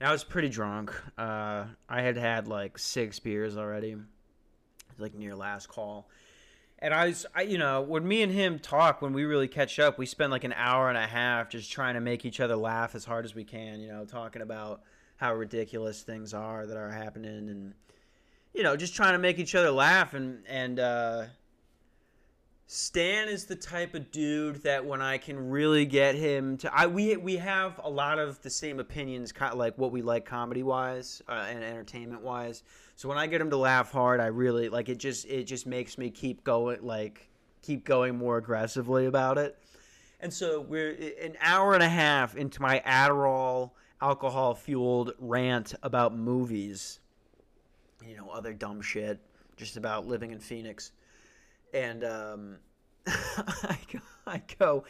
I 0.05 0.13
was 0.13 0.25
pretty 0.25 0.49
drunk. 0.49 0.93
Uh, 1.17 1.65
I 1.89 2.03
had 2.03 2.17
had 2.17 2.49
like 2.49 2.79
six 2.79 3.19
beers 3.19 3.57
already. 3.57 3.97
Like 4.99 5.15
near 5.15 5.35
last 5.35 5.69
call. 5.69 6.09
And 6.79 6.93
I 6.93 7.07
was, 7.07 7.27
I, 7.35 7.43
you 7.43 7.59
know, 7.59 7.81
when 7.83 8.07
me 8.07 8.23
and 8.23 8.31
him 8.31 8.59
talk, 8.59 9.01
when 9.01 9.13
we 9.13 9.25
really 9.25 9.49
catch 9.49 9.79
up, 9.79 9.99
we 9.99 10.07
spend 10.07 10.31
like 10.31 10.45
an 10.45 10.53
hour 10.53 10.89
and 10.89 10.99
a 10.99 11.07
half 11.07 11.49
just 11.49 11.73
trying 11.73 11.95
to 11.95 12.01
make 12.01 12.25
each 12.25 12.41
other 12.41 12.57
laugh 12.57 12.95
as 12.95 13.05
hard 13.05 13.25
as 13.25 13.35
we 13.35 13.43
can, 13.43 13.81
you 13.81 13.89
know, 13.89 14.05
talking 14.05 14.43
about 14.43 14.83
how 15.17 15.35
ridiculous 15.35 16.03
things 16.03 16.35
are 16.35 16.67
that 16.67 16.77
are 16.77 16.91
happening 16.91 17.49
and, 17.49 17.75
you 18.53 18.63
know, 18.63 18.77
just 18.77 18.95
trying 18.95 19.15
to 19.15 19.19
make 19.19 19.39
each 19.39 19.55
other 19.55 19.71
laugh. 19.71 20.15
And, 20.15 20.45
and, 20.47 20.79
uh, 20.79 21.25
Stan 22.67 23.29
is 23.29 23.45
the 23.45 23.57
type 23.57 23.95
of 23.95 24.11
dude 24.11 24.63
that 24.63 24.85
when 24.85 25.03
I 25.03 25.19
can 25.19 25.51
really 25.51 25.85
get 25.85 26.15
him 26.15 26.57
to, 26.59 26.75
I 26.75 26.87
we 26.87 27.15
we 27.19 27.37
have 27.37 27.79
a 27.85 27.91
lot 27.91 28.19
of 28.19 28.41
the 28.41 28.49
same 28.49 28.81
opinions, 28.81 29.33
kind 29.33 29.53
of 29.53 29.59
like 29.59 29.77
what 29.77 29.93
we 29.93 30.01
like 30.01 30.25
comedy 30.25 30.63
wise 30.63 31.23
uh, 31.29 31.47
and 31.49 31.63
entertainment 31.63 32.23
wise. 32.23 32.63
So 32.97 33.07
when 33.09 33.19
I 33.19 33.27
get 33.27 33.41
him 33.41 33.51
to 33.51 33.59
laugh 33.59 33.93
hard, 33.93 34.19
I 34.19 34.27
really 34.27 34.71
like 34.71 34.89
it. 34.89 34.97
Just 34.97 35.27
it 35.27 35.45
just 35.45 35.67
makes 35.67 35.99
me 35.99 36.09
keep 36.09 36.43
going, 36.43 36.79
like 36.83 37.29
keep 37.61 37.85
going 37.85 38.17
more 38.17 38.39
aggressively 38.39 39.07
about 39.07 39.37
it. 39.37 39.59
And 40.21 40.33
so 40.33 40.63
we're 40.63 40.93
an 41.23 41.37
hour 41.43 41.75
and 41.75 41.83
a 41.83 41.89
half 41.89 42.35
into 42.35 42.63
my 42.63 42.83
Adderall 42.87 43.73
alcohol 44.01 44.55
fueled 44.55 45.13
rant 45.19 45.75
about 45.83 46.17
movies, 46.17 47.01
you 48.07 48.17
know, 48.17 48.31
other 48.31 48.55
dumb 48.55 48.81
shit, 48.81 49.21
just 49.59 49.77
about 49.77 50.07
living 50.07 50.31
in 50.31 50.39
Phoenix 50.39 50.93
and 51.75 52.05
um, 52.05 52.57
I 53.07 53.77
go, 53.93 53.99
I 54.27 54.43
go, 54.59 54.85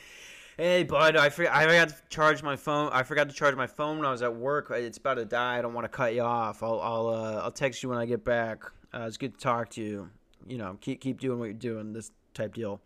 hey 0.57 0.85
bud, 0.85 1.17
I 1.17 1.31
forgot, 1.31 1.55
I 1.57 1.65
forgot 1.65 1.89
to 1.89 1.95
charge 2.11 2.43
my 2.43 2.57
phone. 2.57 2.91
I 2.93 3.03
forgot 3.03 3.29
to 3.29 3.35
charge 3.35 3.57
my 3.57 3.67
phone 3.67 3.99
when 3.99 4.07
I 4.07 4.13
was 4.13 4.23
at 4.23 4.37
work. 4.37 4.71
It's 4.71 4.99
about 4.99 5.15
to 5.15 5.25
die. 5.25 5.59
I 5.59 5.63
don't 5.63 5.75
want 5.75 5.87
to 5.87 5.89
cut 5.89 6.15
you 6.15 6.23
off. 6.23 6.63
I'll 6.63 6.81
I'll 6.81 7.09
uh, 7.09 7.41
I'll 7.43 7.51
text 7.51 7.83
you 7.83 7.89
when 7.89 7.99
I 7.99 8.07
get 8.07 8.25
back. 8.25 8.63
Uh, 8.93 9.07
it's 9.09 9.17
good 9.17 9.35
to 9.35 9.41
talk 9.41 9.71
to 9.71 9.83
you. 9.83 10.11
You 10.47 10.59
know, 10.59 10.77
keep 10.81 11.01
keep 11.01 11.19
doing 11.19 11.39
what 11.39 11.47
you're 11.47 11.55
doing. 11.55 11.93
This 11.93 12.13
type 12.35 12.55
deal. 12.55 12.81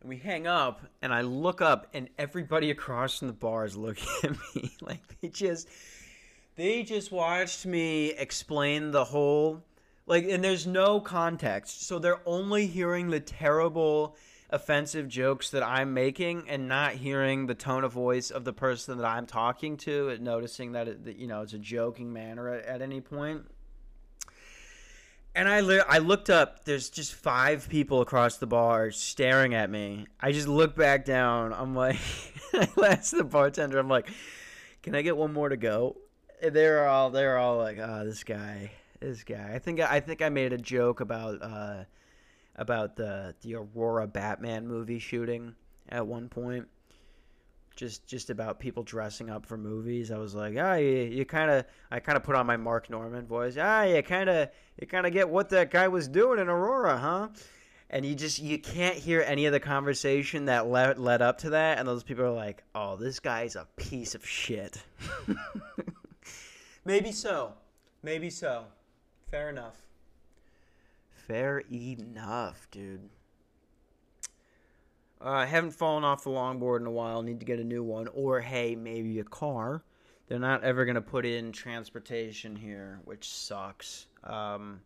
And 0.00 0.08
we 0.08 0.16
hang 0.16 0.48
up, 0.48 0.80
and 1.00 1.14
I 1.14 1.20
look 1.20 1.60
up, 1.60 1.86
and 1.94 2.08
everybody 2.18 2.72
across 2.72 3.20
from 3.20 3.28
the 3.28 3.34
bar 3.34 3.64
is 3.64 3.76
looking 3.76 4.08
at 4.24 4.32
me 4.54 4.72
like 4.80 5.00
they 5.20 5.28
just 5.28 5.68
they 6.56 6.82
just 6.82 7.12
watched 7.12 7.64
me 7.64 8.10
explain 8.10 8.90
the 8.90 9.04
whole 9.04 9.62
like, 10.12 10.28
and 10.28 10.44
there's 10.44 10.66
no 10.66 11.00
context. 11.00 11.86
So 11.86 11.98
they're 11.98 12.20
only 12.26 12.66
hearing 12.66 13.08
the 13.08 13.18
terrible, 13.18 14.14
offensive 14.50 15.08
jokes 15.08 15.48
that 15.52 15.62
I'm 15.62 15.94
making 15.94 16.50
and 16.50 16.68
not 16.68 16.92
hearing 16.92 17.46
the 17.46 17.54
tone 17.54 17.82
of 17.82 17.94
voice 17.94 18.30
of 18.30 18.44
the 18.44 18.52
person 18.52 18.98
that 18.98 19.06
I'm 19.06 19.24
talking 19.24 19.78
to 19.78 20.10
and 20.10 20.22
noticing 20.22 20.72
that, 20.72 20.86
it, 20.86 21.04
that 21.06 21.16
you 21.16 21.28
know, 21.28 21.40
it's 21.40 21.54
a 21.54 21.58
joking 21.58 22.12
manner 22.12 22.50
at, 22.50 22.66
at 22.66 22.82
any 22.82 23.00
point. 23.00 23.46
And 25.34 25.48
I, 25.48 25.60
li- 25.60 25.80
I 25.88 25.96
looked 25.96 26.28
up. 26.28 26.66
There's 26.66 26.90
just 26.90 27.14
five 27.14 27.66
people 27.70 28.02
across 28.02 28.36
the 28.36 28.46
bar 28.46 28.90
staring 28.90 29.54
at 29.54 29.70
me. 29.70 30.08
I 30.20 30.32
just 30.32 30.46
look 30.46 30.76
back 30.76 31.06
down. 31.06 31.54
I'm 31.54 31.74
like, 31.74 31.96
I 32.52 32.66
the 32.66 33.26
bartender. 33.26 33.78
I'm 33.78 33.88
like, 33.88 34.10
"Can 34.82 34.94
I 34.94 35.00
get 35.00 35.16
one 35.16 35.32
more 35.32 35.48
to 35.48 35.56
go?" 35.56 35.96
And 36.42 36.54
they're 36.54 36.86
all 36.86 37.08
they're 37.08 37.38
all 37.38 37.56
like, 37.56 37.78
"Oh, 37.78 38.04
this 38.04 38.24
guy." 38.24 38.72
This 39.02 39.24
guy. 39.24 39.50
I 39.52 39.58
think 39.58 39.80
I 39.80 39.98
think 39.98 40.22
I 40.22 40.28
made 40.28 40.52
a 40.52 40.58
joke 40.58 41.00
about 41.00 41.42
uh, 41.42 41.84
about 42.54 42.94
the 42.94 43.34
the 43.40 43.56
Aurora 43.56 44.06
Batman 44.06 44.68
movie 44.68 45.00
shooting 45.00 45.56
at 45.88 46.06
one 46.06 46.28
point. 46.28 46.68
Just 47.74 48.06
just 48.06 48.30
about 48.30 48.60
people 48.60 48.84
dressing 48.84 49.28
up 49.28 49.44
for 49.44 49.56
movies. 49.56 50.12
I 50.12 50.18
was 50.18 50.36
like, 50.36 50.54
ah, 50.56 50.74
you, 50.74 50.86
you 50.86 51.24
kind 51.24 51.50
of 51.50 51.64
I 51.90 51.98
kind 51.98 52.16
of 52.16 52.22
put 52.22 52.36
on 52.36 52.46
my 52.46 52.56
Mark 52.56 52.90
Normand 52.90 53.26
voice. 53.26 53.56
Ah, 53.58 53.82
you 53.82 54.02
kind 54.04 54.30
of 54.30 54.50
you 54.80 54.86
kind 54.86 55.04
of 55.04 55.12
get 55.12 55.28
what 55.28 55.48
that 55.50 55.72
guy 55.72 55.88
was 55.88 56.06
doing 56.06 56.38
in 56.38 56.48
Aurora, 56.48 56.96
huh? 56.96 57.28
And 57.90 58.06
you 58.06 58.14
just 58.14 58.38
you 58.38 58.58
can't 58.58 58.96
hear 58.96 59.22
any 59.26 59.46
of 59.46 59.52
the 59.52 59.60
conversation 59.60 60.44
that 60.44 60.68
led 60.68 61.00
led 61.00 61.22
up 61.22 61.38
to 61.38 61.50
that, 61.50 61.80
and 61.80 61.88
those 61.88 62.04
people 62.04 62.24
are 62.24 62.30
like, 62.30 62.62
oh, 62.76 62.94
this 62.94 63.18
guy's 63.18 63.56
a 63.56 63.66
piece 63.74 64.14
of 64.14 64.24
shit. 64.24 64.80
Maybe 66.84 67.10
so. 67.10 67.54
Maybe 68.04 68.30
so. 68.30 68.66
Fair 69.32 69.48
enough. 69.48 69.80
Fair 71.26 71.62
enough, 71.72 72.68
dude. 72.70 73.08
Uh, 75.24 75.30
I 75.30 75.46
haven't 75.46 75.70
fallen 75.70 76.04
off 76.04 76.22
the 76.22 76.28
longboard 76.28 76.80
in 76.80 76.86
a 76.86 76.90
while. 76.90 77.22
Need 77.22 77.40
to 77.40 77.46
get 77.46 77.58
a 77.58 77.64
new 77.64 77.82
one. 77.82 78.08
Or, 78.08 78.40
hey, 78.40 78.76
maybe 78.76 79.20
a 79.20 79.24
car. 79.24 79.84
They're 80.28 80.38
not 80.38 80.64
ever 80.64 80.84
going 80.84 80.96
to 80.96 81.00
put 81.00 81.24
in 81.24 81.50
transportation 81.50 82.54
here, 82.54 83.00
which 83.06 83.26
sucks. 83.26 84.04
Um, 84.22 84.82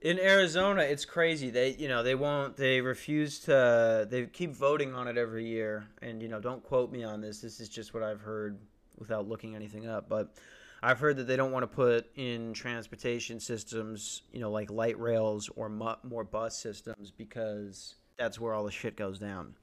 in 0.00 0.18
Arizona, 0.18 0.80
it's 0.80 1.04
crazy. 1.04 1.50
They, 1.50 1.74
you 1.74 1.88
know, 1.88 2.02
they 2.02 2.14
won't. 2.14 2.56
They 2.56 2.80
refuse 2.80 3.40
to. 3.40 4.08
They 4.10 4.24
keep 4.24 4.54
voting 4.54 4.94
on 4.94 5.06
it 5.06 5.18
every 5.18 5.46
year. 5.46 5.86
And 6.00 6.22
you 6.22 6.28
know, 6.28 6.40
don't 6.40 6.62
quote 6.62 6.90
me 6.90 7.04
on 7.04 7.20
this. 7.20 7.42
This 7.42 7.60
is 7.60 7.68
just 7.68 7.92
what 7.92 8.02
I've 8.02 8.22
heard 8.22 8.56
without 8.96 9.28
looking 9.28 9.54
anything 9.54 9.86
up. 9.86 10.08
But 10.08 10.34
I've 10.82 10.98
heard 10.98 11.16
that 11.18 11.28
they 11.28 11.36
don't 11.36 11.52
want 11.52 11.62
to 11.62 11.68
put 11.68 12.10
in 12.16 12.52
transportation 12.54 13.38
systems, 13.38 14.22
you 14.32 14.40
know, 14.40 14.50
like 14.50 14.70
light 14.70 14.98
rails 14.98 15.48
or 15.54 15.68
mu- 15.68 15.94
more 16.02 16.24
bus 16.24 16.58
systems 16.58 17.12
because 17.12 17.94
that's 18.18 18.40
where 18.40 18.52
all 18.52 18.64
the 18.64 18.72
shit 18.72 18.96
goes 18.96 19.18
down. 19.18 19.54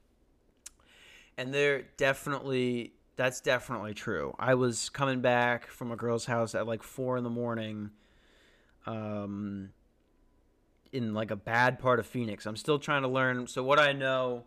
And 1.37 1.53
they're 1.53 1.83
definitely 1.97 2.93
that's 3.17 3.41
definitely 3.41 3.93
true. 3.93 4.33
I 4.39 4.53
was 4.53 4.89
coming 4.89 5.19
back 5.19 5.67
from 5.67 5.91
a 5.91 5.97
girl's 5.97 6.25
house 6.25 6.55
at 6.55 6.65
like 6.65 6.83
four 6.83 7.17
in 7.17 7.25
the 7.25 7.29
morning, 7.29 7.89
um, 8.85 9.71
in 10.93 11.13
like 11.13 11.31
a 11.31 11.35
bad 11.35 11.79
part 11.79 11.99
of 11.99 12.07
Phoenix. 12.07 12.45
I'm 12.45 12.55
still 12.55 12.79
trying 12.79 13.01
to 13.01 13.09
learn. 13.09 13.45
So 13.47 13.61
what 13.61 13.77
I 13.77 13.91
know 13.91 14.45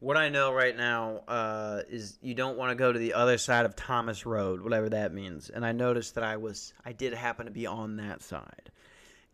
what 0.00 0.16
I 0.16 0.28
know 0.28 0.52
right 0.52 0.76
now 0.76 1.22
uh, 1.26 1.82
is 1.88 2.18
you 2.20 2.34
don't 2.34 2.58
want 2.58 2.70
to 2.70 2.74
go 2.74 2.92
to 2.92 2.98
the 2.98 3.14
other 3.14 3.38
side 3.38 3.64
of 3.64 3.74
Thomas 3.74 4.26
Road, 4.26 4.60
whatever 4.60 4.88
that 4.90 5.12
means. 5.12 5.48
And 5.48 5.64
I 5.64 5.72
noticed 5.72 6.14
that 6.16 6.24
I 6.24 6.36
was, 6.36 6.74
I 6.84 6.92
did 6.92 7.14
happen 7.14 7.46
to 7.46 7.52
be 7.52 7.66
on 7.66 7.96
that 7.96 8.22
side, 8.22 8.70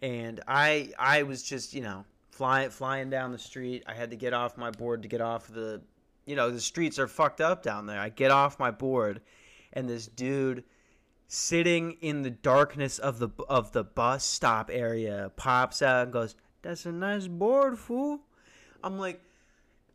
and 0.00 0.40
I, 0.46 0.92
I 0.98 1.24
was 1.24 1.42
just, 1.42 1.74
you 1.74 1.82
know, 1.82 2.04
flying, 2.30 2.70
flying 2.70 3.10
down 3.10 3.32
the 3.32 3.38
street. 3.38 3.82
I 3.86 3.94
had 3.94 4.10
to 4.10 4.16
get 4.16 4.32
off 4.32 4.56
my 4.56 4.70
board 4.70 5.02
to 5.02 5.08
get 5.08 5.20
off 5.20 5.48
the, 5.48 5.82
you 6.26 6.36
know, 6.36 6.50
the 6.50 6.60
streets 6.60 6.98
are 6.98 7.08
fucked 7.08 7.40
up 7.40 7.62
down 7.62 7.86
there. 7.86 7.98
I 7.98 8.08
get 8.08 8.30
off 8.30 8.58
my 8.58 8.70
board, 8.70 9.20
and 9.72 9.88
this 9.88 10.06
dude 10.06 10.64
sitting 11.26 11.96
in 12.02 12.22
the 12.22 12.30
darkness 12.30 12.98
of 12.98 13.18
the 13.18 13.30
of 13.48 13.72
the 13.72 13.82
bus 13.82 14.22
stop 14.22 14.70
area 14.72 15.32
pops 15.34 15.82
out 15.82 16.04
and 16.04 16.12
goes, 16.12 16.36
"That's 16.62 16.86
a 16.86 16.92
nice 16.92 17.26
board, 17.26 17.78
fool." 17.78 18.20
I'm 18.84 18.98
like 18.98 19.20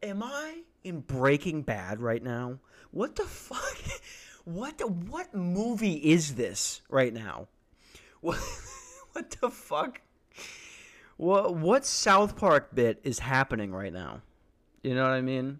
am 0.01 0.23
I 0.23 0.61
in 0.83 1.01
Breaking 1.01 1.61
Bad 1.61 2.01
right 2.01 2.23
now? 2.23 2.59
What 2.91 3.15
the 3.15 3.23
fuck? 3.23 3.77
What 4.47 4.77
the, 4.77 4.87
what 4.87 5.35
movie 5.35 5.95
is 5.95 6.35
this 6.35 6.81
right 6.89 7.13
now? 7.13 7.49
What 8.21 8.39
what 9.11 9.35
the 9.41 9.49
fuck? 9.49 9.99
What 11.17 11.53
what 11.55 11.85
South 11.85 12.37
Park 12.37 12.73
bit 12.73 13.01
is 13.03 13.19
happening 13.19 13.73
right 13.73 13.91
now? 13.91 14.21
You 14.83 14.95
know 14.95 15.03
what 15.03 15.11
I 15.11 15.21
mean? 15.21 15.59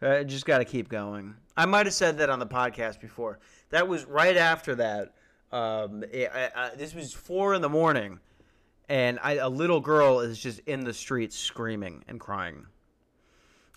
I 0.00 0.24
just 0.24 0.46
got 0.46 0.58
to 0.58 0.64
keep 0.64 0.88
going. 0.88 1.34
I 1.58 1.66
might 1.66 1.84
have 1.84 1.94
said 1.94 2.16
that 2.18 2.30
on 2.30 2.38
the 2.38 2.46
podcast 2.46 3.00
before. 3.00 3.38
That 3.68 3.86
was 3.86 4.06
right 4.06 4.36
after 4.36 4.74
that. 4.76 5.12
Um, 5.52 6.02
it, 6.10 6.30
I, 6.34 6.50
I, 6.56 6.74
this 6.74 6.94
was 6.94 7.12
four 7.12 7.52
in 7.52 7.60
the 7.60 7.68
morning, 7.68 8.18
and 8.88 9.18
I, 9.22 9.34
a 9.34 9.48
little 9.48 9.80
girl 9.80 10.20
is 10.20 10.38
just 10.38 10.60
in 10.60 10.84
the 10.84 10.94
streets 10.94 11.36
screaming 11.36 12.02
and 12.08 12.18
crying 12.18 12.66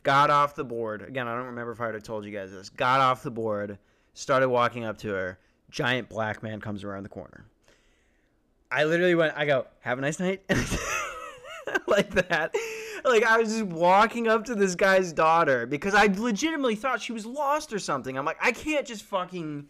got 0.05 0.29
off 0.29 0.55
the 0.55 0.63
board. 0.63 1.01
Again, 1.01 1.27
I 1.27 1.35
don't 1.35 1.47
remember 1.47 1.73
if 1.73 1.81
I 1.81 1.87
have 1.87 2.03
told 2.03 2.23
you 2.23 2.31
guys 2.31 2.51
this. 2.51 2.69
Got 2.69 3.01
off 3.01 3.23
the 3.23 3.31
board, 3.31 3.77
started 4.13 4.47
walking 4.47 4.85
up 4.85 4.97
to 4.99 5.09
her. 5.09 5.39
Giant 5.69 6.07
black 6.07 6.41
man 6.41 6.61
comes 6.61 6.85
around 6.85 7.03
the 7.03 7.09
corner. 7.09 7.43
I 8.71 8.85
literally 8.85 9.15
went, 9.15 9.33
I 9.35 9.45
go, 9.45 9.65
have 9.81 9.97
a 9.97 10.01
nice 10.01 10.19
night. 10.19 10.43
like 11.87 12.11
that. 12.11 12.55
Like 13.03 13.23
I 13.23 13.37
was 13.37 13.49
just 13.49 13.63
walking 13.63 14.27
up 14.27 14.45
to 14.45 14.55
this 14.55 14.75
guy's 14.75 15.11
daughter 15.11 15.65
because 15.65 15.93
I 15.93 16.05
legitimately 16.05 16.75
thought 16.75 17.01
she 17.01 17.11
was 17.11 17.25
lost 17.25 17.73
or 17.73 17.79
something. 17.79 18.17
I'm 18.17 18.25
like, 18.25 18.37
I 18.41 18.51
can't 18.51 18.85
just 18.85 19.03
fucking 19.03 19.67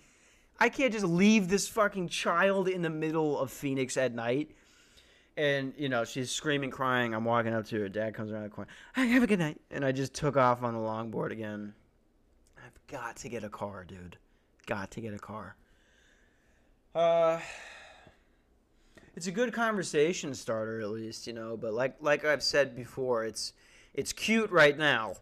I 0.60 0.70
can't 0.70 0.94
just 0.94 1.06
leave 1.06 1.50
this 1.50 1.68
fucking 1.68 2.10
child 2.10 2.68
in 2.68 2.82
the 2.82 2.90
middle 2.90 3.40
of 3.40 3.52
Phoenix 3.52 3.98
at 3.98 4.14
night 4.14 4.52
and 5.38 5.74
you 5.78 5.90
know 5.90 6.06
she's 6.06 6.32
screaming, 6.32 6.72
crying. 6.72 7.14
I'm 7.14 7.26
walking 7.26 7.54
up 7.54 7.66
to 7.68 7.80
her. 7.82 7.90
Dad 7.90 8.14
comes 8.14 8.32
around 8.32 8.44
the 8.44 8.50
corner. 8.50 8.70
Hey, 8.96 9.08
have 9.10 9.24
a 9.24 9.28
good 9.28 9.40
night. 9.40 9.60
And 9.72 9.84
I 9.84 9.92
just 9.92 10.14
took 10.14 10.38
off 10.38 10.64
on 10.64 10.74
the 10.74 10.80
longboard 10.80 11.32
again. 11.32 11.74
I've 12.58 12.80
got 12.88 13.18
to 13.18 13.30
get 13.30 13.44
a 13.44 13.50
car, 13.50 13.84
dude. 13.86 14.18
got 14.66 14.92
to 14.92 15.02
get 15.02 15.14
a 15.14 15.20
car. 15.20 15.56
Uh, 16.94 17.40
it's 19.16 19.28
a 19.28 19.32
good 19.32 19.52
conversation 19.54 20.34
starter, 20.34 20.80
at 20.82 20.90
least 20.90 21.28
you 21.28 21.34
know. 21.34 21.58
But 21.58 21.74
like 21.74 21.96
like 22.00 22.24
I've 22.24 22.44
said 22.44 22.76
before, 22.76 23.26
it's 23.26 23.54
it's 23.94 24.14
cute 24.14 24.52
right 24.52 24.78
now 24.78 25.16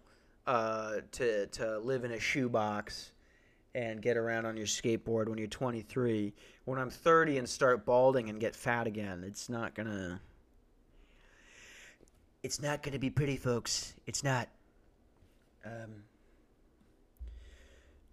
uh, 0.45 0.97
to 1.13 1.47
to 1.47 1.79
live 1.79 2.03
in 2.03 2.11
a 2.11 2.19
shoebox 2.19 3.12
and 3.75 4.01
get 4.01 4.17
around 4.17 4.45
on 4.45 4.55
your 4.55 4.65
skateboard 4.65 5.27
when 5.27 5.37
you're 5.37 5.47
23. 5.47 6.33
When 6.65 6.79
I'm 6.79 6.89
30 6.89 7.39
and 7.39 7.49
start 7.49 7.85
balding 7.85 8.29
and 8.29 8.39
get 8.39 8.55
fat 8.55 8.87
again, 8.87 9.23
it's 9.25 9.49
not 9.49 9.73
gonna. 9.75 10.21
It's 12.43 12.61
not 12.61 12.83
gonna 12.83 12.99
be 12.99 13.09
pretty, 13.09 13.37
folks. 13.37 13.95
It's 14.05 14.23
not. 14.23 14.49
Um, 15.65 16.03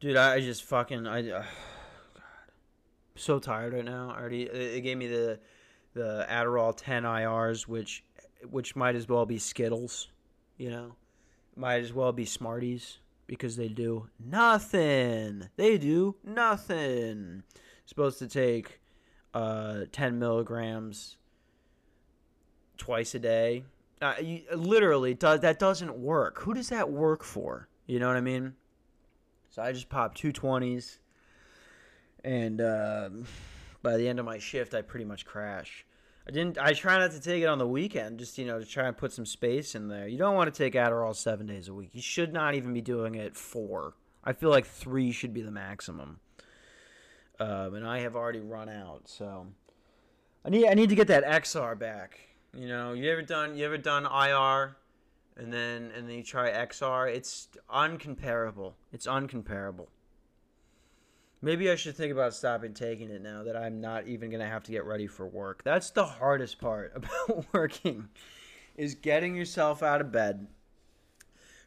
dude, 0.01 0.17
I 0.17 0.41
just 0.41 0.65
fucking 0.65 1.07
I. 1.07 1.21
Uh, 1.21 1.23
God, 1.23 1.45
I'm 2.17 3.17
so 3.17 3.39
tired 3.39 3.75
right 3.75 3.85
now. 3.85 4.15
Already 4.17 4.45
it 4.45 4.83
gave 4.83 4.97
me 4.97 5.09
the 5.09 5.41
the 5.93 6.27
Adderall 6.31 6.75
10 6.77 7.03
IRs, 7.03 7.67
which 7.67 8.05
which 8.49 8.75
might 8.75 8.95
as 8.95 9.09
well 9.09 9.27
be 9.27 9.39
Skittles, 9.39 10.09
you 10.57 10.71
know, 10.71 10.95
might 11.57 11.83
as 11.83 11.93
well 11.93 12.13
be 12.13 12.25
Smarties 12.25 12.99
because 13.31 13.55
they 13.55 13.69
do 13.69 14.09
nothing. 14.19 15.49
They 15.55 15.79
do 15.79 16.17
nothing. 16.25 17.45
Supposed 17.87 18.19
to 18.19 18.27
take 18.27 18.81
uh, 19.33 19.83
10 19.93 20.19
milligrams 20.19 21.17
twice 22.77 23.15
a 23.15 23.21
day. 23.21 23.63
Uh, 24.03 24.15
you, 24.21 24.41
literally, 24.53 25.15
does 25.15 25.41
that 25.41 25.61
doesn't 25.61 25.97
work. 25.97 26.41
Who 26.41 26.55
does 26.55 26.71
that 26.71 26.91
work 26.91 27.23
for? 27.23 27.69
You 27.87 28.01
know 28.01 28.09
what 28.09 28.17
I 28.17 28.21
mean? 28.21 28.55
So 29.51 29.63
I 29.63 29.71
just 29.71 29.89
popped 29.89 30.19
two 30.19 30.33
twenties, 30.33 30.99
and 32.25 32.61
uh, 32.61 33.11
by 33.83 33.97
the 33.97 34.09
end 34.09 34.19
of 34.19 34.25
my 34.25 34.39
shift, 34.39 34.75
I 34.75 34.83
pretty 34.83 35.05
much 35.05 35.25
crash. 35.25 35.85
I 36.27 36.31
didn't. 36.33 36.59
I 36.59 36.73
try 36.73 36.99
not 36.99 37.13
to 37.13 37.21
take 37.21 37.43
it 37.43 37.47
on 37.47 37.59
the 37.59 37.67
weekend, 37.67 38.19
just 38.19 38.37
you 38.39 38.47
know, 38.47 38.59
to 38.59 38.67
try 38.67 38.87
and 38.87 38.97
put 38.97 39.13
some 39.13 39.27
space 39.27 39.75
in 39.75 39.89
there. 39.89 40.07
You 40.07 40.19
don't 40.19 40.35
want 40.35 40.53
to 40.53 40.57
take 40.57 40.75
Adderall 40.75 41.15
seven 41.17 41.47
days 41.47 41.69
a 41.69 41.75
week. 41.75 41.91
You 41.93 42.03
should 42.03 42.33
not 42.33 42.55
even 42.55 42.73
be 42.73 42.81
doing 42.81 43.15
it 43.15 43.37
four. 43.37 43.95
I 44.23 44.33
feel 44.33 44.51
like 44.51 44.67
three 44.67 45.13
should 45.13 45.33
be 45.33 45.43
the 45.43 45.51
maximum. 45.51 46.21
Um, 47.39 47.75
and 47.75 47.87
I 47.87 48.01
have 48.01 48.17
already 48.17 48.41
run 48.41 48.69
out, 48.69 49.03
so 49.07 49.47
I 50.45 50.51
need 50.51 50.69
I 50.69 50.75
need 50.75 50.91
to 50.91 50.95
get 50.95 51.09
that 51.09 51.25
XR 51.25 51.79
back. 51.79 52.21
You 52.55 52.69
know, 52.69 52.93
you 52.93 53.11
ever 53.11 53.23
done 53.23 53.57
you 53.57 53.65
ever 53.65 53.79
done 53.79 54.05
IR, 54.05 54.77
and 55.37 55.53
then 55.53 55.91
and 55.97 56.07
then 56.07 56.17
you 56.17 56.23
try 56.23 56.51
XR? 56.51 57.13
It's 57.15 57.49
uncomparable. 57.73 58.75
It's 58.93 59.07
uncomparable. 59.07 59.87
Maybe 61.43 61.71
I 61.71 61.77
should 61.77 61.97
think 61.97 62.13
about 62.13 62.35
stopping 62.35 62.75
taking 62.75 63.11
it 63.11 63.23
now 63.23 63.43
that 63.45 63.57
I'm 63.57 63.81
not 63.81 64.07
even 64.07 64.31
going 64.31 64.43
to 64.43 64.49
have 64.49 64.63
to 64.65 64.73
get 64.73 64.85
ready 64.85 65.07
for 65.07 65.27
work. 65.27 65.63
That's 65.65 65.91
the 65.91 66.05
hardest 66.05 66.61
part 66.61 66.93
about 66.97 67.47
working 67.53 68.09
is 68.77 68.95
getting 68.95 69.35
yourself 69.35 69.83
out 69.83 70.01
of 70.01 70.13
bed. 70.13 70.47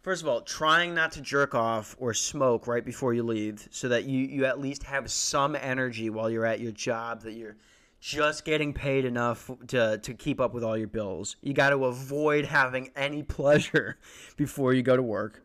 First 0.03 0.21
of 0.21 0.27
all, 0.27 0.41
trying 0.41 0.93
not 0.93 1.13
to 1.13 1.21
jerk 1.21 1.55
off 1.55 1.95
or 1.97 2.13
smoke 2.13 2.67
right 2.67 2.83
before 2.83 3.13
you 3.13 3.23
leave 3.23 3.67
so 3.71 3.87
that 3.87 4.03
you, 4.03 4.19
you 4.19 4.45
at 4.45 4.59
least 4.59 4.83
have 4.83 5.09
some 5.09 5.55
energy 5.55 6.09
while 6.09 6.29
you're 6.29 6.45
at 6.45 6.59
your 6.59 6.73
job 6.73 7.21
that 7.21 7.33
you're 7.33 7.55
just 8.01 8.43
getting 8.43 8.73
paid 8.73 9.05
enough 9.05 9.49
to, 9.67 9.97
to 9.99 10.13
keep 10.13 10.41
up 10.41 10.53
with 10.53 10.61
all 10.61 10.77
your 10.77 10.89
bills. 10.89 11.37
You 11.41 11.53
got 11.53 11.69
to 11.69 11.85
avoid 11.85 12.43
having 12.45 12.91
any 12.97 13.23
pleasure 13.23 13.97
before 14.35 14.73
you 14.73 14.83
go 14.83 14.97
to 14.97 15.01
work, 15.01 15.41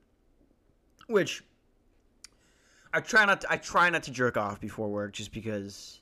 which 1.07 1.45
I 2.99 3.01
try 3.01 3.25
not. 3.25 3.43
To, 3.43 3.53
I 3.53 3.57
try 3.59 3.89
not 3.91 4.03
to 4.05 4.11
jerk 4.11 4.37
off 4.37 4.61
before 4.61 4.89
work, 4.89 5.13
just 5.13 5.31
because 5.31 6.01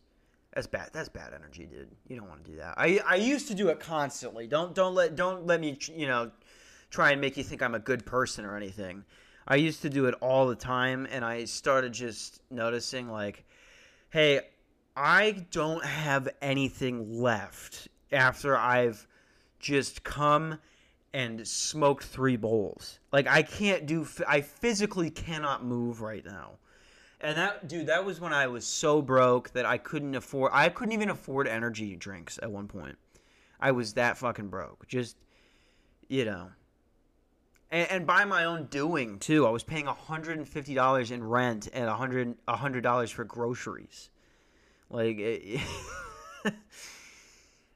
that's 0.55 0.67
bad. 0.67 0.89
That's 0.95 1.11
bad 1.11 1.35
energy, 1.35 1.67
dude. 1.67 1.91
You 2.09 2.17
don't 2.17 2.27
want 2.27 2.43
to 2.43 2.51
do 2.51 2.57
that. 2.57 2.73
I 2.79 3.01
I 3.07 3.17
used 3.17 3.49
to 3.49 3.55
do 3.55 3.69
it 3.69 3.81
constantly. 3.81 4.47
Don't 4.47 4.75
don't 4.75 4.95
let 4.95 5.15
don't 5.15 5.47
let 5.47 5.61
me 5.61 5.79
you 5.95 6.07
know 6.07 6.31
try 6.89 7.11
and 7.11 7.21
make 7.21 7.37
you 7.37 7.45
think 7.45 7.61
I'm 7.61 7.75
a 7.75 7.79
good 7.79 8.07
person 8.07 8.47
or 8.47 8.57
anything. 8.57 9.05
I 9.47 9.57
used 9.57 9.83
to 9.83 9.91
do 9.91 10.07
it 10.07 10.15
all 10.23 10.47
the 10.47 10.55
time, 10.55 11.07
and 11.11 11.23
I 11.23 11.45
started 11.45 11.93
just 11.93 12.41
noticing 12.51 13.11
like, 13.11 13.45
hey, 14.09 14.41
I 14.97 15.45
don't 15.51 15.85
have 15.85 16.31
anything 16.41 17.21
left 17.21 17.89
after 18.11 18.57
I've 18.57 19.07
just 19.61 20.03
come 20.03 20.61
and 21.13 21.47
smoked 21.47 22.05
three 22.05 22.37
bowls. 22.37 23.01
Like 23.13 23.27
I 23.27 23.43
can't 23.43 23.85
do. 23.85 24.07
I 24.27 24.41
physically 24.41 25.11
cannot 25.11 25.63
move 25.63 26.01
right 26.01 26.25
now. 26.25 26.53
And 27.21 27.37
that 27.39 27.67
dude, 27.67 27.87
that 27.87 28.05
was 28.05 28.21
when 28.21 28.33
I 28.33 28.47
was 28.47 28.67
so 28.67 29.01
broke 29.01 29.53
that 29.53 29.65
I 29.65 29.79
couldn't 29.79 30.15
afford 30.15 30.53
I 30.55 30.69
couldn't 30.69 30.93
even 30.93 31.11
afford 31.11 31.49
energy 31.49 31.97
drinks 31.97 32.39
at 32.43 32.51
one 32.51 32.69
point. 32.69 32.97
I 33.59 33.73
was 33.73 33.95
that 33.95 34.19
fucking 34.19 34.49
broke. 34.49 34.87
Just 34.87 35.17
you 36.09 36.25
know. 36.25 36.51
And, 37.71 37.91
and 37.91 38.07
by 38.07 38.25
my 38.25 38.45
own 38.45 38.67
doing 38.67 39.19
too. 39.19 39.47
I 39.47 39.51
was 39.51 39.65
paying 39.65 39.87
$150 39.87 41.11
in 41.11 41.25
rent 41.25 41.69
and 41.73 41.87
100 41.87 42.37
$100 42.47 43.13
for 43.13 43.25
groceries. 43.25 44.11
Like 44.91 45.19
it, 45.19 45.61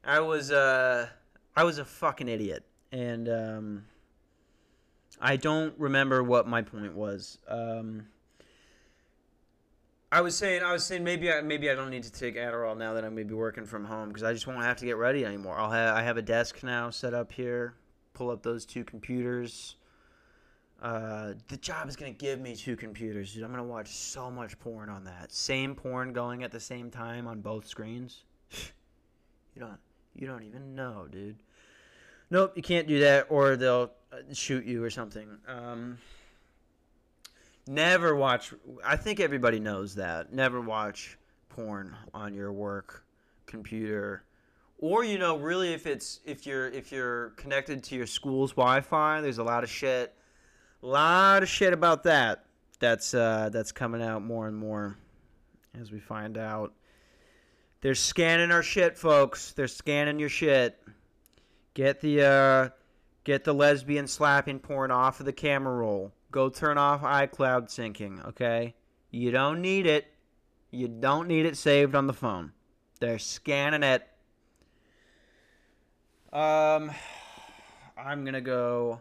I 0.05 0.21
was 0.21 0.53
uh 0.53 1.09
I 1.57 1.65
was 1.65 1.79
a 1.79 1.85
fucking 1.85 2.29
idiot. 2.29 2.65
And 2.93 3.29
um 3.29 3.85
I 5.19 5.37
don't 5.37 5.75
remember 5.79 6.23
what 6.23 6.47
my 6.47 6.61
point 6.61 6.95
was. 6.95 7.39
Um 7.49 8.07
I 10.13 10.23
was 10.23 10.37
saying, 10.37 10.63
I 10.63 10.73
was 10.73 10.85
saying, 10.85 11.05
maybe 11.05 11.33
I 11.33 11.41
maybe 11.41 11.71
I 11.71 11.75
don't 11.77 11.91
need 11.91 12.03
to 12.03 12.13
take 12.13 12.37
Adderall 12.37 12.77
now 12.77 12.95
that 12.95 13.05
I'm 13.05 13.15
maybe 13.15 13.35
working 13.35 13.65
from 13.65 13.85
home 13.85 14.09
because 14.09 14.25
I 14.25 14.33
just 14.33 14.47
won't 14.47 14.65
have 14.65 14.77
to 14.79 14.85
get 14.85 14.97
ready 14.97 15.25
anymore. 15.25 15.57
I'll 15.57 15.71
have 15.71 15.97
I 15.97 16.03
have 16.03 16.17
a 16.17 16.23
desk 16.23 16.63
now 16.65 16.91
set 16.91 17.15
up 17.15 17.31
here. 17.31 17.75
Pull 18.13 18.31
up 18.31 18.43
those 18.43 18.67
two 18.67 18.83
computers. 18.83 19.77
Uh, 20.83 21.35
the 21.49 21.59
job 21.59 21.89
is 21.89 21.95
gonna 21.95 22.11
give 22.11 22.41
me 22.41 22.57
two 22.57 22.75
computers, 22.75 23.35
dude. 23.35 23.45
I'm 23.45 23.51
gonna 23.51 23.63
watch 23.63 23.89
so 23.89 24.31
much 24.31 24.59
porn 24.59 24.89
on 24.89 25.05
that. 25.05 25.31
Same 25.31 25.77
porn 25.77 26.13
going 26.13 26.43
at 26.43 26.51
the 26.51 26.61
same 26.61 26.91
time 26.91 27.29
on 27.29 27.41
both 27.41 27.67
screens. 27.67 28.25
you 29.55 29.61
don't, 29.61 29.79
you 30.17 30.27
don't 30.27 30.43
even 30.43 30.75
know, 30.75 31.07
dude. 31.09 31.37
Nope, 32.31 32.53
you 32.57 32.63
can't 32.63 32.89
do 32.89 32.99
that, 33.01 33.27
or 33.29 33.57
they'll 33.57 33.93
uh, 34.13 34.17
shoot 34.33 34.65
you 34.65 34.83
or 34.83 34.91
something. 34.91 35.29
Um, 35.47 35.99
Never 37.71 38.17
watch. 38.17 38.53
I 38.85 38.97
think 38.97 39.21
everybody 39.21 39.61
knows 39.61 39.95
that. 39.95 40.33
Never 40.33 40.61
watch 40.61 41.17
porn 41.51 41.95
on 42.13 42.35
your 42.35 42.51
work 42.51 43.05
computer, 43.47 44.25
or 44.79 45.05
you 45.05 45.19
know, 45.19 45.37
really, 45.37 45.73
if 45.73 45.87
it's 45.87 46.19
if 46.25 46.47
you're 46.47 46.67
if 46.67 46.91
you're 46.91 47.29
connected 47.37 47.85
to 47.85 47.95
your 47.95 48.09
school's 48.09 48.51
Wi-Fi, 48.55 49.21
there's 49.21 49.39
a 49.39 49.45
lot 49.45 49.63
of 49.63 49.71
shit, 49.71 50.13
a 50.83 50.87
lot 50.87 51.45
of 51.45 51.49
shit 51.49 51.73
about 51.73 52.03
that. 52.03 52.45
That's 52.81 53.15
uh, 53.15 53.51
that's 53.53 53.71
coming 53.71 54.03
out 54.03 54.25
more 54.25 54.49
and 54.49 54.57
more 54.57 54.97
as 55.81 55.93
we 55.93 56.01
find 56.01 56.37
out. 56.37 56.73
They're 57.83 57.95
scanning 57.95 58.51
our 58.51 58.65
shit, 58.65 58.99
folks. 58.99 59.53
They're 59.53 59.69
scanning 59.69 60.19
your 60.19 60.29
shit. 60.29 60.77
Get 61.75 62.01
the 62.01 62.25
uh, 62.25 62.69
get 63.23 63.45
the 63.45 63.55
lesbian 63.55 64.09
slapping 64.09 64.59
porn 64.59 64.91
off 64.91 65.21
of 65.21 65.27
the 65.27 65.33
camera 65.33 65.73
roll 65.73 66.13
go 66.31 66.49
turn 66.49 66.79
off 66.79 67.03
iCloud 67.03 67.69
syncing, 67.69 68.27
okay? 68.29 68.75
You 69.11 69.31
don't 69.31 69.61
need 69.61 69.87
it. 69.87 70.07
You 70.71 70.89
don't 70.89 71.27
need 71.29 71.47
it 71.47 71.57
saved 71.57 71.95
on 71.95 72.07
the 72.07 72.13
phone. 72.13 72.53
They're 73.01 73.19
scanning 73.19 73.83
it. 73.83 74.07
Um, 76.33 76.93
I'm 77.97 78.23
going 78.23 78.35
to 78.35 78.41
go 78.41 79.01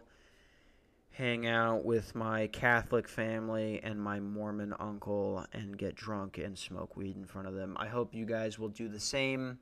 hang 1.12 1.46
out 1.46 1.84
with 1.84 2.14
my 2.14 2.46
Catholic 2.48 3.06
family 3.08 3.80
and 3.82 4.00
my 4.00 4.18
Mormon 4.18 4.74
uncle 4.80 5.44
and 5.52 5.76
get 5.76 5.94
drunk 5.94 6.38
and 6.38 6.58
smoke 6.58 6.96
weed 6.96 7.16
in 7.16 7.26
front 7.26 7.46
of 7.46 7.54
them. 7.54 7.76
I 7.78 7.86
hope 7.86 8.14
you 8.14 8.24
guys 8.24 8.58
will 8.58 8.68
do 8.68 8.88
the 8.88 8.98
same 8.98 9.58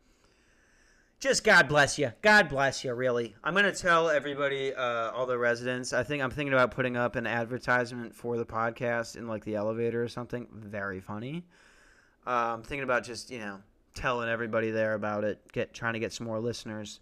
just 1.20 1.42
God 1.42 1.68
bless 1.68 1.98
you. 1.98 2.12
God 2.22 2.48
bless 2.48 2.84
you, 2.84 2.94
really. 2.94 3.34
I'm 3.42 3.54
to 3.54 3.72
tell 3.72 4.08
everybody, 4.08 4.72
uh, 4.72 5.10
all 5.10 5.26
the 5.26 5.36
residents, 5.36 5.92
I 5.92 6.04
think 6.04 6.22
I'm 6.22 6.30
thinking 6.30 6.52
about 6.52 6.70
putting 6.70 6.96
up 6.96 7.16
an 7.16 7.26
advertisement 7.26 8.14
for 8.14 8.36
the 8.36 8.46
podcast 8.46 9.16
in 9.16 9.26
like 9.26 9.44
the 9.44 9.56
elevator 9.56 10.02
or 10.02 10.08
something. 10.08 10.46
Very 10.52 11.00
funny. 11.00 11.44
Uh, 12.26 12.54
I'm 12.54 12.62
thinking 12.62 12.84
about 12.84 13.04
just, 13.04 13.30
you 13.30 13.40
know, 13.40 13.58
telling 13.94 14.28
everybody 14.28 14.70
there 14.70 14.94
about 14.94 15.24
it, 15.24 15.40
get 15.52 15.74
trying 15.74 15.94
to 15.94 15.98
get 15.98 16.12
some 16.12 16.26
more 16.26 16.38
listeners. 16.38 17.00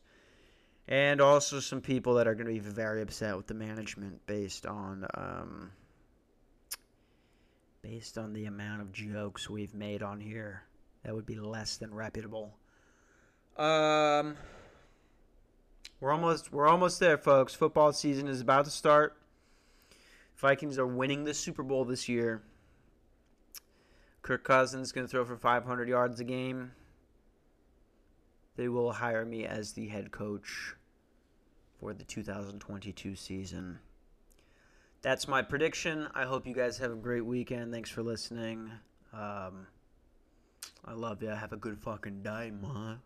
And 0.88 1.20
also 1.20 1.60
some 1.60 1.80
people 1.80 2.14
that 2.14 2.28
are 2.28 2.34
to 2.46 2.52
be 2.52 2.58
very 2.58 3.02
upset 3.02 3.36
with 3.36 3.48
the 3.48 3.54
management 3.54 4.24
based 4.26 4.66
on 4.66 5.06
um, 5.14 5.72
based 7.82 8.16
on 8.16 8.32
the 8.32 8.46
amount 8.46 8.80
of 8.80 8.92
jokes 8.92 9.50
we've 9.50 9.74
made 9.74 10.02
on 10.02 10.20
here. 10.20 10.62
That 11.04 11.14
would 11.14 11.26
be 11.26 11.36
less 11.36 11.76
than 11.76 11.92
reputable. 11.92 12.56
Um, 13.58 14.36
we're 16.00 16.12
almost 16.12 16.52
we're 16.52 16.68
almost 16.68 17.00
there, 17.00 17.16
folks. 17.16 17.54
Football 17.54 17.92
season 17.92 18.28
is 18.28 18.40
about 18.40 18.66
to 18.66 18.70
start. 18.70 19.16
Vikings 20.36 20.78
are 20.78 20.86
winning 20.86 21.24
the 21.24 21.32
Super 21.32 21.62
Bowl 21.62 21.84
this 21.84 22.08
year. 22.08 22.42
Kirk 24.20 24.44
Cousins 24.44 24.88
is 24.88 24.92
going 24.92 25.06
to 25.06 25.10
throw 25.10 25.24
for 25.24 25.36
500 25.36 25.88
yards 25.88 26.20
a 26.20 26.24
game. 26.24 26.72
They 28.56 28.68
will 28.68 28.92
hire 28.92 29.24
me 29.24 29.46
as 29.46 29.72
the 29.72 29.88
head 29.88 30.10
coach 30.10 30.74
for 31.78 31.94
the 31.94 32.04
2022 32.04 33.16
season. 33.16 33.78
That's 35.02 35.28
my 35.28 35.42
prediction. 35.42 36.08
I 36.14 36.24
hope 36.24 36.46
you 36.46 36.54
guys 36.54 36.78
have 36.78 36.90
a 36.90 36.96
great 36.96 37.24
weekend. 37.24 37.72
Thanks 37.72 37.90
for 37.90 38.02
listening. 38.02 38.70
Um, 39.12 39.66
I 40.84 40.92
love 40.92 41.22
you. 41.22 41.28
Have 41.28 41.52
a 41.52 41.56
good 41.56 41.78
fucking 41.78 42.22
day, 42.22 42.50
man. 42.50 42.98